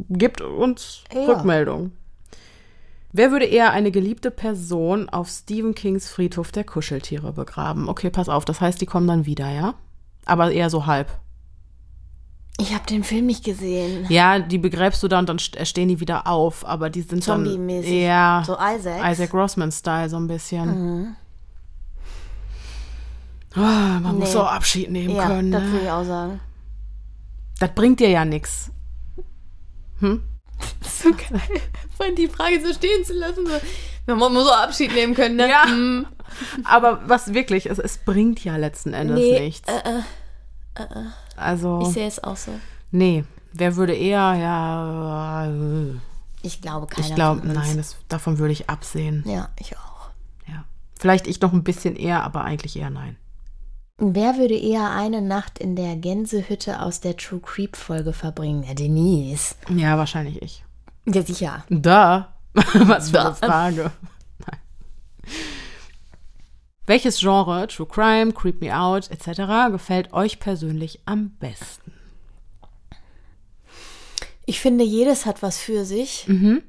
[0.09, 1.27] gibt uns Ja.
[1.27, 1.93] Rückmeldung.
[3.13, 7.89] Wer würde eher eine geliebte Person auf Stephen Kings Friedhof der Kuscheltiere begraben?
[7.89, 9.75] Okay, pass auf, das heißt, die kommen dann wieder, ja?
[10.27, 11.09] Aber eher so halb.
[12.61, 14.05] Ich habe den Film nicht gesehen.
[14.09, 17.27] Ja, die begräbst du da und dann st- stehen die wieder auf, aber die sind
[17.27, 18.03] dann Zombie-mäßig.
[18.03, 19.11] Ja, So Isaac.
[19.13, 21.17] Isaac Grossman-Style so ein bisschen.
[23.55, 24.41] Ah, man muss Nee.
[24.41, 25.51] auch Abschied nehmen Ja, können.
[25.53, 25.73] das Ne?
[25.73, 26.41] würde ich auch sagen.
[27.61, 28.71] Das bringt dir ja nichts.
[30.01, 30.23] Hm?
[30.83, 31.41] so geil.
[31.97, 33.47] Vorhin die Frage so stehen zu lassen.
[33.47, 34.15] So.
[34.17, 35.49] Man muss so Abschied nehmen können, ne?
[35.49, 35.67] Ja.
[35.67, 36.07] Mm.
[36.65, 39.69] Aber was wirklich, es, es bringt ja letzten Endes Nee, nichts.
[39.69, 39.99] äh,
[40.81, 40.85] äh,
[41.37, 42.53] Also, ich sehe es auch so.
[42.91, 43.25] nee.
[43.55, 45.95] Wer würde eher, ja, äh,
[46.43, 49.25] Ich glaube keiner ich glaube, nein, das, davon würde ich absehen.
[49.27, 50.11] Ja, ich auch.
[50.47, 50.65] Ja.
[50.99, 53.17] Vielleicht ich noch ein bisschen eher, aber eigentlich eher nein.
[54.01, 58.63] Wer würde eher eine Nacht in der Gänsehütte aus der True Creep Folge verbringen?
[58.63, 59.57] Ja, Denise.
[59.69, 60.65] Ja, wahrscheinlich ich.
[61.05, 61.65] Ja, sicher.
[61.69, 62.35] Da.
[62.55, 63.91] Was für eine Frage.
[64.39, 64.61] Nein.
[66.87, 71.93] Welches Genre, True Crime, Creep Me Out etc., gefällt euch persönlich am besten?
[74.47, 76.27] Ich finde, jedes hat was für sich.
[76.27, 76.63] Mhm.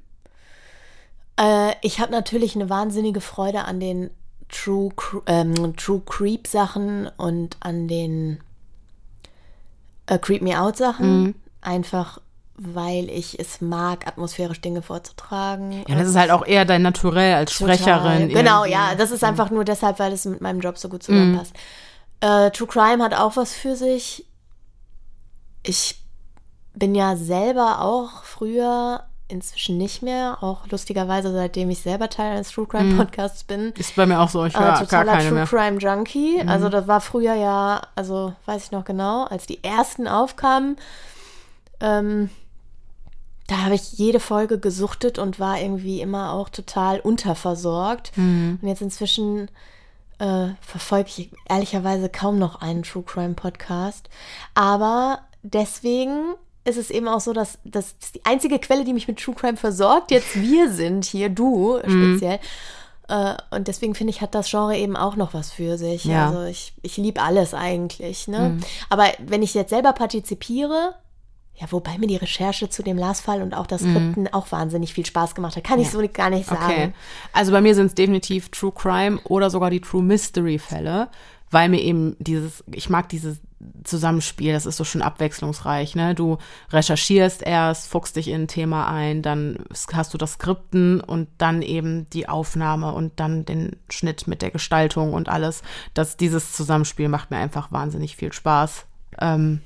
[1.40, 4.10] Äh, ich habe natürlich eine wahnsinnige Freude an den
[4.50, 4.92] True,
[5.28, 8.40] ähm, True Creep Sachen und an den
[10.08, 11.24] äh, Creep Me Out Sachen.
[11.24, 11.36] Mhm.
[11.62, 12.20] Einfach,
[12.56, 15.84] weil ich es mag, atmosphärisch Dinge vorzutragen.
[15.88, 17.78] Ja, das ist halt auch eher dein Naturell als Total.
[17.78, 18.30] Sprecherin.
[18.30, 18.72] Genau, irgendwie.
[18.72, 21.54] ja, das ist einfach nur deshalb, weil es mit meinem Job so gut zusammenpasst.
[22.22, 24.26] Äh, True Crime hat auch was für sich.
[25.64, 26.02] Ich
[26.74, 32.50] bin ja selber auch früher, inzwischen nicht mehr, auch lustigerweise, seitdem ich selber Teil eines
[32.50, 35.30] True Crime Podcasts bin, Ist bei mir auch so, ich äh, höre gar totaler keine
[35.30, 35.48] True mehr.
[35.48, 36.42] Crime Junkie.
[36.48, 40.78] Also das war früher ja, also weiß ich noch genau, als die ersten aufkamen,
[41.80, 42.30] ähm,
[43.48, 48.12] da habe ich jede Folge gesuchtet und war irgendwie immer auch total unterversorgt.
[48.62, 49.50] Und jetzt inzwischen
[50.20, 54.08] äh, verfolge ich ehrlicherweise kaum noch einen True Crime Podcast.
[54.54, 56.36] Aber deswegen
[56.70, 59.58] ist es eben auch so, dass, dass die einzige Quelle, die mich mit True Crime
[59.58, 62.40] versorgt, jetzt wir sind hier, du speziell.
[63.08, 66.06] Äh, und deswegen finde ich, hat das Genre eben auch noch was für sich.
[66.06, 66.28] Ja.
[66.28, 68.28] Also ich, ich liebe alles eigentlich.
[68.28, 68.60] Ne?
[68.90, 70.96] Aber wenn ich jetzt selber partizipiere,
[71.60, 75.06] ja, wobei mir die Recherche zu dem Lars-Fall und auch das Skripten auch wahnsinnig viel
[75.06, 76.64] Spaß gemacht hat, kann ich so gar nicht sagen.
[76.64, 76.92] Okay.
[77.34, 81.10] Also bei mir sind es definitiv True Crime oder sogar die True Mystery Fälle,
[81.52, 83.40] weil mir eben dieses, ich mag dieses
[83.84, 86.16] Zusammenspiel, das ist so schön abwechslungsreich, ne?
[86.16, 86.38] Du
[86.72, 91.62] recherchierst erst, fuchst dich in ein Thema ein, dann hast du das Skripten und dann
[91.62, 95.62] eben die Aufnahme und dann den Schnitt mit der Gestaltung und alles.
[95.94, 98.86] Das, dieses Zusammenspiel macht mir einfach wahnsinnig viel Spaß.
[99.20, 99.62] Ähm,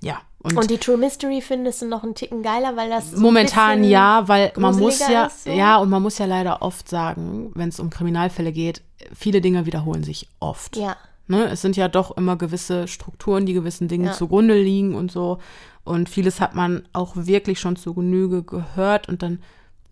[0.00, 0.20] ja.
[0.42, 4.26] Und die True Mystery findest du noch einen Ticken geiler, weil das so Momentan ja,
[4.26, 5.50] weil man muss ja, ist so.
[5.50, 8.82] ja, und man muss ja leider oft sagen, wenn es um Kriminalfälle geht,
[9.14, 10.76] viele Dinge wiederholen sich oft.
[10.76, 10.96] Ja.
[11.30, 11.48] Ne?
[11.48, 14.12] Es sind ja doch immer gewisse Strukturen, die gewissen Dingen Ja.
[14.12, 15.38] zugrunde liegen und so.
[15.84, 19.08] Und vieles hat man auch wirklich schon zu Genüge gehört.
[19.08, 19.40] Und dann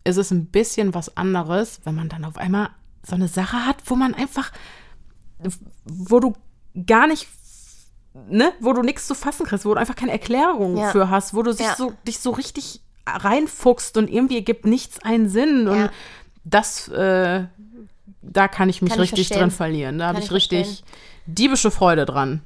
[0.04, 2.70] ist es ein bisschen was anderes, wenn man dann auf einmal
[3.06, 4.50] so eine Sache hat, wo man einfach,
[5.84, 6.34] wo du
[6.86, 7.28] gar nicht,
[8.28, 10.90] ne, wo du nichts zu fassen kriegst, wo du einfach keine Erklärung Ja.
[10.90, 11.76] für hast, wo du Ja.
[11.76, 15.68] so, dich so richtig reinfuchst und irgendwie ergibt nichts einen Sinn.
[15.68, 15.90] Und
[16.44, 17.44] das, äh,
[18.22, 19.42] da kann ich mich Kann ich richtig verstehen.
[19.48, 19.98] drin verlieren.
[19.98, 20.86] Da habe ich ich richtig verstehen.
[21.26, 22.42] diebische Freude dran.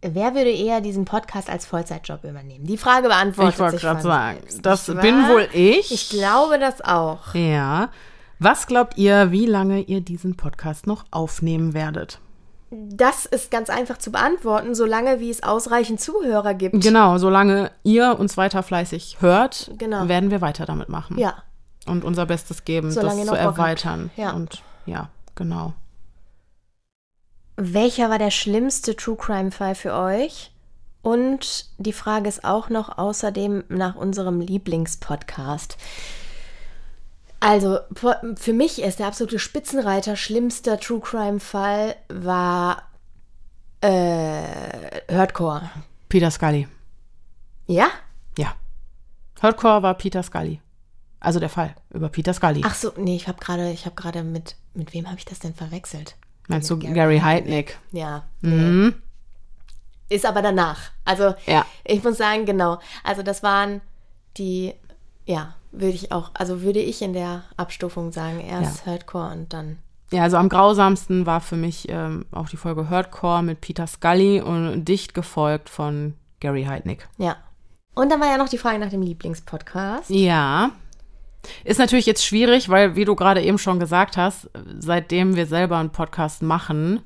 [0.00, 2.64] Wer würde eher diesen Podcast als Vollzeitjob übernehmen?
[2.64, 5.30] Die Frage beantwortet Ich wollte gerade sagen, das bin wahr?
[5.30, 5.90] wohl ich.
[5.92, 7.34] Ich glaube das auch.
[7.34, 7.90] Ja.
[8.38, 12.20] Was glaubt ihr, wie lange ihr diesen Podcast noch aufnehmen werdet?
[12.70, 16.80] Das ist ganz einfach zu beantworten, solange wie es ausreichend Zuhörer gibt.
[16.80, 20.06] Genau, solange ihr uns weiter fleißig hört, Genau.
[20.06, 21.18] werden wir weiter damit machen.
[21.18, 21.42] Ja.
[21.88, 24.10] Und unser Bestes geben, Solange das zu erweitern.
[24.16, 24.32] Ja.
[24.32, 25.74] Und ja, genau.
[27.56, 30.52] Welcher war der schlimmste True Crime Fall für euch?
[31.02, 35.76] Und die Frage ist auch noch außerdem nach unserem Lieblingspodcast.
[37.40, 37.78] Also,
[38.36, 42.82] für mich ist der absolute Spitzenreiter schlimmster True Crime Fall war
[43.80, 44.42] äh,
[45.10, 45.70] Hardcore.
[46.08, 46.66] Peter Scully.
[47.66, 47.88] Ja?
[48.36, 48.54] Ja.
[49.40, 50.60] Hardcore war Peter Scully.
[51.20, 52.62] Also der Fall über Peter Scully.
[52.64, 55.38] Ach so, nee, ich habe gerade, ich habe gerade mit, mit wem habe ich das
[55.40, 56.16] denn verwechselt?
[56.46, 57.78] Meinst du mit Gary Heidnick?
[57.92, 58.24] Ja.
[58.40, 58.94] Mhm.
[60.08, 60.78] Ist aber danach.
[61.04, 61.66] Also Ja.
[61.84, 62.78] ich muss sagen, genau.
[63.04, 63.80] Also das waren
[64.36, 64.72] die,
[65.26, 69.78] ja, würde ich auch, also würde ich in der Abstufung sagen, erst Hardcore und dann.
[70.10, 74.40] Ja, also am grausamsten war für mich ähm, auch die Folge Hardcore mit Peter Scully
[74.40, 77.06] und dicht gefolgt von Gary Heidnick.
[77.18, 77.36] Ja.
[77.94, 80.08] Und dann war ja noch die Frage nach dem Lieblingspodcast.
[80.08, 80.70] Ja.
[81.64, 84.48] Ist natürlich jetzt schwierig, weil, wie du gerade eben schon gesagt hast,
[84.78, 87.00] seitdem wir selber einen Podcast machen.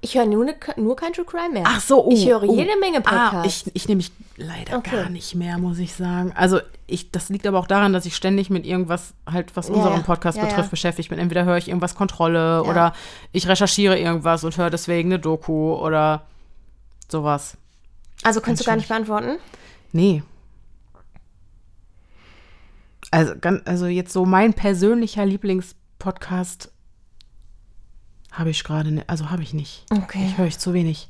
[0.00, 1.62] Ich höre nur, ne, nur kein True Crime mehr.
[1.66, 2.54] Ach so, oh, Ich höre oh.
[2.54, 3.66] jede Menge Ah, Podcasts.
[3.68, 4.96] ich, ich nehme mich leider Okay.
[4.96, 6.32] gar nicht mehr, muss ich sagen.
[6.36, 9.74] Also ich, das liegt aber auch daran, dass ich ständig mit irgendwas, halt was Ja,
[9.74, 10.02] unseren.
[10.02, 10.70] Podcast Ja, betrifft, ja.
[10.70, 11.18] beschäftigt bin.
[11.18, 12.92] Entweder höre ich irgendwas Kontrolle oder
[13.32, 16.26] ich recherchiere irgendwas und höre deswegen eine Doku oder
[17.10, 17.56] sowas.
[18.22, 19.38] also kannst du gar nicht beantworten?
[19.92, 20.22] Nee.
[23.14, 23.34] Also,
[23.64, 26.72] also jetzt so mein persönlicher Lieblingspodcast
[28.32, 29.84] habe ich gerade, ne, also habe ich nicht.
[29.92, 30.26] Okay.
[30.26, 31.08] Ich höre ich zu wenig.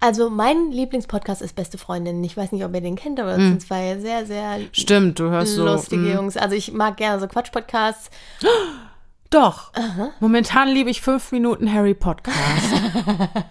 [0.00, 2.24] Also mein Lieblingspodcast ist Beste Freundin.
[2.24, 5.30] Ich weiß nicht, ob ihr den kennt, aber das sind zwei sehr, sehr Stimmt, du
[5.30, 5.64] hörst so.
[5.64, 6.36] lustige mm, Jungs.
[6.36, 8.10] Also ich mag gerne so Quatsch-Podcasts.
[9.30, 9.70] Doch.
[10.18, 12.36] Momentan liebe ich fünf Minuten Harry Podcast.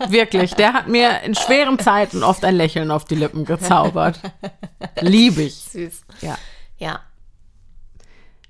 [0.09, 0.55] Wirklich.
[0.55, 4.19] Der hat mir in schweren Zeiten oft ein Lächeln auf die Lippen gezaubert.
[4.99, 5.55] Liebe ich.
[5.55, 6.01] Süß.
[6.19, 6.37] Ja.
[6.77, 6.99] Ja.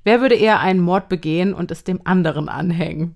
[0.04, 3.16] Wer würde eher einen Mord begehen und es dem anderen anhängen?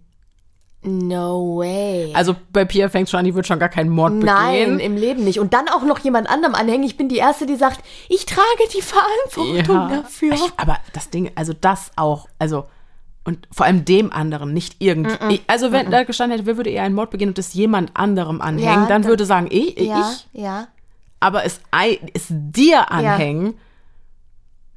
[0.83, 2.13] No way.
[2.13, 4.79] Also bei Pia fängt schon an, die wird schon gar keinen Mord Nein, begehen.
[4.79, 5.39] im Leben nicht.
[5.39, 6.83] Und dann auch noch jemand anderem anhängen.
[6.83, 8.45] Ich bin die Erste, die sagt, ich trage
[8.75, 10.33] die Verantwortung dafür.
[10.33, 12.65] Ich, aber das Ding, also das auch, also
[13.25, 15.19] und vor allem dem anderen, nicht irgend.
[15.29, 17.91] Ich, also wenn da gestanden hätte, wer würde eher einen Mord begehen und es jemand
[17.97, 20.67] anderem anhängen, Ja, dann dann- würde sagen, ich, ja, ich, ja.
[21.19, 21.59] aber es,
[22.13, 23.55] es dir anhängen,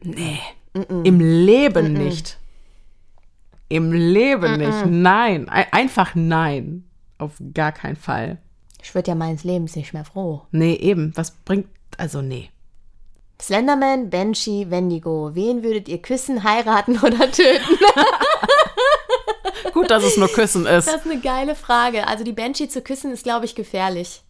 [0.02, 0.40] nee,
[0.72, 2.38] im Leben nicht.
[3.68, 4.86] Im Leben nicht.
[4.86, 6.84] Nein, Ei- einfach nein.
[7.18, 8.38] Auf gar keinen Fall.
[8.82, 10.42] Ich würde ja meines Lebens nicht mehr froh.
[10.52, 11.66] Nee, eben, was bringt,
[11.98, 12.51] also nee.
[13.40, 15.30] Slenderman, Banshee, Wendigo.
[15.34, 17.78] Wen würdet ihr küssen, heiraten oder töten?
[19.72, 20.88] Gut, dass es nur Küssen ist.
[20.88, 22.06] Das ist eine geile Frage.
[22.09, 24.22] Also die Banshee zu küssen ist, glaube ich, gefährlich.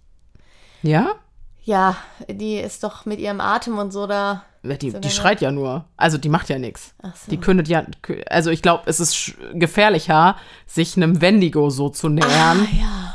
[0.82, 1.14] Ja?
[1.62, 1.96] Ja,
[2.28, 4.44] die ist doch mit ihrem Atem und so da.
[4.62, 5.86] Die, die schreit ja nur.
[5.96, 6.94] Also die macht ja nichts.
[7.02, 7.30] So.
[7.30, 7.84] Die kündet ja.
[8.28, 12.28] Also ich glaube, es ist gefährlicher, sich einem Wendigo so zu nähern.
[12.30, 13.14] Ah, ja.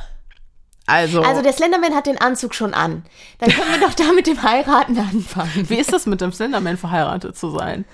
[0.88, 3.04] Also, Also der Slenderman hat den Anzug schon an.
[3.40, 5.70] Dann können wir doch da mit dem Heiraten anfangen.
[5.70, 7.86] wie ist das mit dem Slenderman verheiratet zu sein?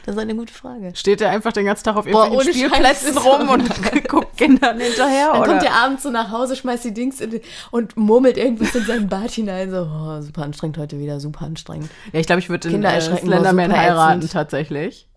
[0.05, 0.91] Das ist eine gute Frage.
[0.95, 3.69] Steht er einfach den ganzen Tag auf Boah, irgendwelchen Scheiß, Spielplätzen rum und
[4.07, 5.31] guckt Kindern hinterher?
[5.31, 5.51] Dann oder?
[5.51, 9.09] kommt er abends so nach Hause, schmeißt die Dings in, und murmelt irgendwas in seinen
[9.09, 9.69] Bart hinein.
[9.69, 11.89] So, oh, super anstrengend heute wieder, super anstrengend.
[12.13, 15.07] ja, ich glaube, ich würde den Kinder äh, erschrecken war Slenderman heiraten tatsächlich.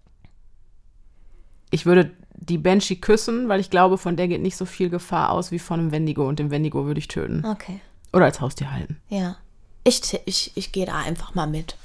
[1.71, 5.31] Ich würde die Banshee küssen, weil ich glaube, von der geht nicht so viel Gefahr
[5.31, 7.45] aus wie von einem Wendigo und den Wendigo würde ich töten.
[7.45, 7.81] Okay,
[8.13, 8.99] Oder als Haustier halten.
[9.09, 9.37] ja.
[9.87, 11.77] Ich, ich, ich gehe da einfach mal mit.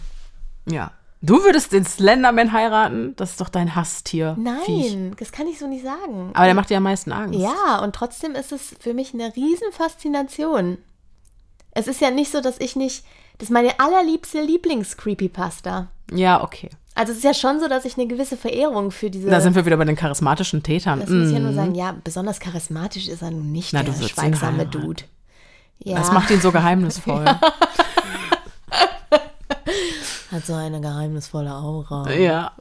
[0.66, 0.92] Ja.
[1.22, 3.14] Du würdest den Slenderman heiraten?
[3.18, 4.38] Das ist doch dein Hasstier.
[4.66, 4.94] Viech.
[4.94, 6.32] Nein, das kann ich so nicht sagen.
[6.34, 7.38] Aber der macht dir am meisten Angst.
[7.38, 10.78] Ja, und trotzdem ist es für mich eine Riesenfaszination.
[11.72, 13.04] Es ist ja nicht so, dass ich nicht.
[13.38, 15.88] Das ist meine allerliebste Lieblings-Creepypasta.
[16.14, 16.70] Ja, okay.
[16.96, 19.30] Also es ist ja schon so, dass ich eine gewisse Verehrung für diese.
[19.30, 21.02] Da sind wir wieder bei den charismatischen Tätern.
[21.02, 21.44] das muss ich ja Mm.
[21.44, 24.66] nur sagen, ja, besonders charismatisch ist er nun nicht, Na, der schweigsame.
[24.66, 25.04] Dude.
[25.80, 27.26] Ja, Das macht ihn so geheimnisvoll.
[30.32, 32.10] hat so eine geheimnisvolle Aura.
[32.12, 32.52] ja.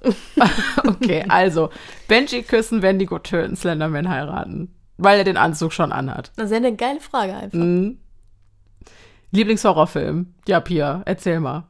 [0.87, 1.71] okay, also
[2.07, 4.75] Benji küssen, Wendigo töten, Slenderman heiraten.
[4.97, 6.33] Weil er den Anzug schon anhat.
[6.37, 7.59] Das ist ja eine geile Frage einfach.
[7.59, 7.99] Mhm.
[9.31, 10.35] Lieblingshorrorfilm?
[10.47, 11.65] Ja, Pia, erzähl mal.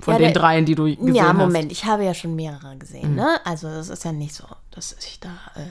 [0.00, 1.32] Von Ja, den der- dreien, die du gesehen ja, hast.
[1.32, 1.38] Mhm.
[1.40, 3.38] Moment, ich habe ja schon mehrere gesehen, ne?
[3.44, 5.64] Also es ist ja nicht so, dass ich da äh,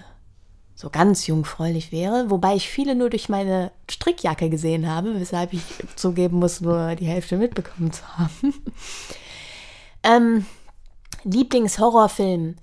[0.76, 5.62] so ganz jungfräulich wäre, wobei ich viele nur durch meine Strickjacke gesehen habe, weshalb ich
[5.96, 8.54] zugeben muss, nur die Hälfte mitbekommen zu haben.
[10.08, 10.46] Ähm,
[11.24, 12.56] Lieblingshorrorfilm.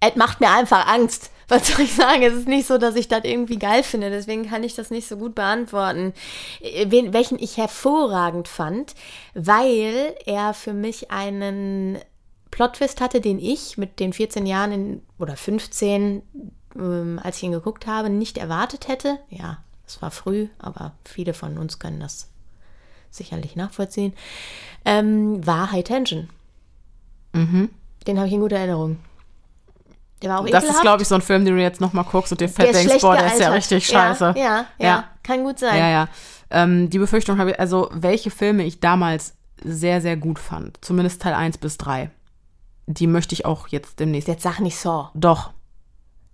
[0.00, 1.30] Es macht mir einfach Angst.
[1.48, 2.22] Was soll ich sagen?
[2.22, 4.08] Es ist nicht so, dass ich das irgendwie geil finde.
[4.08, 6.14] Deswegen kann ich das nicht so gut beantworten.
[6.60, 8.94] Äh, Wen, welchen ich hervorragend fand,
[9.34, 11.98] weil er für mich einen
[12.50, 16.22] Plot-Twist hatte, den ich mit den 14 Jahren in, oder 15,
[16.76, 19.18] ähm, als ich ihn geguckt habe, nicht erwartet hätte.
[19.28, 22.29] Ja, es war früh, aber viele von uns können das
[23.10, 24.12] sicherlich nachvollziehen.
[24.84, 26.28] Ähm, war High Tension.
[27.34, 28.98] Den habe ich in guter Erinnerung.
[30.22, 32.32] Der war auch Das ist, glaube ich, so ein Film, den du jetzt nochmal guckst
[32.32, 34.34] und dir Der fett denkst, boah, der ist ja richtig scheiße.
[34.36, 35.04] Ja, ja, ja, Ja.
[35.22, 35.78] kann gut sein.
[35.78, 36.08] Ja, ja.
[36.50, 41.22] Ähm, die Befürchtung habe ich, also welche Filme ich damals sehr, sehr gut fand, zumindest
[41.22, 42.10] Teil 1 bis 3,
[42.86, 44.28] die möchte ich auch jetzt demnächst.
[44.28, 45.08] Jetzt sag nicht Saw.
[45.14, 45.52] Doch.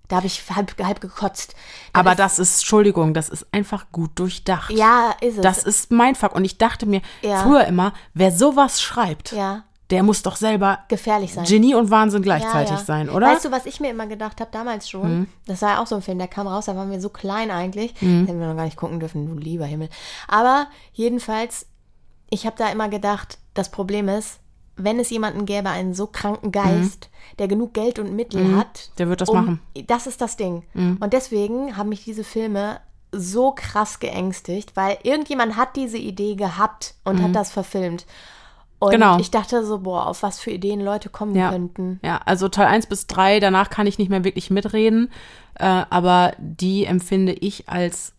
[0.08, 1.54] Da habe ich halb, halb gekotzt.
[1.92, 4.70] Aber ist, das ist, Entschuldigung, das ist einfach gut durchdacht.
[4.70, 5.42] Ja, ist es.
[5.42, 6.34] Das ist mein Fuck.
[6.34, 7.42] Und ich dachte mir Ja.
[7.42, 11.44] früher immer, wer sowas schreibt, ja, der muss doch selber gefährlich sein.
[11.44, 13.28] Genie und Wahnsinn gleichzeitig ja, sein, oder?
[13.28, 13.32] Mhm.
[13.34, 15.28] Weißt du, was ich mir immer gedacht habe damals schon?
[15.46, 17.50] Das war ja auch so ein Film, der kam raus, da waren wir so klein
[17.52, 17.94] eigentlich.
[18.02, 18.26] Mhm.
[18.26, 19.88] Hätten wir noch gar nicht gucken dürfen, du lieber Himmel.
[20.26, 21.66] Aber jedenfalls,
[22.30, 24.40] ich habe da immer gedacht, das Problem ist,
[24.76, 27.08] wenn es jemanden gäbe, einen so kranken Geist,
[27.38, 28.96] der genug Geld und Mittel hat, Mhm.
[28.98, 29.60] Der wird das um, machen.
[29.86, 30.64] Das ist das Ding.
[30.74, 30.98] Mhm.
[31.00, 32.80] Und deswegen haben mich diese Filme
[33.12, 38.04] so krass geängstigt, weil irgendjemand hat diese Idee gehabt und hat das verfilmt.
[38.78, 38.92] Und Mhm.
[38.92, 39.18] Genau.
[39.18, 41.48] ich dachte so, boah, auf was für Ideen Leute kommen Ja.
[41.50, 41.98] könnten.
[42.02, 45.10] Ja, also Teil 1 bis 3, danach kann ich nicht mehr wirklich mitreden,
[45.54, 48.12] äh, aber die empfinde ich als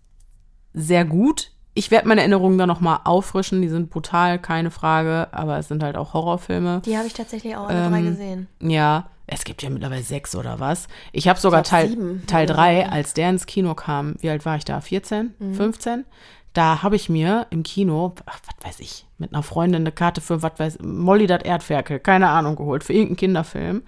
[0.73, 1.51] sehr gut.
[1.77, 3.61] Ich werde meine Erinnerungen dann nochmal auffrischen.
[3.61, 6.81] Die sind brutal, keine Frage, aber es sind halt auch Horrorfilme.
[6.85, 8.47] Die habe ich tatsächlich auch alle drei Ähm, gesehen.
[8.61, 10.87] Ja, es gibt ja mittlerweile sechs oder was.
[11.11, 14.45] Ich habe sogar Ich Teil, sieben Teil drei, als der ins Kino kam, wie alt
[14.45, 14.79] war ich da?
[14.81, 15.53] 14, Mhm.
[15.53, 16.05] 15?
[16.53, 20.21] Da habe ich mir im Kino, ach, was weiß ich, mit einer Freundin eine Karte
[20.21, 23.83] für, was weiß Molly das Erdferkel, keine Ahnung, geholt, für irgendeinen Kinderfilm.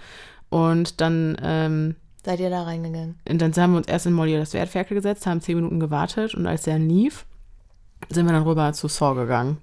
[0.49, 3.17] Und dann, ähm, Seid ihr da reingegangen?
[3.27, 6.35] und dann haben wir uns erst in Molly das Erdferkel gesetzt, haben zehn Minuten gewartet
[6.35, 7.25] und als der lief,
[8.09, 9.57] sind wir dann rüber zu Saw gegangen.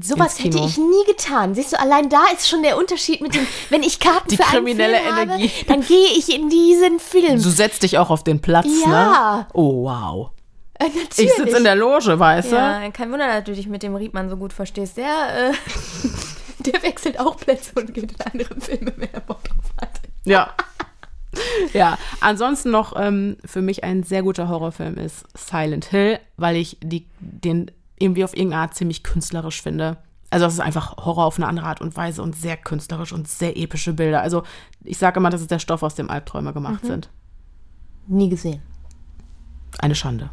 [0.00, 1.54] Sowas hätte ich nie getan.
[1.54, 4.42] Siehst du, allein da ist schon der Unterschied mit dem, wenn ich Karten Die für
[4.42, 5.48] kriminelle einen Film Energie.
[5.48, 7.42] habe, dann gehe ich in diesen Film.
[7.42, 8.92] Du setzt dich auch auf den Platz, ne?
[8.92, 9.48] Ja.
[9.54, 10.30] Oh, wow.
[10.74, 11.18] Äh, natürlich.
[11.18, 12.56] Ich sitze in der Loge, weißt du?
[12.56, 14.98] Ja, kein Wunder, dass du dich mit dem Riedmann so gut verstehst.
[14.98, 15.52] Der, äh,
[16.70, 20.00] der wechselt auch Plätze und geht in andere Filme, wenn er Bock drauf hat.
[20.24, 20.52] Ja.
[21.72, 26.78] ja, ansonsten noch ähm, für mich ein sehr guter Horrorfilm ist Silent Hill, weil ich
[26.82, 29.98] die, den irgendwie auf irgendeine Art ziemlich künstlerisch finde.
[30.30, 33.28] Also das ist einfach Horror auf eine andere Art und Weise und sehr künstlerisch und
[33.28, 34.20] sehr epische Bilder.
[34.20, 34.42] Also
[34.84, 37.08] ich sage immer, das ist der Stoff, aus dem Albträume gemacht sind.
[38.06, 38.62] Nie gesehen.
[39.78, 40.30] Eine Schande.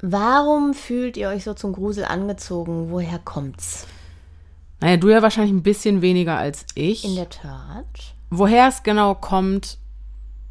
[0.00, 2.90] Warum fühlt ihr euch so zum Grusel angezogen?
[2.90, 3.86] Woher kommt's?
[4.80, 7.04] Naja, du ja wahrscheinlich ein bisschen weniger als ich.
[7.04, 8.11] In der Tat.
[8.34, 9.76] Woher es genau kommt,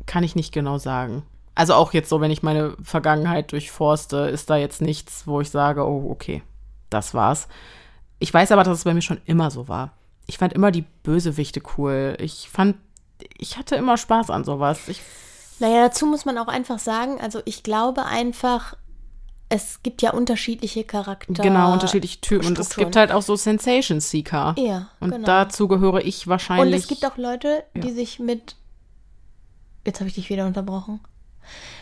[0.06, 1.24] kann ich nicht genau sagen.
[1.56, 5.50] Also auch jetzt so, wenn ich meine Vergangenheit durchforste, ist da jetzt nichts, wo ich
[5.50, 6.44] sage, oh, okay,
[6.92, 7.48] das war's.
[8.20, 9.94] Ich weiß aber, dass es bei mir schon immer so war.
[10.28, 12.16] Ich fand immer die Bösewichte cool.
[12.20, 12.78] Ich fand,
[13.40, 14.88] ich hatte immer Spaß an sowas.
[14.88, 15.02] Ich,
[15.58, 18.76] Naja, dazu muss man auch einfach sagen, also ich glaube einfach,
[19.54, 21.44] es gibt ja unterschiedliche Charakter.
[21.44, 22.48] genau, unterschiedliche Typen.
[22.48, 24.56] Und es gibt halt auch so Sensation Seeker.
[24.58, 25.26] Ja, Und genau.
[25.26, 26.74] dazu gehöre ich wahrscheinlich.
[26.74, 27.94] Und es gibt auch Leute, die Ja.
[27.94, 28.56] sich mit.
[29.86, 31.02] Jetzt habe ich dich wieder unterbrochen.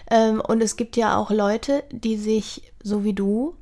[0.10, 3.56] Ähm, und es gibt ja auch Leute, die sich, so wie du,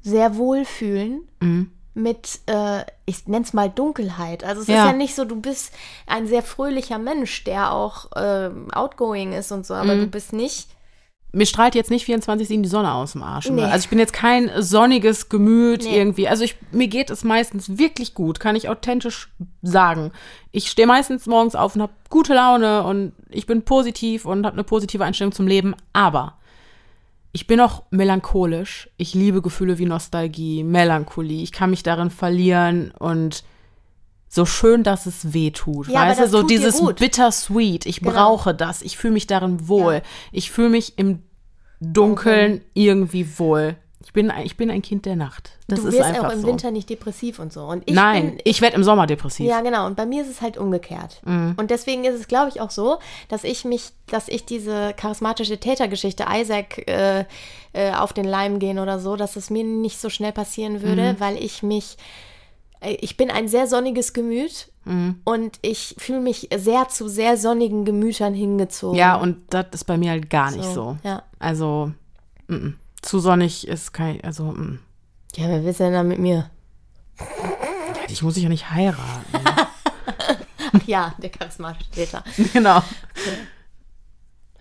[0.00, 1.70] sehr wohl fühlen Mhm.
[1.92, 4.42] mit, äh, ich nenne es mal Dunkelheit.
[4.42, 4.84] Also es Ja.
[4.84, 5.72] ist ja nicht so, du bist
[6.06, 10.00] ein sehr fröhlicher Mensch, der auch ähm, outgoing ist und so, aber Mhm.
[10.00, 10.68] du bist nicht.
[11.32, 13.48] Mir strahlt jetzt nicht 24-7 die Sonne aus dem Arsch.
[13.50, 13.62] Nee.
[13.62, 15.96] Also ich bin jetzt kein sonniges Gemüt Nee.
[15.96, 16.28] irgendwie.
[16.28, 19.28] Also ich, mir geht es meistens wirklich gut, kann ich authentisch
[19.62, 20.12] sagen.
[20.52, 24.54] Ich stehe meistens morgens auf und habe gute Laune und ich bin positiv und habe
[24.54, 25.74] eine positive Einstellung zum Leben.
[25.92, 26.34] Aber
[27.32, 28.90] ich bin auch melancholisch.
[28.96, 31.42] Ich liebe Gefühle wie Nostalgie, Melancholie.
[31.42, 33.44] Ich kann mich darin verlieren und
[34.32, 35.88] so schön, dass es weh tut.
[35.88, 37.84] Ja, weißt du, so dieses bittersweet.
[37.84, 38.12] Ich Genau.
[38.12, 38.80] brauche das.
[38.80, 39.94] Ich fühle mich darin wohl.
[39.94, 40.00] Ja.
[40.30, 41.24] Ich fühle mich im
[41.80, 43.76] Dunkeln irgendwie wohl.
[44.02, 45.50] Ich bin, ein- ich bin ein Kind der Nacht.
[45.68, 46.46] Das du ist wirst einfach auch im so.
[46.46, 47.64] Winter nicht depressiv und so.
[47.66, 49.46] Und ich Nein, bin, ich werde im Sommer depressiv.
[49.46, 49.86] Ja, genau.
[49.86, 51.20] Und bei mir ist es halt umgekehrt.
[51.24, 51.54] Mhm.
[51.58, 52.98] Und deswegen ist es, glaube ich, auch so,
[53.28, 57.24] dass ich mich, dass ich diese charismatische Tätergeschichte Isaac äh,
[57.72, 61.12] äh, auf den Leim gehen oder so, dass es mir nicht so schnell passieren würde,
[61.14, 61.20] Mhm.
[61.20, 61.96] weil ich mich,
[62.80, 65.20] ich bin ein sehr sonniges Gemüt Mhm.
[65.24, 68.98] und ich fühle mich sehr zu sehr sonnigen Gemütern hingezogen.
[68.98, 70.96] Ja, und das ist bei mir halt gar nicht so.
[71.02, 71.22] Ja.
[71.38, 71.92] Also,
[72.48, 72.78] mm, mm.
[73.02, 74.78] zu sonnig ist kein, also, mm.
[75.36, 76.50] Ja, wer will denn da mit mir?
[78.08, 79.00] ich muss ich ja nicht heiraten.
[80.86, 82.22] Ja, der charismatische Täter.
[82.52, 82.80] genau.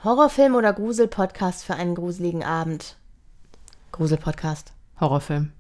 [0.03, 2.97] Horrorfilm oder Gruselpodcast für einen gruseligen Abend?
[3.91, 4.73] Gruselpodcast.
[4.99, 5.51] Horrorfilm.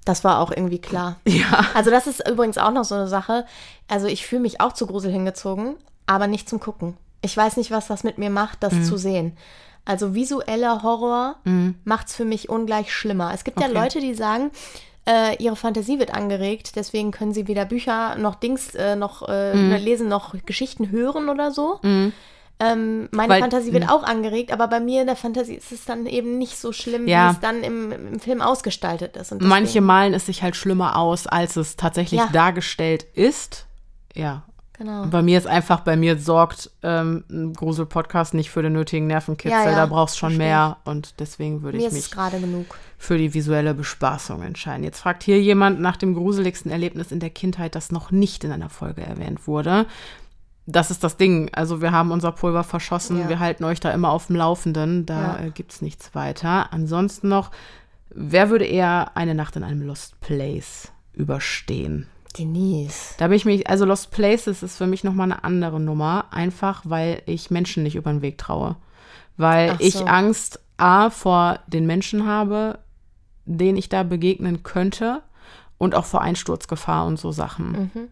[0.00, 0.04] Ja.
[0.04, 1.16] Das war auch irgendwie klar.
[1.26, 1.66] Ja.
[1.74, 3.44] Also das ist übrigens auch noch so eine Sache.
[3.88, 6.96] Also ich fühle mich auch zu Grusel hingezogen, aber nicht zum Gucken.
[7.22, 9.36] Ich weiß nicht, was das mit mir macht, das zu sehen.
[9.84, 11.36] Also visueller Horror
[11.84, 13.32] macht es für mich ungleich schlimmer.
[13.34, 13.74] Es gibt ja Okay.
[13.74, 14.50] Leute, die sagen,
[15.06, 19.76] äh, ihre Fantasie wird angeregt, deswegen können sie weder Bücher noch Dings äh, noch äh,
[19.78, 21.80] lesen noch Geschichten hören oder so.
[22.60, 25.86] Ähm, meine Weil- Fantasie wird auch angeregt, aber bei mir in der Fantasie ist es
[25.86, 27.30] dann eben nicht so schlimm, Ja.
[27.30, 29.32] wie es dann im, im Film ausgestaltet ist.
[29.32, 32.28] Und Manche malen es sich halt schlimmer aus, als es tatsächlich Ja.
[32.32, 33.66] dargestellt ist.
[34.14, 34.42] Ja.
[34.76, 35.04] Genau.
[35.06, 39.50] Bei mir ist einfach, bei mir sorgt ähm, ein Grusel-Podcast nicht für den nötigen Nervenkitzel.
[39.52, 40.78] Ja, da brauchst schon versteh mehr.
[40.86, 42.64] Und deswegen würde Mir ich mich gerade genug.
[42.96, 44.82] für die visuelle Bespaßung entscheiden.
[44.82, 48.52] Jetzt fragt hier jemand nach dem gruseligsten Erlebnis in der Kindheit, das noch nicht in
[48.52, 49.84] einer Folge erwähnt wurde.
[50.72, 51.50] Das ist das Ding.
[51.52, 53.18] Also wir haben unser Pulver verschossen.
[53.20, 53.28] Ja.
[53.28, 55.06] Wir halten euch da immer auf dem Laufenden.
[55.06, 55.46] Da Ja.
[55.46, 56.72] äh, gibt es nichts weiter.
[56.72, 57.50] Ansonsten noch,
[58.10, 62.06] wer würde eher eine Nacht in einem Lost Place überstehen?
[62.38, 63.14] Denise.
[63.18, 66.82] Da bin ich mich, also Lost Places ist für mich nochmal eine andere Nummer, einfach
[66.84, 68.76] weil ich Menschen nicht über den Weg traue.
[69.36, 70.04] Weil Ach ich so.
[70.04, 72.78] Angst A vor den Menschen habe,
[73.44, 75.22] denen ich da begegnen könnte
[75.78, 77.90] und auch vor Einsturzgefahr und so Sachen.
[77.94, 78.08] Mhm.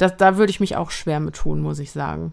[0.00, 2.32] Das, da würde ich mich auch schwer mit tun, muss ich sagen.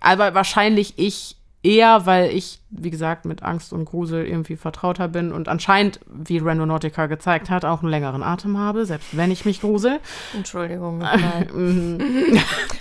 [0.00, 5.32] Aber wahrscheinlich ich eher, weil ich, wie gesagt, mit Angst und Grusel irgendwie vertrauter bin
[5.32, 9.60] und anscheinend, wie Randonautica gezeigt hat, auch einen längeren Atem habe, selbst wenn ich mich
[9.60, 9.98] grusel.
[10.34, 11.48] Entschuldigung nochmal.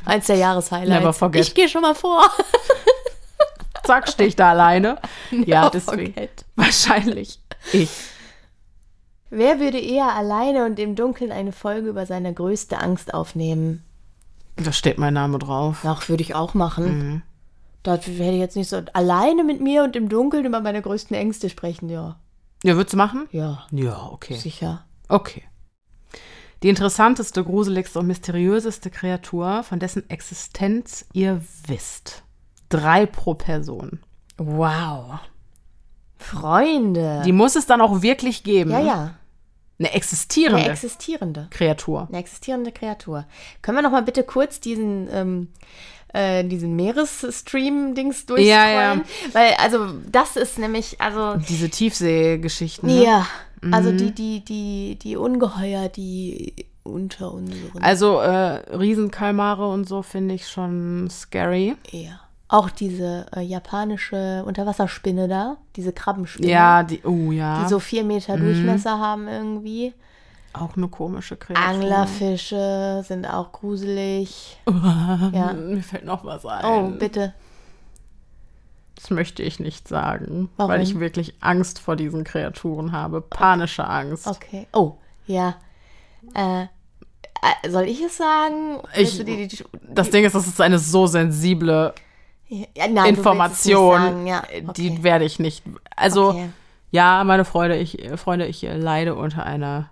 [0.05, 0.89] Eins der Jahreshighlights.
[0.99, 1.41] Never forget.
[1.47, 2.29] Ich gehe schon mal vor.
[3.83, 4.97] Zack, stehe ich da alleine.
[5.31, 6.13] Ja, Never deswegen.
[6.13, 6.45] forget.
[6.55, 7.39] Wahrscheinlich
[7.71, 7.89] ich.
[9.29, 13.83] Wer würde eher alleine und im Dunkeln eine Folge über seine größte Angst aufnehmen?
[14.55, 15.81] Da steht mein Name drauf.
[15.83, 16.85] Ach, würde ich auch machen.
[16.97, 17.21] Mhm.
[17.83, 21.15] Da hätte ich jetzt nicht so alleine mit mir und im Dunkeln über meine größten
[21.15, 21.89] Ängste sprechen.
[21.89, 22.19] Ja,
[22.63, 23.27] Ja, würdest du machen?
[23.31, 24.35] ja, Ja, okay.
[24.35, 24.85] sicher.
[25.09, 25.43] Okay.
[26.63, 32.23] Die interessanteste, gruseligste und mysteriöseste Kreatur, von dessen Existenz ihr wisst.
[32.69, 33.99] Drei pro Person.
[34.37, 35.19] Wow.
[36.17, 37.21] Freunde.
[37.25, 38.71] Die muss es dann auch wirklich geben.
[38.71, 39.13] ja, ja.
[39.79, 41.47] Eine existierende Eine existierende.
[41.51, 42.07] Kreatur.
[42.09, 43.25] Eine existierende Kreatur.
[43.61, 45.49] Können wir noch mal bitte kurz diesen, ähm,
[46.13, 48.47] äh, diesen Meeresstream-Dings durchscrollen?
[48.49, 49.01] Ja, ja.
[49.33, 52.89] Weil, also, das ist nämlich, also, Diese Tiefseegeschichten.
[52.89, 53.03] Ne?
[53.03, 53.27] ja,
[53.71, 53.97] also Mhm.
[53.97, 57.79] die, die, die, die Ungeheuer, die unter unseren.
[57.81, 61.75] Also äh, Riesenkalmare und so finde ich schon scary.
[61.91, 62.19] ja.
[62.49, 66.47] Auch diese äh, japanische Unterwasserspinne da, diese Krabbenspinne.
[66.49, 67.63] Ja, die, oh ja.
[67.63, 69.93] Die so vier Meter Durchmesser haben irgendwie.
[70.53, 71.65] auch eine komische Kreatur.
[71.65, 74.57] Anglerfische sind auch gruselig.
[74.65, 75.51] ja.
[75.53, 76.63] Mir fällt noch was ein.
[76.65, 77.33] Oh, bitte.
[78.95, 80.71] Das möchte ich nicht sagen, Warum?
[80.71, 83.21] weil ich wirklich Angst vor diesen Kreaturen habe.
[83.21, 84.25] Panische Angst.
[84.25, 84.67] Okay.
[84.73, 84.93] Oh,
[85.27, 85.55] ja.
[86.33, 88.79] Äh, äh, soll ich es sagen?
[88.95, 91.93] Ich- du die, die, Das Ding ist, das ist eine so sensible
[92.49, 94.27] ja, nein, Information, sagen.
[94.27, 94.43] Ja,
[94.75, 95.03] die okay.
[95.03, 95.63] werde ich nicht.
[95.95, 96.49] Also, Okay.
[96.91, 99.89] ja, meine Freude, ich, Freunde, ich leide unter einer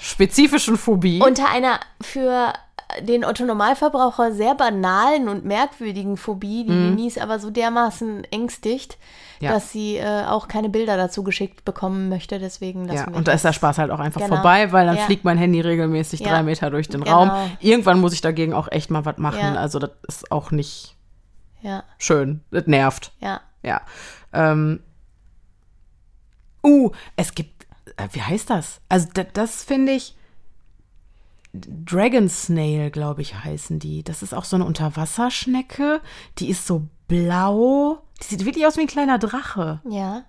[0.00, 1.20] spezifischen Phobie.
[1.22, 2.52] Unter einer für
[3.00, 8.96] den Otto-Normalverbraucher sehr banalen und merkwürdigen Phobie, die Denise aber so dermaßen ängstigt,
[9.40, 9.44] Mhm.
[9.44, 9.52] Ja.
[9.52, 12.38] dass sie äh, auch keine Bilder dazu geschickt bekommen möchte.
[12.38, 13.52] Deswegen ja, und da ist der.
[13.52, 14.36] Spaß halt auch einfach Genau.
[14.36, 15.02] vorbei, weil dann Ja.
[15.02, 16.28] fliegt mein Handy regelmäßig Ja.
[16.30, 17.24] drei Meter durch den Genau.
[17.24, 17.30] Raum.
[17.60, 19.58] Irgendwann muss ich dagegen auch echt mal was machen.
[19.58, 20.95] Also das ist auch nicht
[21.66, 22.42] Ja, schön.
[22.52, 23.12] Das nervt.
[23.20, 23.40] ja.
[23.62, 23.80] Ja.
[24.32, 24.80] Ähm.
[26.64, 27.66] Uh, es gibt,
[27.96, 28.80] äh, wie heißt das?
[28.88, 30.14] Also da, das finde ich,
[31.52, 34.02] Dragon Snail, glaube ich, heißen die.
[34.04, 36.00] Das ist auch so eine Unterwasserschnecke.
[36.38, 37.98] Die ist so blau.
[38.20, 39.80] Die sieht wirklich aus wie ein kleiner Drache.
[39.88, 40.24] Ja.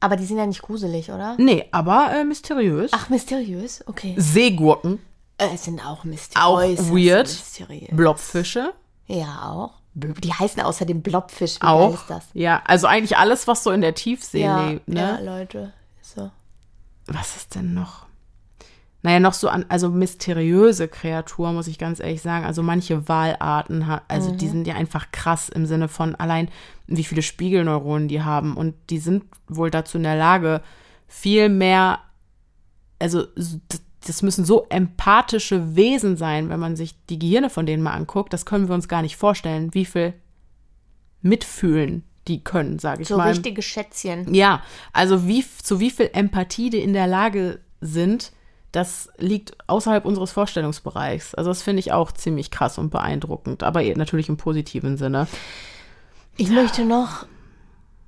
[0.00, 1.36] Aber die sind ja nicht gruselig, oder?
[1.38, 2.90] Nee, aber äh, mysteriös.
[2.92, 3.82] Ach, mysteriös?
[3.86, 4.14] Okay.
[4.18, 4.98] Seegurken,
[5.38, 6.44] Äh, es sind auch mysteriös.
[6.44, 7.28] Auch weird.
[7.28, 7.96] Mysteriös.
[7.96, 8.74] Blobfische,
[9.06, 9.80] Ja, auch.
[9.94, 11.56] Die heißen außerdem Blobfisch.
[11.60, 11.94] Wie auch.
[11.94, 12.24] ist das?
[12.34, 14.88] Ja, also eigentlich alles, was so in der Tiefsee Ja, lebt.
[14.88, 15.00] Ne?
[15.00, 15.72] ja, Leute.
[16.02, 16.30] So.
[17.06, 18.04] was ist denn noch?
[19.02, 22.46] Naja, noch so an, also mysteriöse Kreaturen, muss ich ganz ehrlich sagen.
[22.46, 24.38] Also manche Walarten, also Mhm.
[24.38, 26.48] die sind ja einfach krass im Sinne von allein,
[26.86, 28.56] wie viele Spiegelneuronen die haben.
[28.56, 30.62] Und die sind wohl dazu in der Lage,
[31.06, 31.98] viel mehr,
[32.98, 33.24] also
[34.04, 38.32] das müssen so empathische Wesen sein, wenn man sich die Gehirne von denen mal anguckt.
[38.32, 40.14] Das können wir uns gar nicht vorstellen, wie viel
[41.22, 43.28] mitfühlen die können, sage ich So mal.
[43.28, 44.32] richtige Schätzchen.
[44.34, 44.62] Ja,
[44.92, 48.32] also wie, zu wie viel Empathie die in der Lage sind,
[48.72, 51.34] das liegt außerhalb unseres Vorstellungsbereichs.
[51.34, 55.28] Also das finde ich auch ziemlich krass und beeindruckend, aber natürlich im positiven Sinne.
[56.36, 57.26] Ich möchte noch,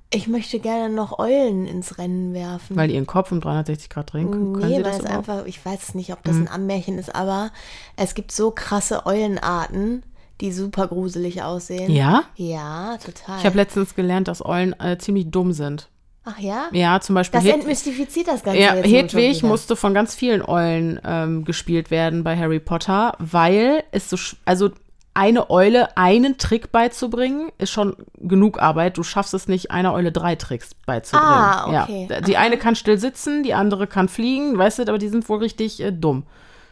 [0.09, 2.75] ich möchte gerne noch Eulen ins Rennen werfen.
[2.75, 4.53] Weil die ihren Kopf um 360 Grad drehen können.
[4.53, 5.29] können Nee, sie weil das es überhaupt?
[5.29, 7.51] einfach, ich weiß nicht, ob das ein Ammärchen ist, aber
[7.97, 10.03] es gibt so krasse Eulenarten,
[10.39, 11.91] die super gruselig aussehen.
[11.91, 12.23] Ja?
[12.35, 13.39] Ja, total.
[13.39, 15.89] Ich habe letztens gelernt, dass Eulen äh, ziemlich dumm sind.
[16.23, 16.67] Ach ja?
[16.73, 20.41] Ja, zum Beispiel Das Hed- entmystifiziert das Ganze ja, jetzt Hedwig musste von ganz vielen
[20.41, 24.69] Eulen ähm, gespielt werden bei Harry Potter, weil es so, also
[25.17, 28.99] eine Eule einen Trick beizubringen, ist schon genug Arbeit.
[28.99, 31.33] Du schaffst es nicht, einer Eule drei Tricks beizubringen.
[31.33, 32.07] Ah, okay.
[32.07, 32.21] Ja.
[32.21, 35.39] Die eine kann still sitzen, die andere kann fliegen, weißt du, aber die sind wohl
[35.39, 36.27] richtig äh, dumm.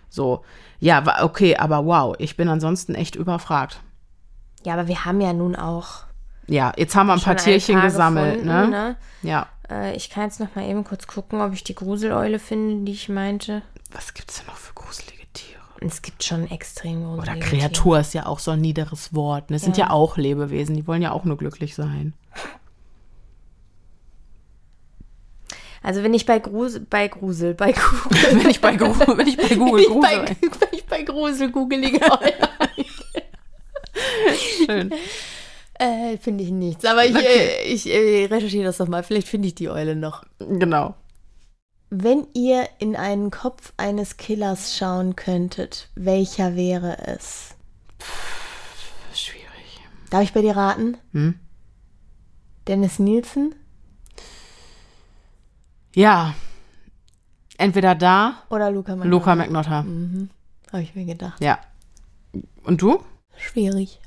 [0.10, 0.44] So.
[0.80, 3.80] Ja, okay, aber wow, ich bin ansonsten echt überfragt.
[4.64, 6.04] Ja, aber wir haben ja nun auch
[6.46, 8.96] Ja, jetzt haben wir ein paar Tierchen paar gesammelt, gefunden, ne?
[9.24, 9.48] Ja.
[9.70, 12.92] Äh, ich kann jetzt noch mal eben kurz gucken, ob ich die Gruseleule finde, die
[12.92, 13.64] ich meinte.
[13.92, 15.15] Was gibt's denn noch für gruselige?
[15.82, 19.52] Es gibt schon extrem gruselige Oder Kreatur ist ja auch so ein niederes Wort.
[19.52, 22.14] Es sind ja auch Lebewesen, die wollen ja auch nur glücklich sein.
[25.84, 28.88] Also wenn ich bei Grusel, bei Grusel, bei Grusel, Wenn ich bei, Gru
[29.18, 30.36] wenn ich bei Google wenn, ich bei, grusel.
[30.42, 32.34] wenn ich bei Grusel googelige Eule
[34.66, 34.92] Schön.
[35.76, 36.84] äh, finde ich nichts.
[36.86, 37.26] Aber ich, Okay.
[37.28, 39.04] äh, ich äh, recherchiere das doch mal.
[39.04, 40.24] Vielleicht finde ich die Eule noch.
[40.40, 40.96] Genau.
[41.98, 47.56] Wenn ihr in einen Kopf eines Killers schauen könntet, welcher wäre es?
[49.14, 49.80] Schwierig.
[50.10, 50.98] Darf ich bei dir raten?
[51.14, 51.40] Hm?
[52.68, 53.56] Dennis Nielsen?
[55.94, 56.36] Ja.
[57.58, 59.10] Entweder da, Oder Luca McNaughton?
[59.12, 59.84] Luca McNotter.
[59.84, 60.30] Mhm.
[60.74, 61.40] Habe ich mir gedacht.
[61.40, 61.60] Ja.
[62.64, 63.02] Und du?
[63.38, 64.02] Schwierig.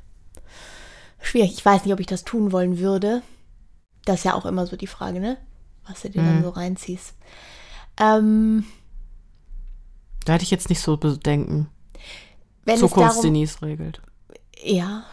[1.21, 1.53] Schwierig.
[1.53, 3.23] Ich weiß nicht, ob ich das tun wollen würde.
[4.05, 5.37] Das ist ja auch immer so die Frage, ne?
[5.87, 6.43] Was du dir dann Mhm.
[6.43, 7.15] so reinziehst.
[7.99, 8.63] Ähm,
[10.25, 11.67] Da hätte ich jetzt nicht so Bedenken.
[12.65, 14.01] wenn es darum, Zukunftsdenise regelt.
[14.63, 15.03] ja,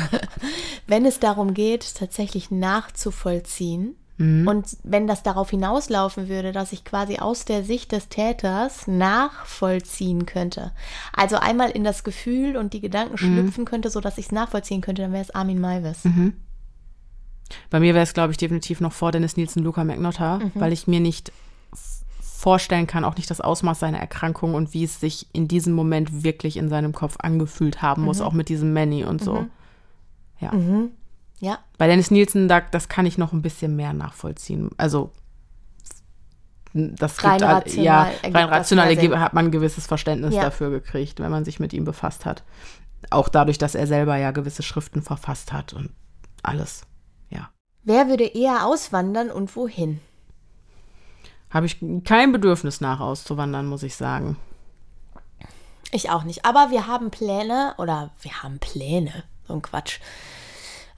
[0.86, 4.46] wenn es darum geht, tatsächlich nachzuvollziehen Mhm.
[4.46, 10.26] und wenn das darauf hinauslaufen würde, dass ich quasi aus der Sicht des Täters nachvollziehen
[10.26, 10.72] könnte,
[11.14, 12.82] also einmal in das Gefühl und die Mhm.
[12.82, 16.04] Gedanken schlüpfen könnte, so dass ich es nachvollziehen könnte, dann wäre es Armin Maivis.
[16.04, 16.34] Mhm.
[17.70, 20.52] Bei mir wäre es, glaube ich, definitiv noch vor Dennis Nielsen, Luca McNotter, Mhm.
[20.56, 21.32] weil ich mir nicht
[22.42, 26.24] vorstellen kann, auch nicht das Ausmaß seiner Erkrankung und wie es sich in diesem Moment
[26.24, 29.46] wirklich in seinem Kopf angefühlt haben muss, auch mit diesem Manny und so.
[30.40, 30.52] Ja.
[30.52, 30.90] Mhm.
[31.38, 34.70] Ja, Bei Dennis Nielsen, da, das kann ich noch ein bisschen mehr nachvollziehen.
[34.76, 35.12] Also,
[36.72, 40.42] das Rein gibt rational ja, rein rational hat man ein gewisses Verständnis Ja.
[40.42, 42.42] dafür gekriegt, wenn man sich mit ihm befasst hat.
[43.10, 45.90] Auch dadurch, dass er selber ja gewisse Schriften verfasst hat und
[46.42, 46.82] alles.
[47.30, 47.50] Ja.
[47.84, 50.00] Wer würde eher auswandern und wohin?
[51.52, 54.36] Habe ich kein Bedürfnis nach auszuwandern, muss ich sagen.
[55.90, 56.44] Ich auch nicht.
[56.46, 59.24] Aber wir haben Pläne oder wir haben Pläne.
[59.46, 60.00] So ein Quatsch.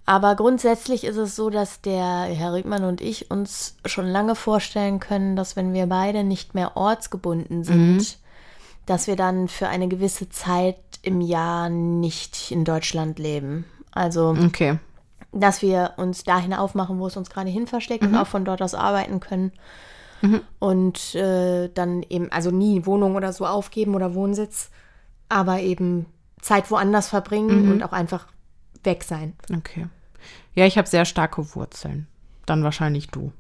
[0.07, 5.01] Aber grundsätzlich ist es so, dass der Herr Riegmann und ich uns schon lange vorstellen
[5.01, 8.19] können, dass wenn wir beide nicht mehr ortsgebunden sind,
[8.87, 13.65] dass wir dann für eine gewisse Zeit im Jahr nicht in Deutschland leben.
[13.93, 14.79] Also, Okay.
[15.33, 18.61] dass wir uns dahin aufmachen, wo es uns gerade hin versteckt und auch von dort
[18.61, 19.53] aus arbeiten können.
[20.59, 24.71] Und äh, dann eben, also nie Wohnung oder so aufgeben oder Wohnsitz,
[25.29, 26.07] aber eben
[26.41, 28.27] Zeit woanders verbringen und auch einfach
[28.83, 29.35] weg sein.
[29.55, 29.87] Okay.
[30.55, 32.07] Ja, ich habe sehr starke Wurzeln.
[32.47, 33.33] Dann wahrscheinlich du.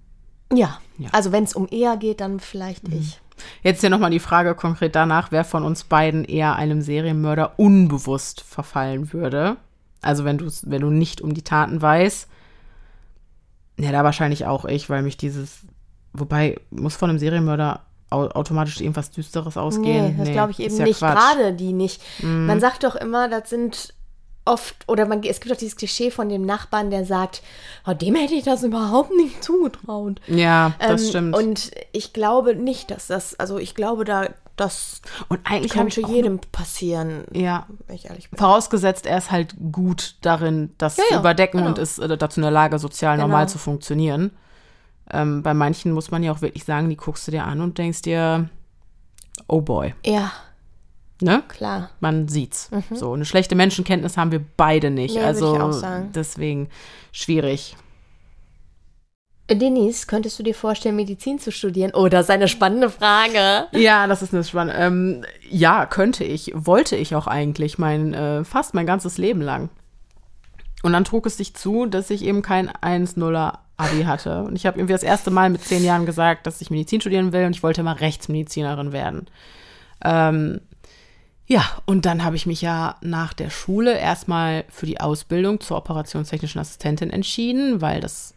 [0.52, 1.10] Ja, Ja.
[1.12, 3.20] also wenn es um eher geht, dann vielleicht ich.
[3.62, 8.40] Jetzt hier nochmal die Frage konkret danach, wer von uns beiden eher einem Serienmörder unbewusst
[8.42, 9.56] verfallen würde.
[10.02, 12.28] Also wenn du wenn du nicht um die Taten weißt.
[13.78, 15.62] Ja, da wahrscheinlich auch ich, weil mich dieses,
[16.14, 20.16] wobei, muss von einem Serienmörder au automatisch irgendwas Düsteres ausgehen?
[20.16, 20.98] Nee, das glaube ich eben ja nicht.
[20.98, 21.14] Quatsch.
[21.18, 22.00] Gerade die nicht.
[22.22, 23.92] Man sagt doch immer, das sind
[24.46, 27.42] oft, oder man, es gibt doch dieses Klischee von dem Nachbarn, der sagt,
[27.86, 30.20] oh, dem hätte ich das überhaupt nicht zugetraut.
[30.26, 31.36] Ja, das Ähm, stimmt.
[31.36, 35.00] Und ich glaube nicht, dass das, also ich glaube da, das
[35.30, 38.38] Und eigentlich könnte auch jedem passieren, Ja, ich ehrlich bin.
[38.38, 41.70] vorausgesetzt, er ist halt gut darin, das Ja, zu ja, überdecken genau.
[41.70, 43.26] und ist äh, dazu in der Lage, sozial Genau.
[43.28, 44.30] normal zu funktionieren.
[45.10, 47.76] Ähm, bei manchen muss man ja auch wirklich sagen, die guckst du dir an und
[47.78, 48.48] denkst dir,
[49.48, 50.32] oh boy, Ja,
[51.20, 51.42] ne?
[51.48, 51.90] klar.
[52.00, 52.70] Man sieht's.
[52.90, 55.14] So, eine schlechte Menschenkenntnis haben wir beide nicht.
[55.16, 56.10] Würd also ich auch sagen.
[56.14, 56.68] deswegen
[57.12, 57.76] schwierig.
[59.50, 61.90] Denise, könntest du dir vorstellen, Medizin zu studieren?
[61.92, 63.66] Oh, das ist eine spannende Frage.
[63.72, 64.80] Ja, das ist eine spannende.
[64.80, 69.68] Ähm, ja, könnte ich, wollte ich auch eigentlich mein äh, fast mein ganzes Leben lang.
[70.84, 74.42] Und dann trug es sich zu, dass ich eben kein 1-0er Abi hatte.
[74.42, 77.32] Und ich habe irgendwie das erste Mal mit zehn Jahren gesagt, dass ich Medizin studieren
[77.32, 79.26] will und ich wollte mal Rechtsmedizinerin werden.
[80.04, 80.60] Ähm,
[81.46, 85.78] ja, und dann habe ich mich ja nach der Schule erstmal für die Ausbildung zur
[85.78, 88.34] operationstechnischen Assistentin entschieden, weil das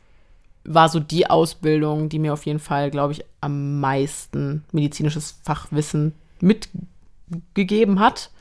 [0.64, 6.14] war so die Ausbildung, die mir auf jeden Fall, glaube ich, am meisten medizinisches Fachwissen
[6.40, 8.32] mitgegeben hat.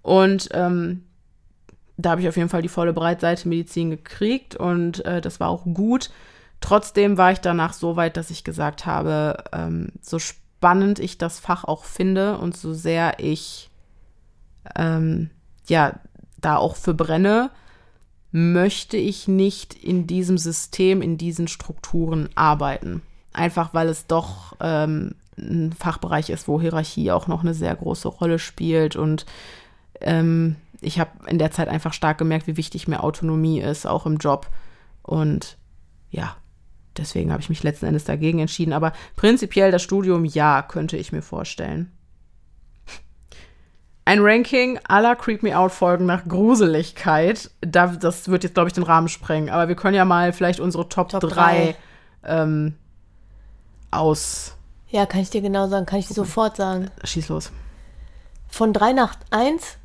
[0.00, 1.02] Und ähm,
[1.96, 5.48] da habe ich auf jeden Fall die volle Breitseite Medizin gekriegt und äh, das war
[5.48, 6.10] auch gut.
[6.60, 11.38] Trotzdem war ich danach so weit, dass ich gesagt habe, ähm, so spannend ich das
[11.38, 13.70] Fach auch finde und so sehr ich
[14.74, 15.30] ähm,
[15.68, 15.98] ja
[16.38, 17.50] da auch für brenne,
[18.32, 23.02] möchte ich nicht in diesem System, in diesen Strukturen arbeiten.
[23.32, 28.08] Einfach weil es doch ähm, ein Fachbereich ist, wo Hierarchie auch noch eine sehr große
[28.08, 28.96] Rolle spielt.
[28.96, 29.26] Und
[30.00, 34.06] ähm, ich habe in der Zeit einfach stark gemerkt, wie wichtig mir Autonomie ist, auch
[34.06, 34.48] im Job.
[35.02, 35.56] Und
[36.10, 36.36] ja,
[36.96, 38.72] deswegen habe ich mich letzten Endes dagegen entschieden.
[38.72, 41.92] Aber prinzipiell das Studium, ja, könnte ich mir vorstellen.
[44.04, 47.50] Ein Ranking aller Creep Me Out Folgen nach Gruseligkeit.
[47.60, 49.50] Da, das wird jetzt, glaube ich, den Rahmen sprengen.
[49.50, 51.74] Aber wir können ja mal vielleicht unsere Top, Top 3
[52.24, 52.74] ähm,
[53.90, 54.56] aus.
[54.88, 56.90] Ja, kann ich dir genau sagen, kann ich dir sofort sagen.
[57.02, 57.50] Schieß los.
[58.46, 59.78] Von 3 nach 1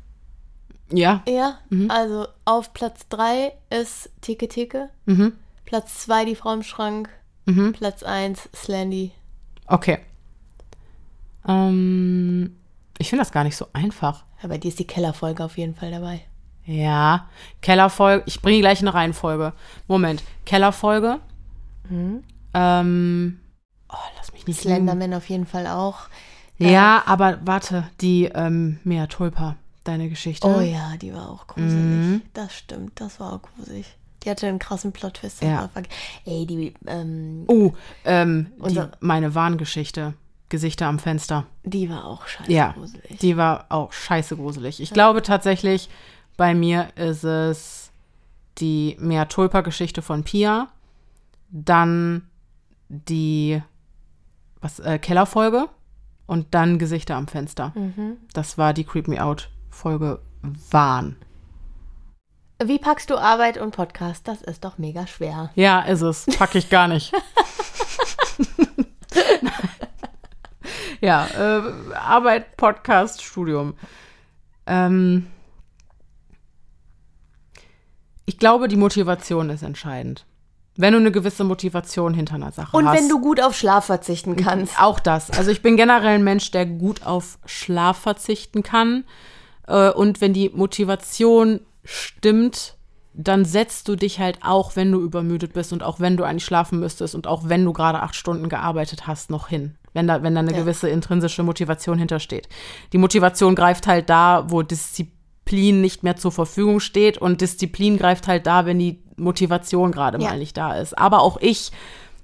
[0.92, 1.22] Ja.
[1.26, 1.58] eher.
[1.88, 4.90] Also auf Platz 3 ist Tike Tike.
[5.06, 5.32] Mhm.
[5.64, 7.08] Platz 2 die Frau im Schrank.
[7.46, 7.72] Mhm.
[7.72, 9.12] Platz 1 Slandy.
[9.66, 9.98] Okay.
[11.46, 12.56] Ähm,
[12.98, 14.24] ich finde das gar nicht so einfach.
[14.42, 16.20] Ja, bei dir ist die Kellerfolge auf jeden Fall dabei.
[16.64, 17.28] Ja,
[17.60, 18.22] Kellerfolge.
[18.26, 19.52] Ich bringe gleich eine Reihenfolge.
[19.88, 20.22] Moment.
[20.44, 21.18] Kellerfolge.
[22.54, 23.40] Ähm,
[23.88, 24.60] oh, lass mich nicht.
[24.60, 26.08] Slenderman auf jeden Fall auch.
[26.58, 30.46] Ja, aber warte, die ähm, Mea Tulpa, deine Geschichte.
[30.46, 31.74] Oh ja, die war auch gruselig.
[31.84, 32.22] Mhm.
[32.34, 33.86] Das stimmt, das war auch gruselig.
[34.24, 35.42] Die hatte einen krassen Plot-Twist.
[35.42, 35.68] Ja.
[36.24, 37.72] Ey, die, ähm, Oh,
[38.04, 40.14] ähm, die, meine Warngeschichte.
[40.48, 41.46] Gesichter am Fenster.
[41.64, 43.18] die war auch scheiße Ja, gruselig.
[43.20, 44.80] die war auch scheiße gruselig.
[44.82, 45.88] Ich glaube tatsächlich,
[46.36, 47.90] bei mir ist es
[48.58, 50.68] die Mea Tulpa-Geschichte von Pia,
[51.50, 52.28] dann
[52.90, 53.62] die
[54.60, 55.68] was, äh, Kellerfolge
[56.26, 57.72] und dann Gesichter am Fenster.
[57.74, 58.18] Mhm.
[58.34, 59.24] Das war die Creep Me
[59.72, 60.20] Out-Folge
[60.70, 61.16] Wahn.
[62.62, 64.28] Wie packst du Arbeit und Podcast?
[64.28, 65.50] Das ist doch mega schwer.
[65.54, 66.26] Ja, ist es.
[66.38, 67.10] Pack ich gar nicht.
[71.00, 71.62] ja, äh,
[71.94, 73.74] Arbeit, Podcast, Studium.
[74.66, 75.26] Ähm,
[78.26, 80.26] ich glaube, die Motivation ist entscheidend.
[80.76, 82.96] Wenn du eine gewisse Motivation hinter einer Sache Und hast.
[82.96, 84.80] wenn du gut auf Schlaf verzichten kannst.
[84.80, 85.30] Auch das.
[85.30, 89.04] Also ich bin generell ein Mensch, der gut auf Schlaf verzichten kann.
[89.66, 92.76] Äh, Und wenn die Motivation stimmt,
[93.14, 96.44] dann setzt du dich halt auch, wenn du übermüdet bist und auch wenn du eigentlich
[96.46, 99.74] schlafen müsstest und auch wenn du gerade acht Stunden gearbeitet hast, noch hin.
[99.92, 100.58] Wenn da, wenn da eine Ja.
[100.58, 102.48] gewisse intrinsische Motivation hintersteht.
[102.94, 108.28] Die Motivation greift halt da, wo Disziplin nicht mehr zur Verfügung steht und Disziplin greift
[108.28, 110.30] halt da, wenn die Motivation gerade Ja.
[110.30, 110.96] mal nicht da ist.
[110.96, 111.70] Aber auch ich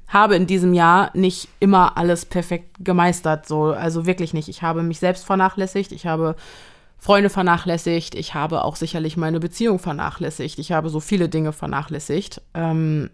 [0.07, 4.49] habe in diesem Jahr nicht immer alles perfekt gemeistert, so also wirklich nicht.
[4.49, 6.35] Ich habe mich selbst vernachlässigt, ich habe
[6.99, 12.43] Freunde vernachlässigt, ich habe auch sicherlich meine Beziehung vernachlässigt, ich habe so viele Dinge vernachlässigt.
[12.55, 13.11] Ähm,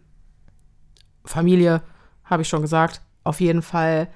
[1.25, 1.83] Familie,
[2.25, 4.09] habe ich schon gesagt, auf jeden Fall.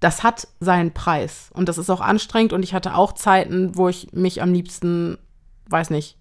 [0.00, 3.88] Das hat seinen Preis und das ist auch anstrengend und ich hatte auch Zeiten, wo
[3.88, 5.18] ich mich am liebsten,
[5.66, 6.16] weiß nicht,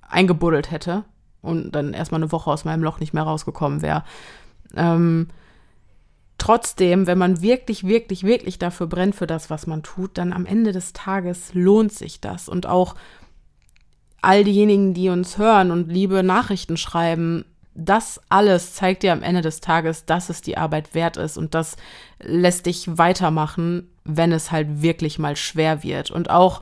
[0.00, 1.04] eingebuddelt hätte
[1.42, 4.02] und dann erstmal eine Woche aus meinem Loch nicht mehr rausgekommen wäre.
[4.74, 5.28] Ähm,
[6.42, 10.44] trotzdem, wenn man wirklich, wirklich, wirklich dafür brennt für das, was man tut, dann am
[10.44, 12.48] Ende des Tages lohnt sich das.
[12.48, 12.96] Und auch
[14.22, 17.44] all diejenigen, die uns hören und liebe Nachrichten schreiben,
[17.76, 21.54] das alles zeigt dir am Ende des Tages, dass es die Arbeit wert ist und
[21.54, 21.76] das
[22.20, 26.10] lässt dich weitermachen, wenn es halt wirklich mal schwer wird.
[26.10, 26.60] Und auch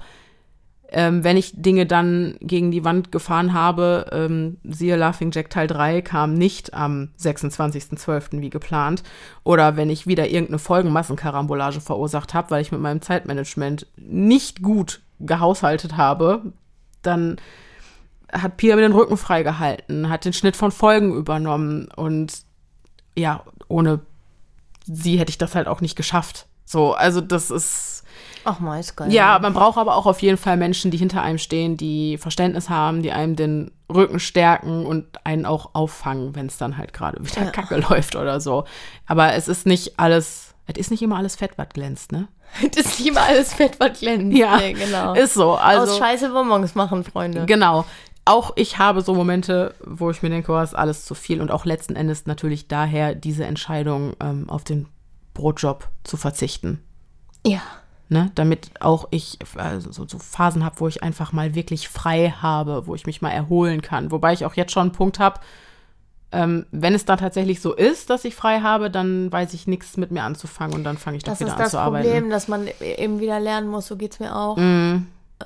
[0.92, 5.66] ähm, wenn ich Dinge dann gegen die Wand gefahren habe, ähm, siehe Laughing Jack Teil
[5.66, 8.40] 3 kam nicht am 26.12.
[8.40, 9.02] wie geplant.
[9.44, 15.00] Oder wenn ich wieder irgendeine Folgenmassenkarambolage verursacht habe, weil ich mit meinem Zeitmanagement nicht gut
[15.20, 16.52] gehaushaltet habe,
[17.02, 17.36] dann
[18.32, 22.42] hat Pia mir den Rücken freigehalten, hat den Schnitt von Folgen übernommen und
[23.16, 24.00] ja, ohne
[24.86, 26.46] sie hätte ich das halt auch nicht geschafft.
[26.64, 27.99] So, also das ist
[28.44, 29.12] Ach, mal ist geil.
[29.12, 32.68] ja, man braucht aber auch auf jeden Fall Menschen, die hinter einem stehen, die Verständnis
[32.70, 37.18] haben, die einem den Rücken stärken und einen auch auffangen, wenn es dann halt gerade
[37.24, 37.50] wieder Ja.
[37.50, 38.64] kacke läuft oder so.
[39.06, 42.28] Aber es ist nicht alles, es ist nicht immer alles Fett, was glänzt, ne?
[42.74, 44.36] Das ist lieber alles fett, was glänzt.
[44.36, 45.14] Ja, Nee, genau.
[45.14, 45.52] Ist so.
[45.54, 47.46] Aus Also, scheiße Bonbons machen, Freunde.
[47.46, 47.84] genau.
[48.24, 51.40] Auch ich habe so Momente, wo ich mir denke, oh, ist alles zu viel.
[51.40, 54.86] Und auch letzten Endes natürlich daher diese Entscheidung, ähm, auf den
[55.34, 56.82] Brotjob zu verzichten.
[57.46, 57.62] Ja.
[58.10, 62.34] Ne, damit auch ich also so, so Phasen habe, wo ich einfach mal wirklich frei
[62.42, 64.10] habe, wo ich mich mal erholen kann.
[64.10, 65.40] Wobei ich auch jetzt schon einen Punkt habe,
[66.32, 69.96] ähm, wenn es dann tatsächlich so ist, dass ich frei habe, dann weiß ich nichts
[69.96, 72.06] mit mir anzufangen und dann fange ich doch Das wieder ist an das zu Problem,
[72.06, 72.30] arbeiten.
[72.30, 74.56] dass man eben wieder lernen muss, so geht's mir auch,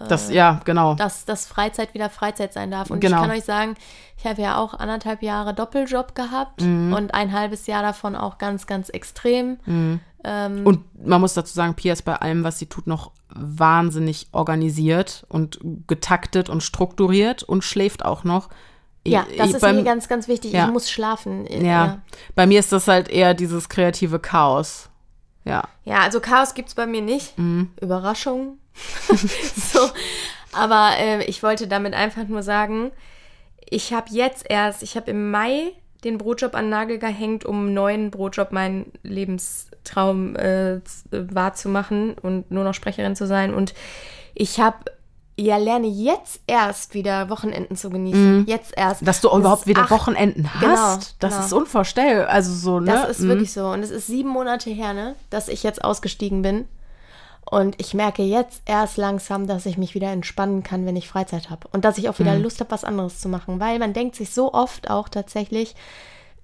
[0.08, 0.94] Das, ja, genau.
[0.94, 2.90] dass, dass Freizeit wieder Freizeit sein darf.
[2.90, 3.16] Und Genau.
[3.18, 3.76] ich kann euch sagen,
[4.18, 6.92] ich habe ja auch anderthalb Jahre Doppeljob gehabt Mhm.
[6.92, 9.58] und ein halbes Jahr davon auch ganz, ganz extrem.
[9.66, 10.00] Mhm.
[10.24, 14.28] Ähm, Und man muss dazu sagen, Pia ist bei allem, was sie tut, noch wahnsinnig
[14.32, 18.48] organisiert und getaktet und strukturiert und schläft auch noch.
[19.06, 20.52] ja, das Ich- ist beim- mir ganz, ganz wichtig.
[20.52, 20.66] Ja.
[20.66, 21.46] Ich muss schlafen.
[21.46, 22.01] ja,
[22.34, 24.88] bei mir ist das halt eher dieses kreative Chaos.
[25.44, 25.64] Ja.
[25.84, 27.36] Ja, also Chaos gibt es bei mir nicht.
[27.38, 27.68] Mhm.
[27.82, 28.56] Überraschung.
[29.56, 29.78] so.
[30.52, 32.92] Aber äh, ich wollte damit einfach nur sagen,
[33.68, 35.72] ich habe jetzt erst, ich habe im Mai
[36.05, 42.51] den Brotjob an den Nagel gehängt, um einen neuen Brotjob, meinen Lebenstraum äh, wahrzumachen und
[42.51, 43.55] nur noch Sprecherin zu sein.
[43.55, 43.74] Und
[44.35, 44.76] ich habe,
[45.36, 48.44] ja, lerne jetzt erst wieder Wochenenden zu genießen.
[48.47, 49.02] Jetzt erst.
[49.02, 49.06] Mhm.
[49.06, 51.44] Dass du Das überhaupt wieder acht- Wochenenden hast, Genau, das genau.
[51.47, 52.28] ist unvorstellbar.
[52.28, 52.93] Also so, ne?
[52.93, 53.28] Das ist Mhm.
[53.28, 53.66] wirklich so.
[53.68, 56.68] Und es ist sieben Monate her, ne, dass ich jetzt ausgestiegen bin.
[57.50, 61.50] Und ich merke jetzt erst langsam, dass ich mich wieder entspannen kann, wenn ich Freizeit
[61.50, 61.68] habe.
[61.72, 62.24] Und dass ich auch Mhm.
[62.24, 63.60] wieder Lust habe, was anderes zu machen.
[63.60, 65.74] Weil man denkt sich so oft auch tatsächlich,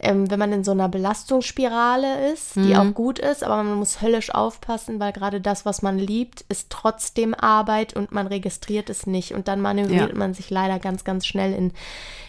[0.03, 2.77] ähm, wenn man in so einer Belastungsspirale ist, die Mhm.
[2.77, 6.71] auch gut ist, aber man muss höllisch aufpassen, weil gerade das, was man liebt, ist
[6.71, 9.33] trotzdem Arbeit und man registriert es nicht.
[9.35, 10.17] Und dann manövriert Ja.
[10.17, 11.73] man sich leider ganz, ganz schnell in,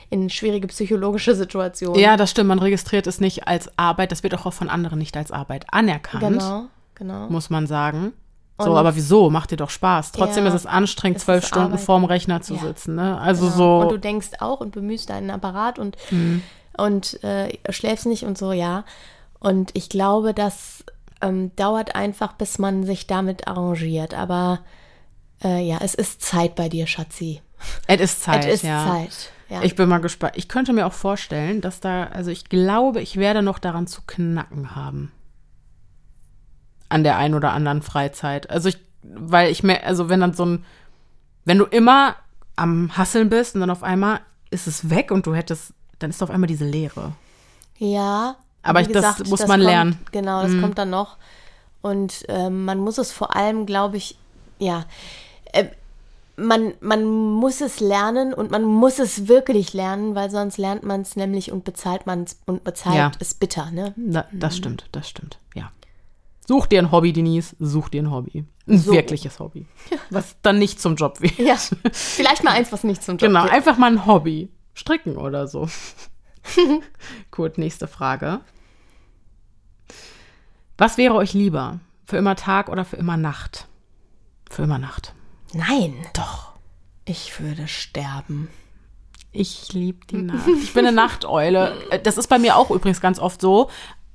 [0.09, 1.99] in schwierige psychologische Situationen.
[1.99, 2.49] Ja, das stimmt.
[2.49, 4.11] Man registriert es nicht als Arbeit.
[4.11, 6.63] Das wird auch von anderen nicht als Arbeit anerkannt, genau,
[6.95, 7.27] genau.
[7.29, 8.11] muss man sagen.
[8.63, 9.29] So, Und- aber wieso?
[9.29, 10.11] Macht dir doch Spaß.
[10.11, 11.79] Trotzdem Ja, ist es anstrengend, zwölf Stunden Arbeit.
[11.81, 12.61] vorm Rechner zu Ja.
[12.61, 12.95] sitzen.
[12.95, 13.19] Ne?
[13.19, 13.81] Also Genau.
[13.81, 13.97] Und du so.
[13.97, 16.43] denkst auch und bemühst deinen Apparat und, Mhm.
[16.77, 18.83] und äh, schläfst nicht und so, ja.
[19.39, 20.83] Und ich glaube, das
[21.23, 24.13] ähm, dauert einfach, bis man sich damit arrangiert.
[24.15, 24.59] Aber
[25.43, 27.41] äh, ja, es ist Zeit bei dir, Schatzi.
[27.87, 28.45] Es ist Zeit.
[28.45, 28.85] es ist ja.
[28.87, 29.31] Zeit.
[29.49, 29.61] Ja.
[29.63, 30.33] Ich bin mal gespannt.
[30.37, 34.01] Ich könnte mir auch vorstellen, dass da, also ich glaube, ich werde noch daran zu
[34.07, 35.11] knacken haben.
[36.91, 38.49] An der einen oder anderen Freizeit.
[38.49, 40.65] Also ich, weil ich mir, also wenn dann so ein,
[41.45, 42.15] wenn du immer
[42.55, 44.19] am Hasseln bist und dann auf einmal
[44.51, 47.13] ist es weg und du hättest, dann ist auf einmal diese Leere.
[47.77, 48.35] Ja.
[48.63, 49.89] Aber ich- das muss man kommt, lernen.
[49.91, 50.05] Mhm.
[50.11, 51.17] Genau, das kommt dann noch.
[51.81, 54.17] Und ähm, man muss es vor allem, glaube ich,
[54.59, 54.85] ja,
[55.53, 55.65] äh,
[56.37, 61.01] man, man muss es lernen und man muss es wirklich lernen, weil sonst lernt man
[61.01, 63.11] es nämlich und bezahlt man es und bezahlt Ja.
[63.19, 63.93] es bitter, ne?
[63.97, 65.71] Da, das stimmt, das stimmt, ja.
[66.51, 68.43] Such dir ein Hobby, Denise, such dir ein Hobby.
[68.67, 68.91] Ein So.
[68.91, 69.65] wirkliches Hobby.
[70.09, 71.37] Was dann nicht zum Job wird.
[71.39, 71.55] Ja,
[71.93, 73.53] vielleicht mal eins, was nicht zum Job Genau, geht.
[73.53, 74.49] einfach mal ein Hobby.
[74.73, 75.69] Stricken oder so.
[77.31, 78.41] Gut, nächste Frage.
[80.77, 81.79] Was wäre euch lieber?
[82.05, 83.67] Für immer Tag oder für immer Nacht?
[84.49, 85.13] Für immer Nacht.
[85.53, 86.51] Nein, Doch.
[87.05, 88.49] ich würde sterben.
[89.31, 90.45] Ich liebe die Nacht.
[90.61, 91.77] Ich bin eine Nachteule.
[91.91, 93.69] Äh, Das ist bei mir auch übrigens ganz oft so.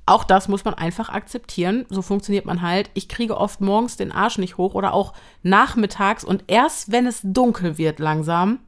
[0.07, 1.85] Auch das muss man einfach akzeptieren.
[1.89, 2.89] So funktioniert man halt.
[2.93, 5.13] Ich kriege oft morgens den Arsch nicht hoch oder auch
[5.43, 8.59] nachmittags und erst wenn es dunkel wird langsam,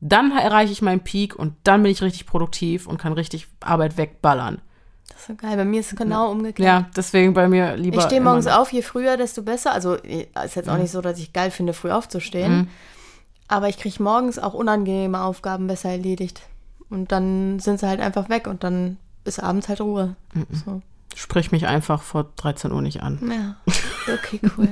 [0.00, 3.96] dann erreiche ich meinen Peak und dann bin ich richtig produktiv und kann richtig Arbeit
[3.96, 4.60] wegballern.
[5.08, 5.56] Das ist so geil.
[5.56, 6.66] Bei mir ist es genau umgekehrt.
[6.66, 7.96] Ja, deswegen bei mir lieber.
[7.96, 9.72] Ich stehe morgens auf, je früher, desto besser.
[9.72, 12.56] Also ist jetzt auch nicht so, dass ich geil finde, früh aufzustehen.
[12.56, 12.68] Mhm.
[13.48, 16.42] Aber ich kriege morgens auch unangenehme Aufgaben besser erledigt.
[16.90, 20.16] Und dann sind sie halt einfach weg und dann ist abends halt Ruhe.
[20.32, 20.46] Mhm.
[20.52, 20.82] So.
[21.14, 23.18] Sprich mich einfach vor 13 Uhr nicht an.
[23.30, 24.68] Ja, okay, cool.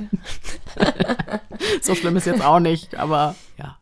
[1.81, 3.77] So schlimm ist jetzt auch nicht, aber ja.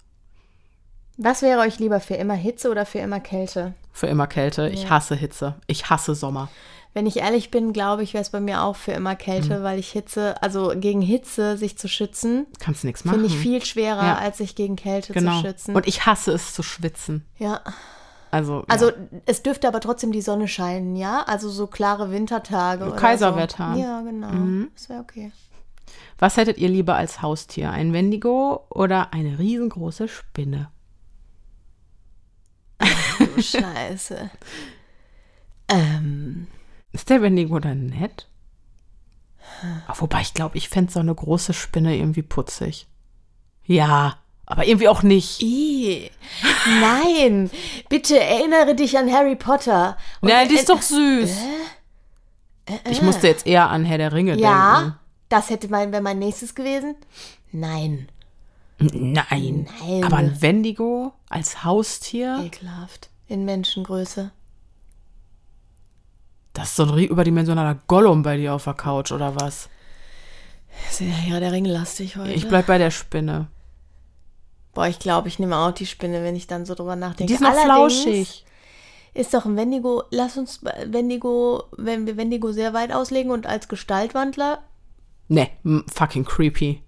[1.18, 3.74] Was wäre euch lieber für immer Hitze oder für immer Kälte?
[3.92, 4.70] Für immer Kälte.
[4.70, 4.90] Ich Ja.
[4.92, 5.56] hasse Hitze.
[5.68, 6.50] Ich hasse Sommer.
[6.94, 9.64] Wenn ich ehrlich bin, glaube ich, wäre es bei mir auch für immer Kälte, Mhm.
[9.64, 13.20] weil ich Hitze, also gegen Hitze sich zu schützen, Kannst nichts machen.
[13.22, 14.16] finde ich viel schwerer, Ja.
[14.18, 15.42] als sich gegen Kälte genau.
[15.42, 15.76] zu schützen.
[15.76, 17.26] Und ich hasse es zu schwitzen.
[17.38, 17.62] ja.
[18.34, 18.96] Also, Also ja.
[19.28, 21.22] es dürfte aber trotzdem die Sonne scheinen, ja?
[21.22, 22.84] Also so klare Wintertage.
[22.86, 23.76] Oder Kaiserwetter.
[23.76, 23.80] So.
[23.80, 24.66] Ja, genau.
[24.74, 25.32] Das wäre okay.
[26.18, 27.70] was hättet ihr lieber als Haustier?
[27.70, 30.72] Ein Wendigo oder eine riesengroße Spinne?
[32.80, 34.32] Du Scheiße.
[35.70, 36.48] ähm,
[36.92, 38.28] Ist der Wendigo dann nett?
[39.88, 42.88] Ach, wobei ich glaube, ich fände so eine große Spinne irgendwie putzig.
[43.64, 45.42] Ja, aber irgendwie auch nicht.
[45.42, 46.10] i,
[46.82, 47.50] nein,
[47.90, 49.98] bitte erinnere dich an Harry Potter.
[50.22, 51.38] Und Nein, die äh, ist doch süß.
[52.90, 55.00] Ich musste jetzt eher an Herr der Ringe Ja,
[55.30, 56.96] das hätte mein, wäre mein nächstes gewesen.
[57.52, 58.08] Nein,
[58.80, 59.14] denken.
[59.14, 59.68] Nein.
[59.82, 60.04] Nein.
[60.04, 62.42] Aber ein Wendigo als Haustier?
[62.46, 63.10] ekelhaft.
[63.28, 64.32] In Menschengröße.
[66.54, 69.70] Das ist so ein überdimensionaler Gollum bei dir auf der Couch oder was?
[71.00, 72.32] Ja ja der Ring lastig heute.
[72.32, 73.48] Ich bleib bei der Spinne.
[74.74, 77.28] Boah, ich glaube, ich nehme auch die Spinne, wenn ich dann so drüber nachdenke.
[77.28, 78.46] Die ist noch Allerdings flauschig.
[79.14, 83.68] Ist doch ein Wendigo, lass uns Wendigo, wenn wir Wendigo sehr weit auslegen und als
[83.68, 84.64] Gestaltwandler,
[85.30, 85.50] Ne,
[85.94, 86.82] fucking creepy.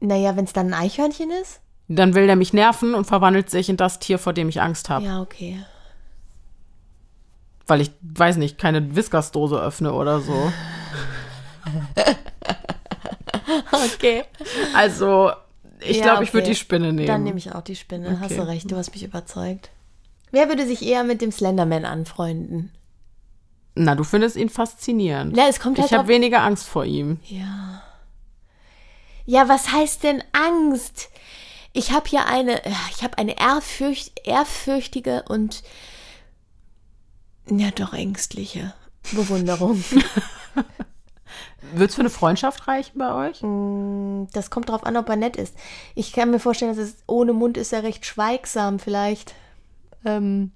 [0.00, 1.60] naja, wenn es dann ein Eichhörnchen ist?
[1.88, 4.88] Dann will der mich nerven und verwandelt sich in das Tier, vor dem ich Angst
[4.88, 5.04] habe.
[5.04, 5.58] Ja, okay.
[7.66, 10.52] Weil ich, weiß nicht, keine Whiskersdose öffne oder so.
[13.96, 14.24] Okay.
[14.74, 15.30] Also,
[15.80, 16.52] ich Ja, glaube, ich würde okay.
[16.54, 17.06] die Spinne nehmen.
[17.06, 18.18] Dann nehme ich auch die Spinne.
[18.20, 18.36] Hast Okay.
[18.40, 19.70] du recht, du hast mich überzeugt.
[20.30, 22.72] Wer würde sich eher mit dem Slenderman anfreunden?
[23.76, 25.36] Na, du findest ihn faszinierend.
[25.36, 27.18] Ja, es kommt halt ich habe weniger Angst vor ihm.
[27.24, 27.82] Ja.
[29.26, 31.08] Ja, was heißt denn Angst?
[31.72, 32.60] Ich habe hier eine,
[32.94, 35.62] ich habe eine ehrfürcht, ehrfürchtige und
[37.50, 38.74] ja doch ängstliche
[39.12, 39.82] Bewunderung.
[41.74, 43.38] Wird's für eine Freundschaft reichen bei euch?
[44.32, 45.54] Das kommt drauf an, ob er nett ist.
[45.94, 49.34] Ich kann mir vorstellen, dass es ohne Mund ist er recht schweigsam vielleicht.
[50.04, 50.52] Ähm,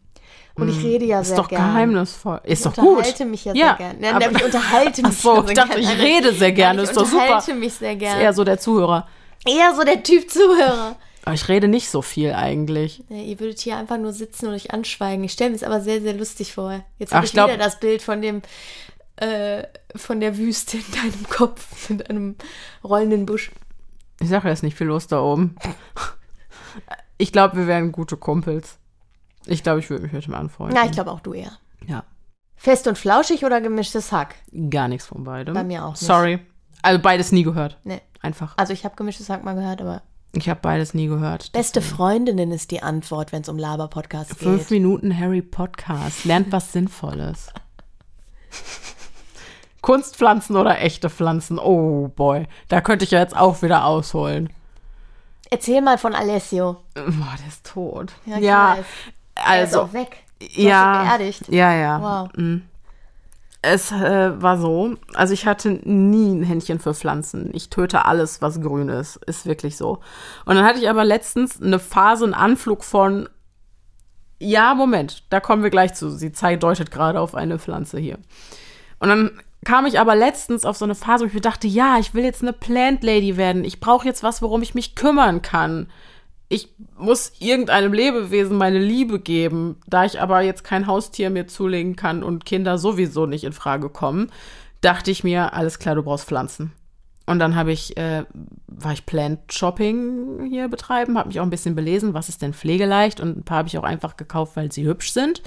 [0.54, 1.62] und ich rede ja Ist sehr doch gern.
[1.72, 2.40] geheimnisvoll.
[2.44, 2.96] Ist Ich doch gut.
[2.98, 4.02] unterhalte mich ja, Ja, sehr gern.
[4.02, 6.96] Ja, aber- aber ich unterhalte mich so, ich dachte, ich rede sehr gerne, ich ist
[6.96, 7.22] doch super.
[7.22, 8.20] unterhalte mich sehr Ist gern.
[8.20, 9.06] eher so der Zuhörer.
[9.46, 10.96] Eher so der Typ Zuhörer.
[11.24, 13.04] Aber ich rede nicht so viel eigentlich.
[13.08, 15.24] Ja, ihr würdet hier einfach nur sitzen und euch anschweigen.
[15.24, 16.80] Ich stelle mir es aber sehr, sehr lustig vor.
[16.98, 18.42] Jetzt habe ich ich glaub- wieder das Bild von dem
[19.20, 19.64] äh,
[19.96, 22.36] von der Wüste in deinem Kopf mit einem
[22.84, 23.50] rollenden Busch.
[24.20, 25.56] Ich sage, da ist nicht viel los da oben.
[27.18, 28.78] Ich glaube, wir wären gute Kumpels.
[29.46, 30.76] Ich glaube, ich würde mich mit ihm anfreunden.
[30.76, 31.52] Ja, ich glaube auch du eher.
[31.86, 32.04] Ja,
[32.56, 34.34] Fest und flauschig oder gemischtes Hack?
[34.68, 35.54] gar nichts von beidem.
[35.54, 36.00] Bei mir auch nicht.
[36.00, 36.40] Sorry.
[36.82, 37.78] Also beides nie gehört.
[37.84, 38.00] Nee.
[38.20, 38.54] Einfach.
[38.56, 41.52] Also ich habe gemischtes Hack mal gehört, aber Ich habe beides nie gehört.
[41.52, 44.70] beste Freundinnen ist die Antwort, wenn es um Laber-Podcasts Fünf geht.
[44.72, 46.24] Minuten Harry Podcast.
[46.24, 47.52] Lernt was Sinnvolles.
[49.88, 51.58] Kunstpflanzen oder echte Pflanzen?
[51.58, 52.46] Oh boy.
[52.68, 54.52] Da könnte ich ja jetzt auch wieder ausholen.
[55.50, 56.76] Erzähl mal von Alessio.
[56.94, 58.12] Boah, der ist tot.
[58.26, 58.84] Ja, ja weiß.
[59.34, 59.80] Er ist also.
[59.84, 60.24] auch weg.
[60.42, 61.48] ja, beerdigt.
[61.48, 62.02] ja, ja.
[62.02, 62.30] Wow.
[62.36, 62.58] Mm.
[63.62, 67.48] Es äh, war so, also ich hatte nie ein Händchen für Pflanzen.
[67.54, 69.16] Ich töte alles, was grün ist.
[69.24, 70.00] Ist wirklich so.
[70.44, 73.26] Und dann hatte ich aber letztens eine Phase, einen Anflug von,
[74.38, 76.10] ja, Moment, da kommen wir gleich zu.
[76.10, 78.18] Sie zeigt, deutet gerade auf eine Pflanze hier.
[78.98, 81.98] Und dann kam ich aber letztens auf so eine Phase, wo ich mir dachte, ja,
[81.98, 83.64] ich will jetzt eine Plant Lady werden.
[83.64, 85.88] Ich brauche jetzt was, worum ich mich kümmern kann.
[86.48, 89.76] Ich muss irgendeinem Lebewesen meine Liebe geben.
[89.86, 93.90] Da ich aber jetzt kein Haustier mir zulegen kann und Kinder sowieso nicht in Frage
[93.90, 94.30] kommen,
[94.80, 96.72] dachte ich mir, alles klar, du brauchst Pflanzen.
[97.26, 98.24] Und dann habe ich, äh,
[98.68, 102.54] war ich Plant Shopping hier betreiben, habe mich auch ein bisschen belesen, was ist denn
[102.54, 105.42] pflegeleicht und ein paar habe ich auch einfach gekauft, weil sie hübsch sind.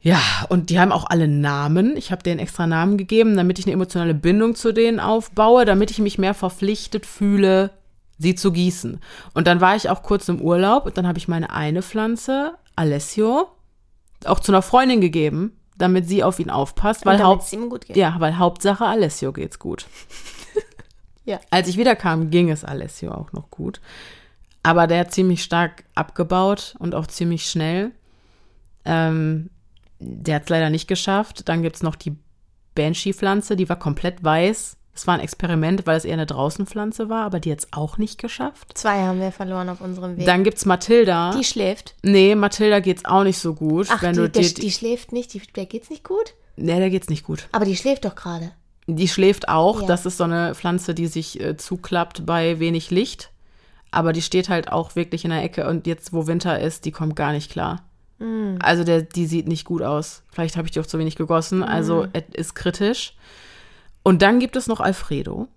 [0.00, 1.96] Ja, und die haben auch alle Namen.
[1.96, 5.90] Ich habe denen extra Namen gegeben, damit ich eine emotionale Bindung zu denen aufbaue, damit
[5.90, 7.70] ich mich mehr verpflichtet fühle,
[8.16, 9.00] sie zu gießen.
[9.34, 12.54] Und dann war ich auch kurz im Urlaub und dann habe ich meine eine Pflanze,
[12.76, 13.48] Alessio,
[14.24, 17.52] auch zu einer Freundin gegeben, damit sie auf ihn aufpasst, weil Haupt
[17.88, 19.86] ja, weil Hauptsache Alessio geht's gut.
[21.28, 21.40] Ja.
[21.50, 23.82] Als ich wiederkam, ging es Alessio auch noch gut.
[24.62, 27.90] Aber der hat ziemlich stark abgebaut und auch ziemlich schnell.
[28.86, 29.50] Ähm,
[29.98, 31.48] der hat es leider nicht geschafft.
[31.48, 32.16] Dann gibt's noch die
[32.74, 34.76] Banshee-Pflanze, die war komplett weiß.
[34.94, 38.18] Es war ein Experiment, weil es eher eine Draußenpflanze war, aber die hat's auch nicht
[38.18, 38.76] geschafft.
[38.76, 40.26] Zwei haben wir verloren auf unserem Weg.
[40.26, 41.32] Dann gibt's Mathilda.
[41.36, 41.94] die schläft.
[42.02, 43.86] nee, Mathilda geht's auch nicht so gut.
[43.90, 45.34] Ach, wenn die, du der, die schläft nicht.
[45.34, 46.34] Die, der geht's nicht gut?
[46.56, 47.48] nee, der geht's nicht gut.
[47.52, 48.50] Aber die schläft doch gerade.
[48.86, 49.82] Die schläft auch.
[49.82, 49.86] Ja.
[49.86, 53.30] Das ist so eine Pflanze, die sich äh, zuklappt bei wenig Licht.
[53.90, 55.68] Aber die steht halt auch wirklich in der Ecke.
[55.68, 57.84] Und jetzt, wo Winter ist, die kommt gar nicht klar.
[58.60, 60.22] Also der, die sieht nicht gut aus.
[60.32, 61.62] Vielleicht habe ich die auch zu wenig gegossen.
[61.62, 63.14] Also es ist kritisch.
[64.02, 65.48] Und dann gibt es noch Alfredo.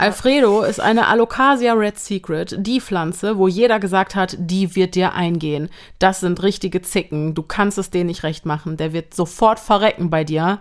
[0.00, 5.12] Alfredo ist eine Alocasia Red Secret, die Pflanze, wo jeder gesagt hat, die wird dir
[5.12, 5.68] eingehen.
[5.98, 7.34] Das sind richtige Zicken.
[7.34, 8.78] Du kannst es denen nicht recht machen.
[8.78, 10.60] Der wird sofort verrecken bei dir.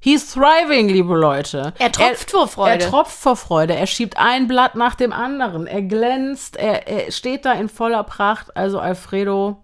[0.00, 1.72] He's thriving, liebe Leute.
[1.78, 2.84] Er tropft vor Freude.
[2.84, 3.74] Er tropft vor Freude.
[3.74, 5.66] Er schiebt ein Blatt nach dem anderen.
[5.66, 6.56] Er glänzt.
[6.56, 8.54] Er, er steht da in voller Pracht.
[8.54, 9.62] Also Alfredo,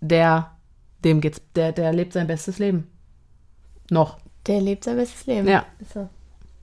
[0.00, 0.56] der,
[1.04, 2.90] dem geht's, der, der lebt sein bestes Leben.
[3.90, 4.18] Noch.
[4.46, 5.48] Der lebt sein bestes Leben.
[5.48, 5.66] Ja.
[5.92, 6.08] So.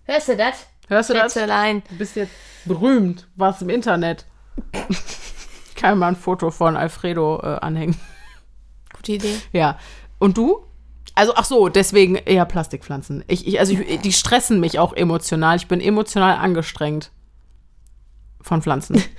[0.05, 0.67] Hörst du das?
[0.87, 1.33] Hörst du das?
[1.33, 2.31] Du bist jetzt
[2.65, 3.27] berühmt.
[3.35, 4.25] Warst im Internet.
[4.71, 7.95] Ich kann mal ein Foto von Alfredo äh, anhängen.
[8.93, 9.35] Gute Idee.
[9.51, 9.77] Ja.
[10.17, 10.65] Und du?
[11.13, 13.23] Also, ach so, deswegen eher Plastikpflanzen.
[13.27, 15.57] Ich, ich, also, ich, die stressen mich auch emotional.
[15.57, 17.11] Ich bin emotional angestrengt
[18.41, 19.03] von Pflanzen.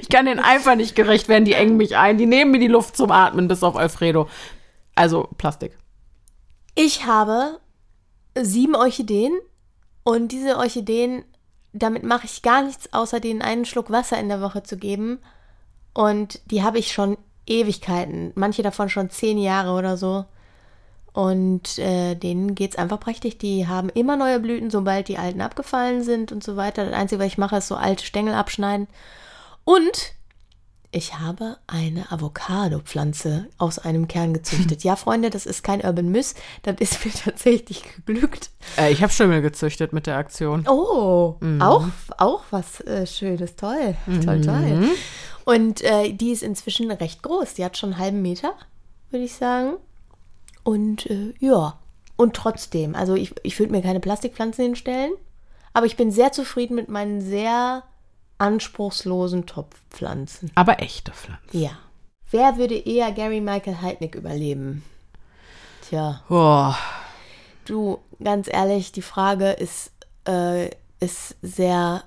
[0.00, 1.44] ich kann denen einfach nicht gerecht werden.
[1.44, 2.18] Die engen mich ein.
[2.18, 4.28] Die nehmen mir die Luft zum Atmen, bis auf Alfredo.
[4.94, 5.76] Also, Plastik.
[6.74, 7.60] Ich habe
[8.34, 9.32] sieben Orchideen
[10.04, 11.24] und diese Orchideen,
[11.72, 15.18] damit mache ich gar nichts, außer denen einen Schluck Wasser in der Woche zu geben.
[15.94, 20.24] Und die habe ich schon Ewigkeiten, manche davon schon zehn Jahre oder so.
[21.12, 23.38] Und äh, denen geht's einfach prächtig.
[23.38, 26.86] Die haben immer neue Blüten, sobald die alten abgefallen sind und so weiter.
[26.86, 28.88] Das Einzige, was ich mache, ist so alte Stängel abschneiden.
[29.64, 30.14] Und
[30.94, 34.84] ich habe eine Avocado-Pflanze aus einem Kern gezüchtet.
[34.84, 36.34] Ja, Freunde, das ist kein Urban Myth.
[36.62, 38.50] Das ist mir tatsächlich geglückt.
[38.76, 40.66] Äh, ich habe Schimmel gezüchtet mit der Aktion.
[40.68, 41.86] Oh, auch,
[42.18, 43.56] auch was äh, Schönes.
[43.56, 44.90] Toll, toll, toll.
[45.44, 47.54] Und äh, die ist inzwischen recht groß.
[47.54, 48.54] Die hat schon einen halben Meter,
[49.10, 49.78] würde ich sagen.
[50.62, 51.78] Und äh, ja,
[52.16, 55.12] und trotzdem, also ich, ich würde mir keine Plastikpflanzen hinstellen,
[55.72, 57.82] aber ich bin sehr zufrieden mit meinen sehr
[58.42, 60.50] anspruchslosen Topfpflanzen.
[60.56, 61.58] Aber echte Pflanzen.
[61.58, 61.70] Ja.
[62.30, 64.82] Wer würde eher Gary Michael Heidnick überleben?
[65.82, 66.72] Tja, Oh,
[67.66, 69.92] du, ganz ehrlich, die Frage ist,
[70.26, 70.70] äh,
[71.00, 72.02] ist sehr,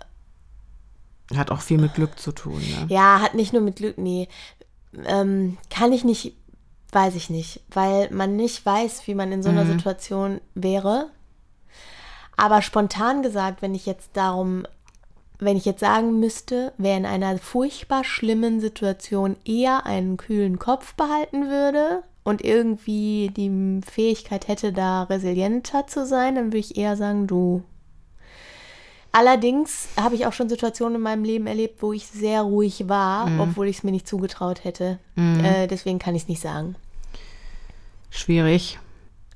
[1.35, 2.59] hat auch viel mit Glück zu tun.
[2.59, 2.85] Ne?
[2.89, 4.27] ja, hat nicht nur mit Glück, nee,
[5.05, 6.33] ähm, kann ich nicht,
[6.91, 11.09] weiß ich nicht, weil man nicht weiß, wie man in so einer Situation wäre.
[12.37, 14.65] Aber spontan gesagt, wenn ich jetzt darum,
[15.39, 20.93] wenn ich jetzt sagen müsste, wer in einer furchtbar schlimmen Situation eher einen kühlen Kopf
[20.95, 26.97] behalten würde und irgendwie die Fähigkeit hätte, da resilienter zu sein, dann würde ich eher
[26.97, 27.63] sagen, du.
[29.11, 33.29] Allerdings habe ich auch schon Situationen in meinem Leben erlebt, wo ich sehr ruhig war,
[33.39, 34.99] obwohl ich es mir nicht zugetraut hätte.
[35.15, 36.75] Äh, deswegen kann ich es nicht sagen.
[38.09, 38.77] Schwierig.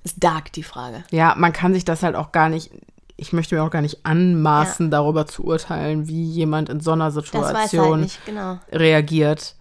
[0.03, 1.03] Ist dark die Frage.
[1.11, 2.71] Ja, man kann sich das halt auch gar nicht,
[3.19, 7.07] ich möchte mir auch gar nicht anmaßen, darüber zu urteilen, wie jemand in so einer
[7.07, 8.59] weiß Situation halt nicht, genau.
[8.71, 9.55] reagiert.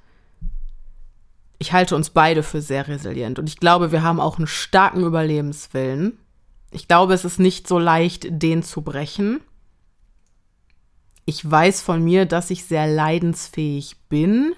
[1.59, 5.03] Ich halte uns beide für sehr resilient und ich glaube, wir haben auch einen starken
[5.05, 6.19] Überlebenswillen.
[6.71, 9.41] Ich glaube, es ist nicht so leicht, den zu brechen.
[11.25, 14.55] Ich weiß von mir, dass ich sehr leidensfähig bin.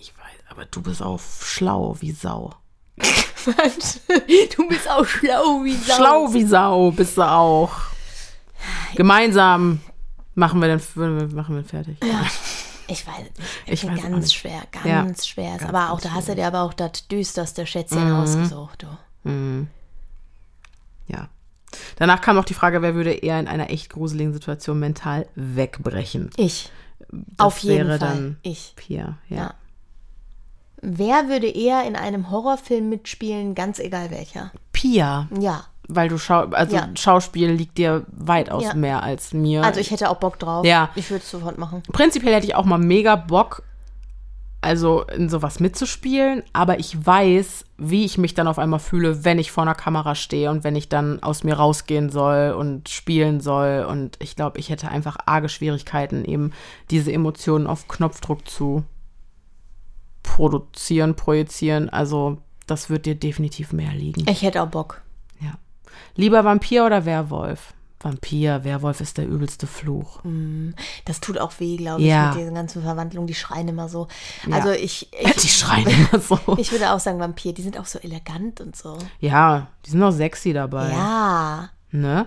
[0.00, 2.54] Ich weiß, aber du bist auch schlau wie Sau.
[4.56, 5.94] du bist auch schlau wie Sau.
[5.96, 7.72] Schlau wie Sau bist du auch.
[8.94, 9.80] Gemeinsam
[10.34, 11.98] machen wir den machen wir fertig.
[12.86, 13.48] Ich weiß nicht.
[13.66, 15.24] Ich weiß ganz schwer, ganz Ja.
[15.24, 15.54] schwer.
[15.54, 15.60] ist.
[15.60, 19.28] Ganz, aber auch da hast du dir aber auch das düsterste Schätzchen ausgesucht, du.
[19.30, 19.68] Mhm.
[21.08, 21.28] Ja.
[21.96, 26.30] Danach kam noch die Frage, wer würde eher in einer echt gruseligen Situation mental wegbrechen?
[26.36, 26.70] Ich.
[27.10, 28.08] Das Auf jeden wäre Fall.
[28.08, 28.74] dann ich.
[28.76, 29.36] Pia, ja.
[29.36, 29.54] Ja.
[30.84, 34.50] Wer würde eher in einem Horrorfilm mitspielen, ganz egal welcher?
[34.72, 35.64] Pia, Ja.
[35.88, 36.88] weil du schau also Ja.
[36.94, 38.74] Schauspiel liegt dir weitaus Ja.
[38.74, 39.62] mehr als mir.
[39.64, 40.64] Also ich hätte auch Bock drauf.
[40.66, 40.90] Ja.
[40.94, 41.82] Ich würde es sofort machen.
[41.92, 43.62] Prinzipiell hätte ich auch mal mega Bock,
[44.60, 49.38] also in sowas mitzuspielen, aber ich weiß, wie ich mich dann auf einmal fühle, wenn
[49.38, 53.40] ich vor einer Kamera stehe und wenn ich dann aus mir rausgehen soll und spielen
[53.40, 53.84] soll.
[53.88, 56.52] Und ich glaube, ich hätte einfach arge Schwierigkeiten, eben
[56.90, 58.84] diese Emotionen auf Knopfdruck zu
[60.24, 61.88] produzieren, projizieren.
[61.88, 64.28] Also, das wird dir definitiv mehr liegen.
[64.28, 65.02] Ich hätte auch Bock.
[65.40, 65.52] Ja.
[66.16, 67.72] Lieber Vampir oder Werwolf?
[68.00, 70.20] Vampir, Werwolf ist der übelste Fluch.
[71.06, 72.28] Das tut auch weh, glaube ich, Ja.
[72.30, 73.26] mit diesen ganzen Verwandlungen.
[73.26, 74.08] Die schreien immer so.
[74.46, 74.56] Ja.
[74.56, 76.38] Also ich, ich, Die schreien immer so.
[76.58, 77.54] ich würde auch sagen Vampir.
[77.54, 78.98] Die sind auch so elegant und so.
[79.20, 80.90] Ja, die sind auch sexy dabei.
[80.90, 81.70] Ja.
[81.92, 82.26] Ne?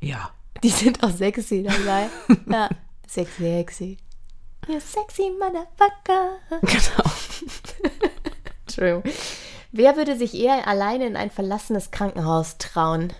[0.00, 0.30] Ja.
[0.62, 2.08] Die sind auch sexy dabei.
[2.50, 2.70] ja.
[3.06, 3.98] Sexy, sexy.
[4.66, 6.38] You sexy motherfucker.
[6.60, 7.10] Genau.
[8.66, 9.02] Entschuldigung.
[9.72, 13.12] Wer würde sich eher alleine in ein verlassenes Krankenhaus trauen?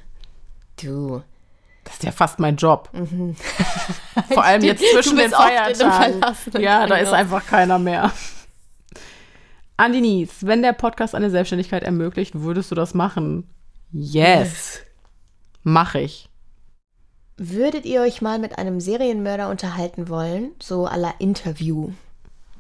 [0.83, 1.23] Du.
[1.85, 2.91] Das ist ja fast mein Job.
[4.33, 6.21] Vor allem jetzt zwischen den Feiertagen.
[6.61, 8.11] Ja, da ist einfach keiner mehr.
[9.77, 13.49] Andi Nies, wenn der Podcast eine Selbstständigkeit ermöglicht, würdest du das machen?
[13.93, 14.81] Yes.
[15.63, 16.29] Mache ich.
[17.39, 20.53] Würdet ihr euch mal mit einem Serienmörder unterhalten wollen?
[20.63, 21.91] So à la Interview.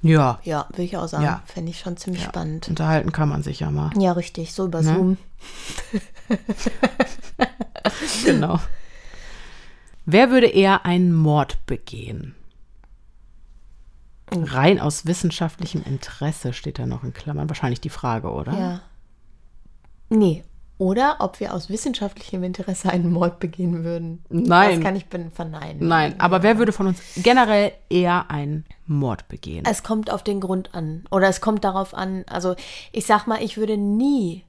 [0.03, 0.39] Ja.
[0.45, 1.25] Ja, würde ich auch sagen.
[1.25, 1.43] Ja.
[1.47, 2.69] Fände ich schon ziemlich spannend.
[2.69, 3.91] Unterhalten kann man sich ja mal.
[3.99, 4.53] Ja, richtig.
[4.53, 4.69] So Ne?
[4.69, 5.17] über Zoom.
[8.25, 8.59] Genau.
[10.05, 12.35] Wer würde eher einen Mord begehen?
[14.33, 17.49] Rein aus wissenschaftlichem Interesse steht da noch in Klammern.
[17.49, 18.53] Wahrscheinlich die Frage, oder?
[18.53, 18.81] Ja.
[20.09, 20.45] Nee.
[20.79, 24.23] Oder ob wir aus wissenschaftlichem Interesse einen Mord begehen würden.
[24.29, 24.77] Nein.
[24.77, 25.89] Das kann ich verneinen.
[25.89, 29.65] Nein, aber wer würde von uns generell eher einen Mord begehen?
[29.67, 31.05] Es kommt auf den Grund an.
[31.11, 32.25] Oder es kommt darauf an.
[32.29, 32.57] Also,
[32.93, 34.45] ich sag mal, ich würde nie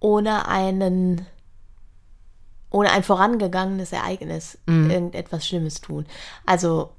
[0.00, 1.26] ohne einen,
[2.70, 4.90] ohne ein vorangegangenes Ereignis Mhm.
[4.90, 6.06] irgendetwas Schlimmes tun.
[6.46, 6.90] Also,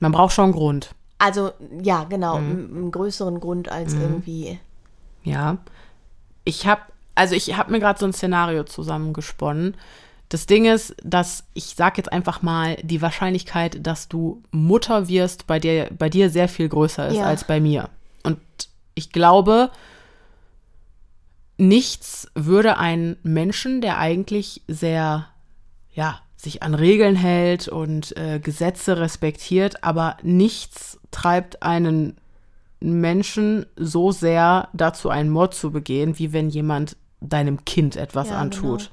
[0.00, 0.94] Man braucht schon einen Grund.
[1.18, 1.50] also,
[1.82, 2.46] ja, genau, Mhm.
[2.50, 4.58] einen einen größeren Grund als irgendwie.
[5.22, 5.58] Ja.
[6.46, 6.80] Ich habe,
[7.14, 9.74] also ich habe mir gerade so ein Szenario zusammengesponnen.
[10.28, 15.46] Das Ding ist, dass ich sag jetzt einfach mal, die Wahrscheinlichkeit, dass du Mutter wirst,
[15.46, 17.24] bei dir, bei dir sehr viel größer ist Ja.
[17.26, 17.90] als bei mir.
[18.22, 18.38] Und
[18.94, 19.70] ich glaube,
[21.58, 25.26] nichts würde einen Menschen, der eigentlich sehr,
[25.94, 32.16] ja, sich an Regeln hält und äh, Gesetze respektiert, aber nichts treibt einen
[32.80, 38.36] Menschen so sehr dazu, einen Mord zu begehen, wie wenn jemand deinem Kind etwas Ja,
[38.38, 38.78] antut.
[38.80, 38.90] genau.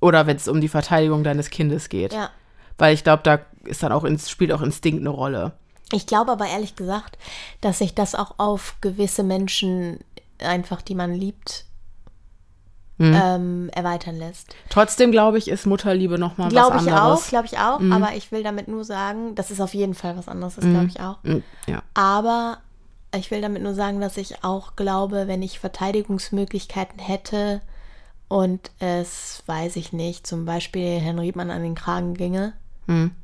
[0.00, 2.12] Oder wenn es um die Verteidigung deines Kindes geht.
[2.12, 2.30] Ja.
[2.78, 5.52] Weil ich glaube, da ist dann auch ins, spielt auch Instinkt eine Rolle.
[5.92, 7.16] Ich glaube aber ehrlich gesagt,
[7.60, 10.00] dass sich das auch auf gewisse Menschen
[10.40, 11.64] einfach, die man liebt,
[12.98, 13.14] Mhm.
[13.22, 14.56] ähm, erweitern lässt.
[14.70, 17.24] Trotzdem glaube ich, ist Mutterliebe noch mal was Glaube ich anderes.
[17.24, 17.78] auch, glaube ich auch.
[17.92, 20.86] Aber ich will damit nur sagen, das ist auf jeden Fall was anderes, das glaube
[20.86, 21.18] ich auch.
[21.22, 21.82] Mhm, Ja.
[21.92, 22.56] Aber
[23.16, 27.60] ich will damit nur sagen, dass ich auch glaube, wenn ich Verteidigungsmöglichkeiten hätte
[28.28, 32.52] und es, weiß ich nicht, zum Beispiel Herrn Riedmann an den Kragen ginge,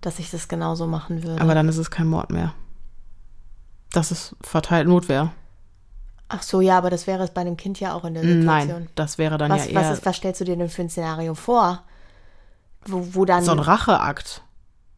[0.01, 1.41] dass ich das genauso machen würde.
[1.41, 2.53] Aber dann ist es kein Mord mehr.
[3.93, 5.33] Das ist verteilt Notwehr.
[6.29, 8.47] Ach so, ja, aber das wäre es bei einem Kind ja auch in der Situation.
[8.47, 10.83] Nein, das wäre dann Was, ja eher was, ist, was stellst du dir denn für
[10.83, 11.83] ein Szenario vor?
[12.87, 13.45] Wo, wo dann.
[13.45, 14.43] so ein Racheakt.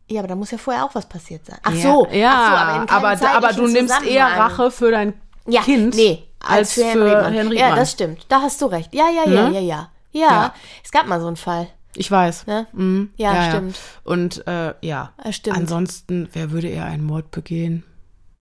[0.09, 1.59] Ja, aber da muss ja vorher auch was passiert sein.
[1.63, 4.27] Ach ja, so, ja, ach so aber, aber, aber du nimmst eher.
[4.27, 5.15] Rache für dein
[5.47, 7.53] ja, Kind nee, als für Herrn Riedmann.
[7.53, 8.27] Ja, das stimmt.
[8.29, 8.95] Da hast du recht.
[8.95, 9.55] Ja, ja, ja, Ne?
[9.55, 10.21] ja, ja, ja.
[10.31, 10.55] Ja.
[10.85, 11.69] es gab mal so einen Fall.
[11.97, 12.47] Ich weiß.
[12.47, 12.67] Ne?
[12.73, 13.11] Mhm.
[13.17, 13.79] Ja, stimmt.
[14.05, 15.57] Und äh, ja, Ja, stimmt.
[15.57, 17.85] ansonsten, wer würde eher einen Mord begehen?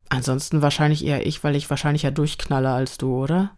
[0.10, 3.52] Ansonsten wahrscheinlich eher ich, weil ich wahrscheinlich ja durchknalle als du, oder?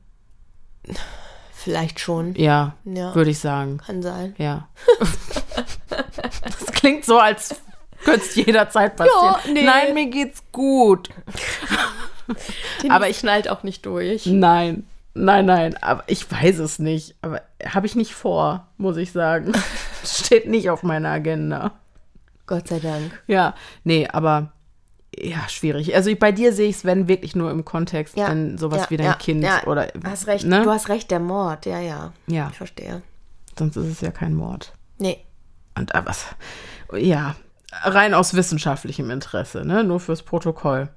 [1.53, 2.35] Vielleicht schon.
[2.35, 3.13] Ja, Ja.
[3.15, 3.77] würde ich sagen.
[3.77, 4.35] Kann sein.
[4.38, 4.67] Ja.
[5.89, 7.55] das klingt so, als
[8.03, 9.35] könnte jederzeit passieren.
[9.45, 9.63] Ja, nee.
[9.63, 11.09] Nein, mir geht's gut.
[12.89, 14.25] Aber ich- knallt auch nicht durch.
[14.25, 15.77] Nein, nein, nein.
[15.81, 17.15] Aber ich weiß es nicht.
[17.21, 19.51] Aber habe ich nicht vor, muss ich sagen.
[20.05, 21.71] Steht nicht auf meiner Agenda.
[22.45, 23.21] Gott sei Dank.
[23.27, 24.51] Ja, nee, aber
[25.17, 25.95] ja, schwierig.
[25.95, 28.89] Also bei dir sehe ich es, wenn wirklich nur im Kontext, Ja, wenn sowas ja,
[28.89, 29.63] wie dein ja, Kind ja.
[29.65, 29.88] oder.
[30.03, 30.45] Hast recht.
[30.45, 30.63] Ne?
[30.63, 31.65] Du hast recht, der Mord.
[31.65, 32.11] Ja, ja.
[32.27, 33.01] ja, Ich verstehe.
[33.57, 34.73] sonst ist es ja kein Mord.
[34.97, 35.19] Nee.
[35.77, 36.25] Und äh, was?
[36.97, 37.35] Ja,
[37.83, 39.83] rein aus wissenschaftlichem Interesse, ne?
[39.83, 40.89] Nur fürs Protokoll.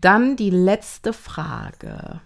[0.00, 2.20] Dann die letzte Frage.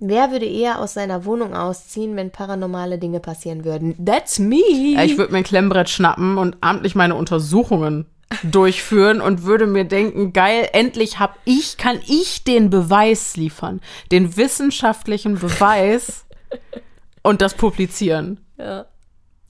[0.00, 4.04] Wer würde eher aus seiner Wohnung ausziehen, wenn paranormale Dinge passieren würden?
[4.04, 4.56] That's me.
[5.02, 8.06] Ich würde mir ein Klemmbrett schnappen und amtlich meine Untersuchungen
[8.42, 13.80] durchführen und würde mir denken, geil, endlich hab ich, kann ich den Beweis liefern,
[14.10, 16.26] den wissenschaftlichen Beweis
[17.22, 18.40] und das publizieren.
[18.58, 18.86] Ja.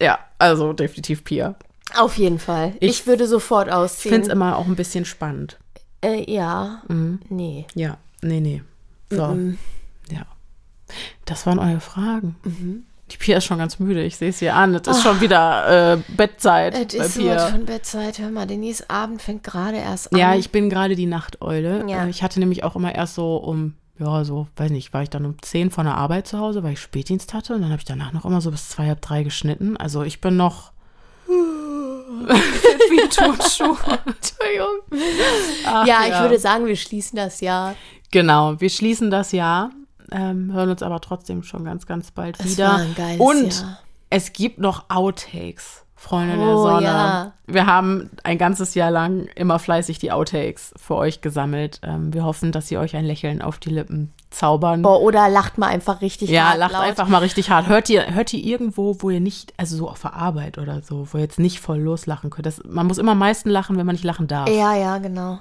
[0.00, 1.54] Ja, also definitiv Pia.
[1.96, 2.72] Auf jeden Fall.
[2.80, 4.12] Ich, Ich- würde sofort Ich ausziehen.
[4.14, 5.58] finde es immer auch ein bisschen spannend.
[6.02, 6.82] äh, ja.
[6.88, 7.20] Mhm.
[7.28, 7.66] Nee.
[7.74, 8.62] Ja, nee, nee.
[9.10, 9.36] So.
[10.10, 10.26] Ja.
[11.24, 12.36] Das waren eure Fragen.
[12.44, 12.84] Mhm.
[13.10, 14.02] Die Pia ist schon ganz müde.
[14.02, 14.74] Ich sehe es ihr an.
[14.74, 17.38] Es ist schon wieder äh, Bettzeit Es ist Pia.
[17.48, 18.18] von Bettzeit.
[18.18, 20.18] Hör mal, Denise Abend fängt gerade erst an.
[20.18, 21.84] Ja, ich bin gerade die Nachteule.
[21.88, 22.04] Ja.
[22.06, 25.10] Äh, Ich hatte nämlich auch immer erst so um, ja, so, weiß nicht, war ich
[25.10, 27.78] dann um 10 von der Arbeit zu Hause, weil ich Spätdienst hatte und dann habe
[27.80, 29.76] ich danach noch immer so bis zwei, halb drei geschnitten.
[29.76, 30.72] Also ich bin noch
[31.28, 33.76] wie ein Turnschuh.
[34.06, 34.78] Entschuldigung.
[35.66, 37.74] Ach, Ja, ich würde sagen, wir schließen das Jahr.
[38.10, 39.70] Genau, wir schließen das Jahr,
[40.12, 42.68] ähm, hören uns aber trotzdem schon ganz, ganz bald Es wieder.
[42.68, 43.78] war ein geiles Und Jahr.
[44.10, 46.84] es gibt noch Outtakes, Freunde der Oh, Sonne.
[46.86, 47.32] ja.
[47.46, 51.80] Wir haben ein ganzes Jahr lang immer fleißig die Outtakes für euch gesammelt.
[51.82, 54.82] Ähm, wir hoffen, dass sie euch ein Lächeln auf die Lippen zaubern.
[54.82, 56.82] Boah, oder lacht mal einfach richtig ja, hart lacht laut.
[56.82, 57.68] einfach mal richtig hart.
[57.68, 61.08] Hört ihr, hört ihr irgendwo, wo ihr nicht, also so auf der Arbeit oder so,
[61.12, 62.46] wo ihr jetzt nicht voll loslachen könnt?
[62.46, 64.48] Das, man muss immer am meisten lachen, wenn man nicht lachen darf.
[64.50, 65.38] Ja, ja, genau.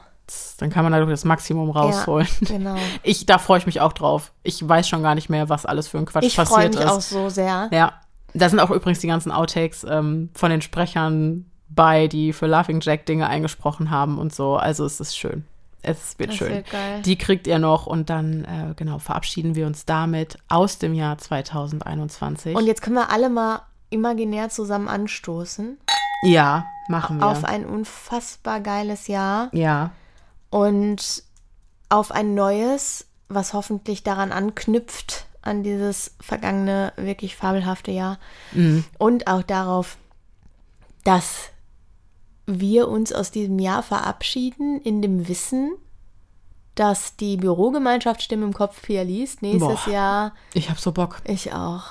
[0.59, 2.27] Dann kann man dadurch das Maximum rausholen.
[2.41, 2.75] Ja, genau.
[3.03, 4.31] Ich, da freue ich mich auch drauf.
[4.43, 6.83] Ich weiß schon gar nicht mehr, was alles für ein Quatsch Ich freue passiert mich
[6.85, 6.89] ist.
[6.91, 7.67] auch so sehr.
[7.73, 7.93] Ja,
[8.33, 12.79] da sind auch übrigens die ganzen Outtakes ähm, von den Sprechern bei, die für Laughing
[12.81, 14.55] Jack Dinge eingesprochen haben und so.
[14.55, 15.45] Also es ist schön.
[15.81, 16.51] Es wird Das schön.
[16.51, 17.05] wird.
[17.05, 21.17] Die kriegt ihr noch und dann, äh, genau, verabschieden wir uns damit aus dem Jahr
[21.17, 22.55] 2021.
[22.55, 25.77] Und jetzt können wir alle mal imaginär zusammen anstoßen
[26.23, 27.27] ja, machen wir.
[27.27, 29.91] auf ein unfassbar geiles Jahr ja,
[30.49, 31.23] und
[31.89, 38.17] auf ein neues, was hoffentlich daran anknüpft, an dieses vergangene, wirklich fabelhafte Jahr.
[38.53, 38.83] Mhm.
[38.97, 39.97] Und auch darauf,
[41.03, 41.49] dass
[42.45, 45.73] wir uns aus diesem Jahr verabschieden in dem Wissen,
[46.75, 49.41] dass die Bürogemeinschaft Stimme im Kopf Pia liest.
[49.41, 49.91] Nächstes Boah.
[49.91, 51.21] Jahr ich hab so Bock.
[51.25, 51.83] ich auch.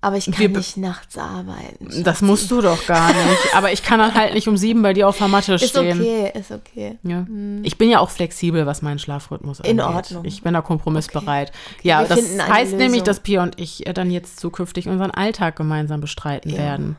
[0.00, 2.04] Aber ich kann Wir nicht nachts arbeiten.
[2.04, 3.38] Das musst du doch gar nicht.
[3.56, 5.98] Aber ich kann dann halt nicht um sieben bei dir auf der Matte Ist stehen.
[6.00, 6.98] okay, ist okay.
[7.02, 7.26] Ja.
[7.64, 9.72] Ich bin ja auch flexibel, was meinen Schlafrhythmus angeht.
[9.72, 10.24] In Ordnung.
[10.24, 11.50] Ich bin da kompromissbereit.
[11.82, 13.04] Ja, Wir das heißt nämlich, Lösung.
[13.06, 16.58] dass Pia und ich äh, dann jetzt zukünftig unseren Alltag gemeinsam bestreiten Ja.
[16.58, 16.96] werden.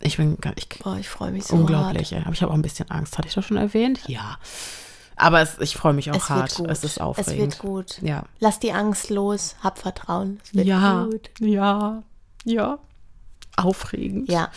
[0.00, 2.12] Ich bin gar- ich, Boah, ich freue mich so unglaublich.
[2.12, 2.22] ey.
[2.24, 3.18] Aber ich habe auch ein bisschen Angst.
[3.18, 4.00] Hatte ich das schon erwähnt?
[4.06, 4.38] Ja.
[5.16, 6.52] Aber es, ich freue mich auch Hart.
[6.52, 6.70] Es hart.
[6.70, 7.28] Es ist aufregend.
[7.32, 7.98] Es wird gut.
[8.00, 8.22] Ja.
[8.38, 10.40] Lass die Angst los, hab Vertrauen.
[10.44, 11.04] Es wird Ja.
[11.10, 11.30] gut.
[11.40, 12.02] Ja.
[12.44, 12.78] Ja.
[13.56, 14.30] Aufregend.
[14.30, 14.50] Ja.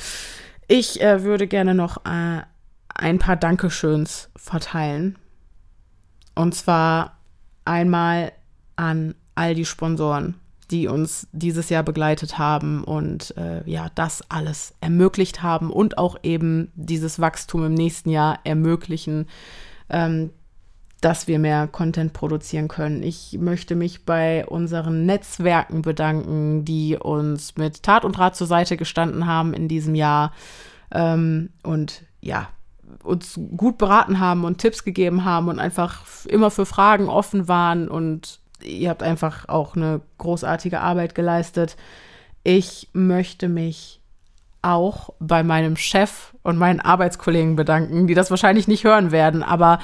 [0.68, 2.42] Ich äh, würde gerne noch äh,
[2.96, 5.18] ein paar Dankeschöns verteilen.
[6.36, 7.18] Und zwar
[7.66, 8.32] einmal
[8.76, 10.36] an all die Sponsoren,
[10.70, 16.18] die uns dieses Jahr begleitet haben und äh, ja, das alles ermöglicht haben und auch
[16.24, 19.28] eben dieses Wachstum im nächsten Jahr ermöglichen,
[19.90, 20.32] ähm,
[21.02, 23.02] dass wir mehr Content produzieren können.
[23.02, 28.78] Ich möchte mich bei unseren Netzwerken bedanken, die uns mit Tat und Rat zur Seite
[28.78, 30.32] gestanden haben in diesem Jahr
[30.92, 32.50] ähm, und ja,
[33.04, 37.88] uns gut beraten haben und Tipps gegeben haben und einfach immer für Fragen offen waren
[37.88, 41.78] und ihr habt einfach auch eine großartige Arbeit geleistet.
[42.44, 44.02] Ich möchte mich
[44.62, 49.80] auch bei meinem Chef und meinen Arbeitskollegen bedanken, die das wahrscheinlich nicht hören werden, aber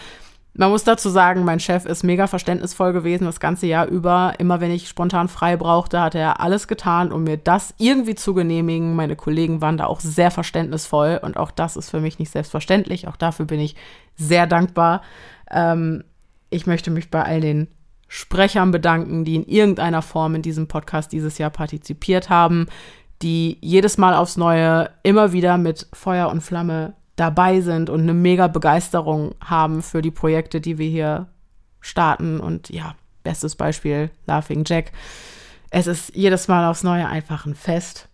[0.59, 4.34] Man muss dazu sagen, mein Chef ist mega verständnisvoll gewesen das ganze Jahr über.
[4.39, 8.34] Immer wenn ich spontan frei brauchte, hat er alles getan, um mir das irgendwie zu
[8.34, 8.95] genehmigen.
[8.95, 13.07] Meine Kollegen waren da auch sehr verständnisvoll und auch das ist für mich nicht selbstverständlich.
[13.07, 13.75] Auch dafür bin ich
[14.15, 15.03] sehr dankbar.
[15.51, 16.03] Ähm,
[16.49, 17.67] ich möchte mich bei all den
[18.07, 22.65] Sprechern bedanken, die in irgendeiner Form in diesem Podcast dieses Jahr partizipiert haben,
[23.21, 28.14] die jedes Mal aufs Neue immer wieder mit Feuer und Flamme dabei sind und eine
[28.14, 31.27] mega Begeisterung haben für die Projekte, die wir hier
[31.81, 32.39] starten.
[32.39, 34.91] Und ja, bestes Beispiel, Laughing Jack.
[35.69, 38.07] Es ist jedes Mal aufs Neue einfach ein Fest.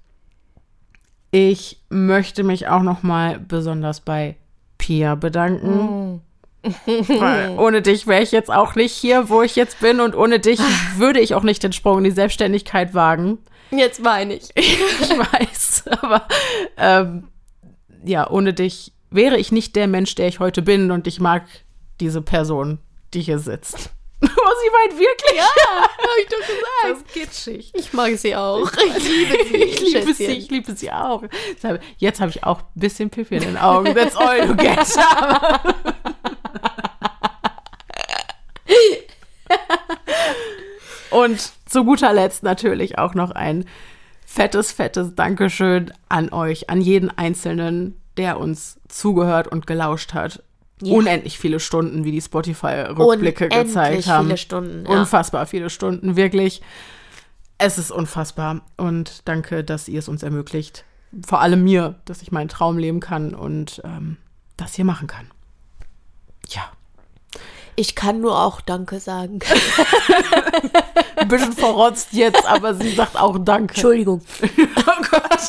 [1.30, 4.38] Ich möchte mich auch noch mal besonders bei
[4.78, 6.16] Pia bedanken.
[6.16, 6.22] Mm.
[6.86, 10.00] Weil ohne dich wäre ich jetzt auch nicht hier, wo ich jetzt bin.
[10.00, 10.60] Und ohne dich
[10.96, 13.40] würde ich auch nicht den Sprung in die Selbstständigkeit wagen.
[13.72, 14.50] Jetzt meine ich.
[14.56, 16.28] ich weiß, aber
[16.78, 17.28] ähm,
[18.06, 21.44] ja, ohne dich wäre ich nicht der Mensch, der ich heute bin und ich mag
[22.00, 22.80] diese Person,
[23.14, 23.92] die hier sitzt.
[24.26, 25.36] Oh, sie meint wirklich?
[25.36, 25.44] Ja,
[25.82, 26.64] hab ich doch gesagt.
[26.84, 27.72] Das ist kitschig.
[27.76, 28.72] Ich mag sie auch.
[28.98, 29.58] Ich liebe sie.
[29.58, 31.24] Ich liebe sie, ich liebe sie auch.
[31.98, 33.94] Jetzt habe ich auch ein bisschen Pippi in den Augen.
[33.94, 34.80] That's all you get.
[41.12, 43.66] Und zu guter Letzt natürlich auch noch ein
[44.34, 50.42] fettes, fettes Dankeschön an euch, an jeden Einzelnen, der uns zugehört und gelauscht hat.
[50.82, 50.96] Ja.
[50.96, 54.26] Unendlich viele Stunden, wie die Spotify-Rückblicke gezeigt haben.
[54.26, 54.86] viele Stunden.
[54.86, 55.00] Ja.
[55.00, 56.64] Unfassbar viele Stunden, wirklich.
[57.60, 58.62] Es ist unfassbar.
[58.76, 60.84] Und danke, dass ihr es uns ermöglicht.
[61.26, 64.18] Vor allem mir, dass ich meinen Traum leben kann und ähm,
[64.58, 65.30] das hier machen kann.
[66.48, 66.64] Ja.
[67.76, 69.40] Ich kann nur auch Danke sagen.
[71.16, 73.74] Ein bisschen verrotzt jetzt, aber sie sagt auch Danke.
[73.74, 74.22] Entschuldigung.
[74.42, 75.48] oh Gott.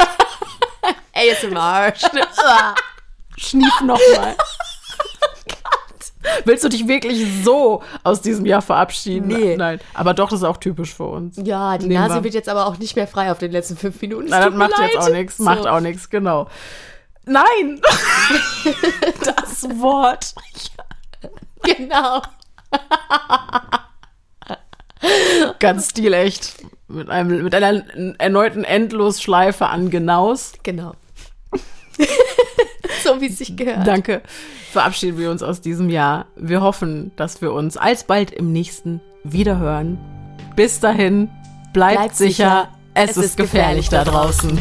[1.12, 1.92] ASMR.
[3.36, 4.36] Schnief nochmal.
[6.46, 9.28] Willst du dich wirklich so aus diesem Jahr verabschieden?
[9.28, 9.56] Nee.
[9.56, 9.78] Nein.
[9.92, 11.36] Aber doch, das ist auch typisch für uns.
[11.42, 12.24] Ja, die Nehmen Nase wir.
[12.24, 14.28] wird jetzt aber auch nicht mehr frei auf den letzten fünf Minuten.
[14.28, 14.92] Nein, das macht leid.
[14.92, 15.36] jetzt auch nichts.
[15.36, 15.44] So.
[15.44, 16.48] Macht auch nichts, genau.
[17.26, 17.80] Nein!
[19.24, 20.34] das Wort.
[21.76, 22.22] genau.
[25.58, 26.64] Ganz stilecht.
[26.88, 27.82] Mit, einem, mit einer
[28.18, 30.52] erneuten Endlosschleife an Genaus.
[30.62, 30.94] Genau.
[33.04, 33.86] so wie es sich gehört.
[33.86, 34.22] Danke.
[34.70, 36.26] Verabschieden wir uns aus diesem Jahr.
[36.36, 39.98] Wir hoffen, dass wir uns alsbald im nächsten wiederhören.
[40.56, 41.30] Bis dahin,
[41.72, 44.58] bleibt, bleibt sicher, sicher, es, ist gefährlich, gefährlich da draußen.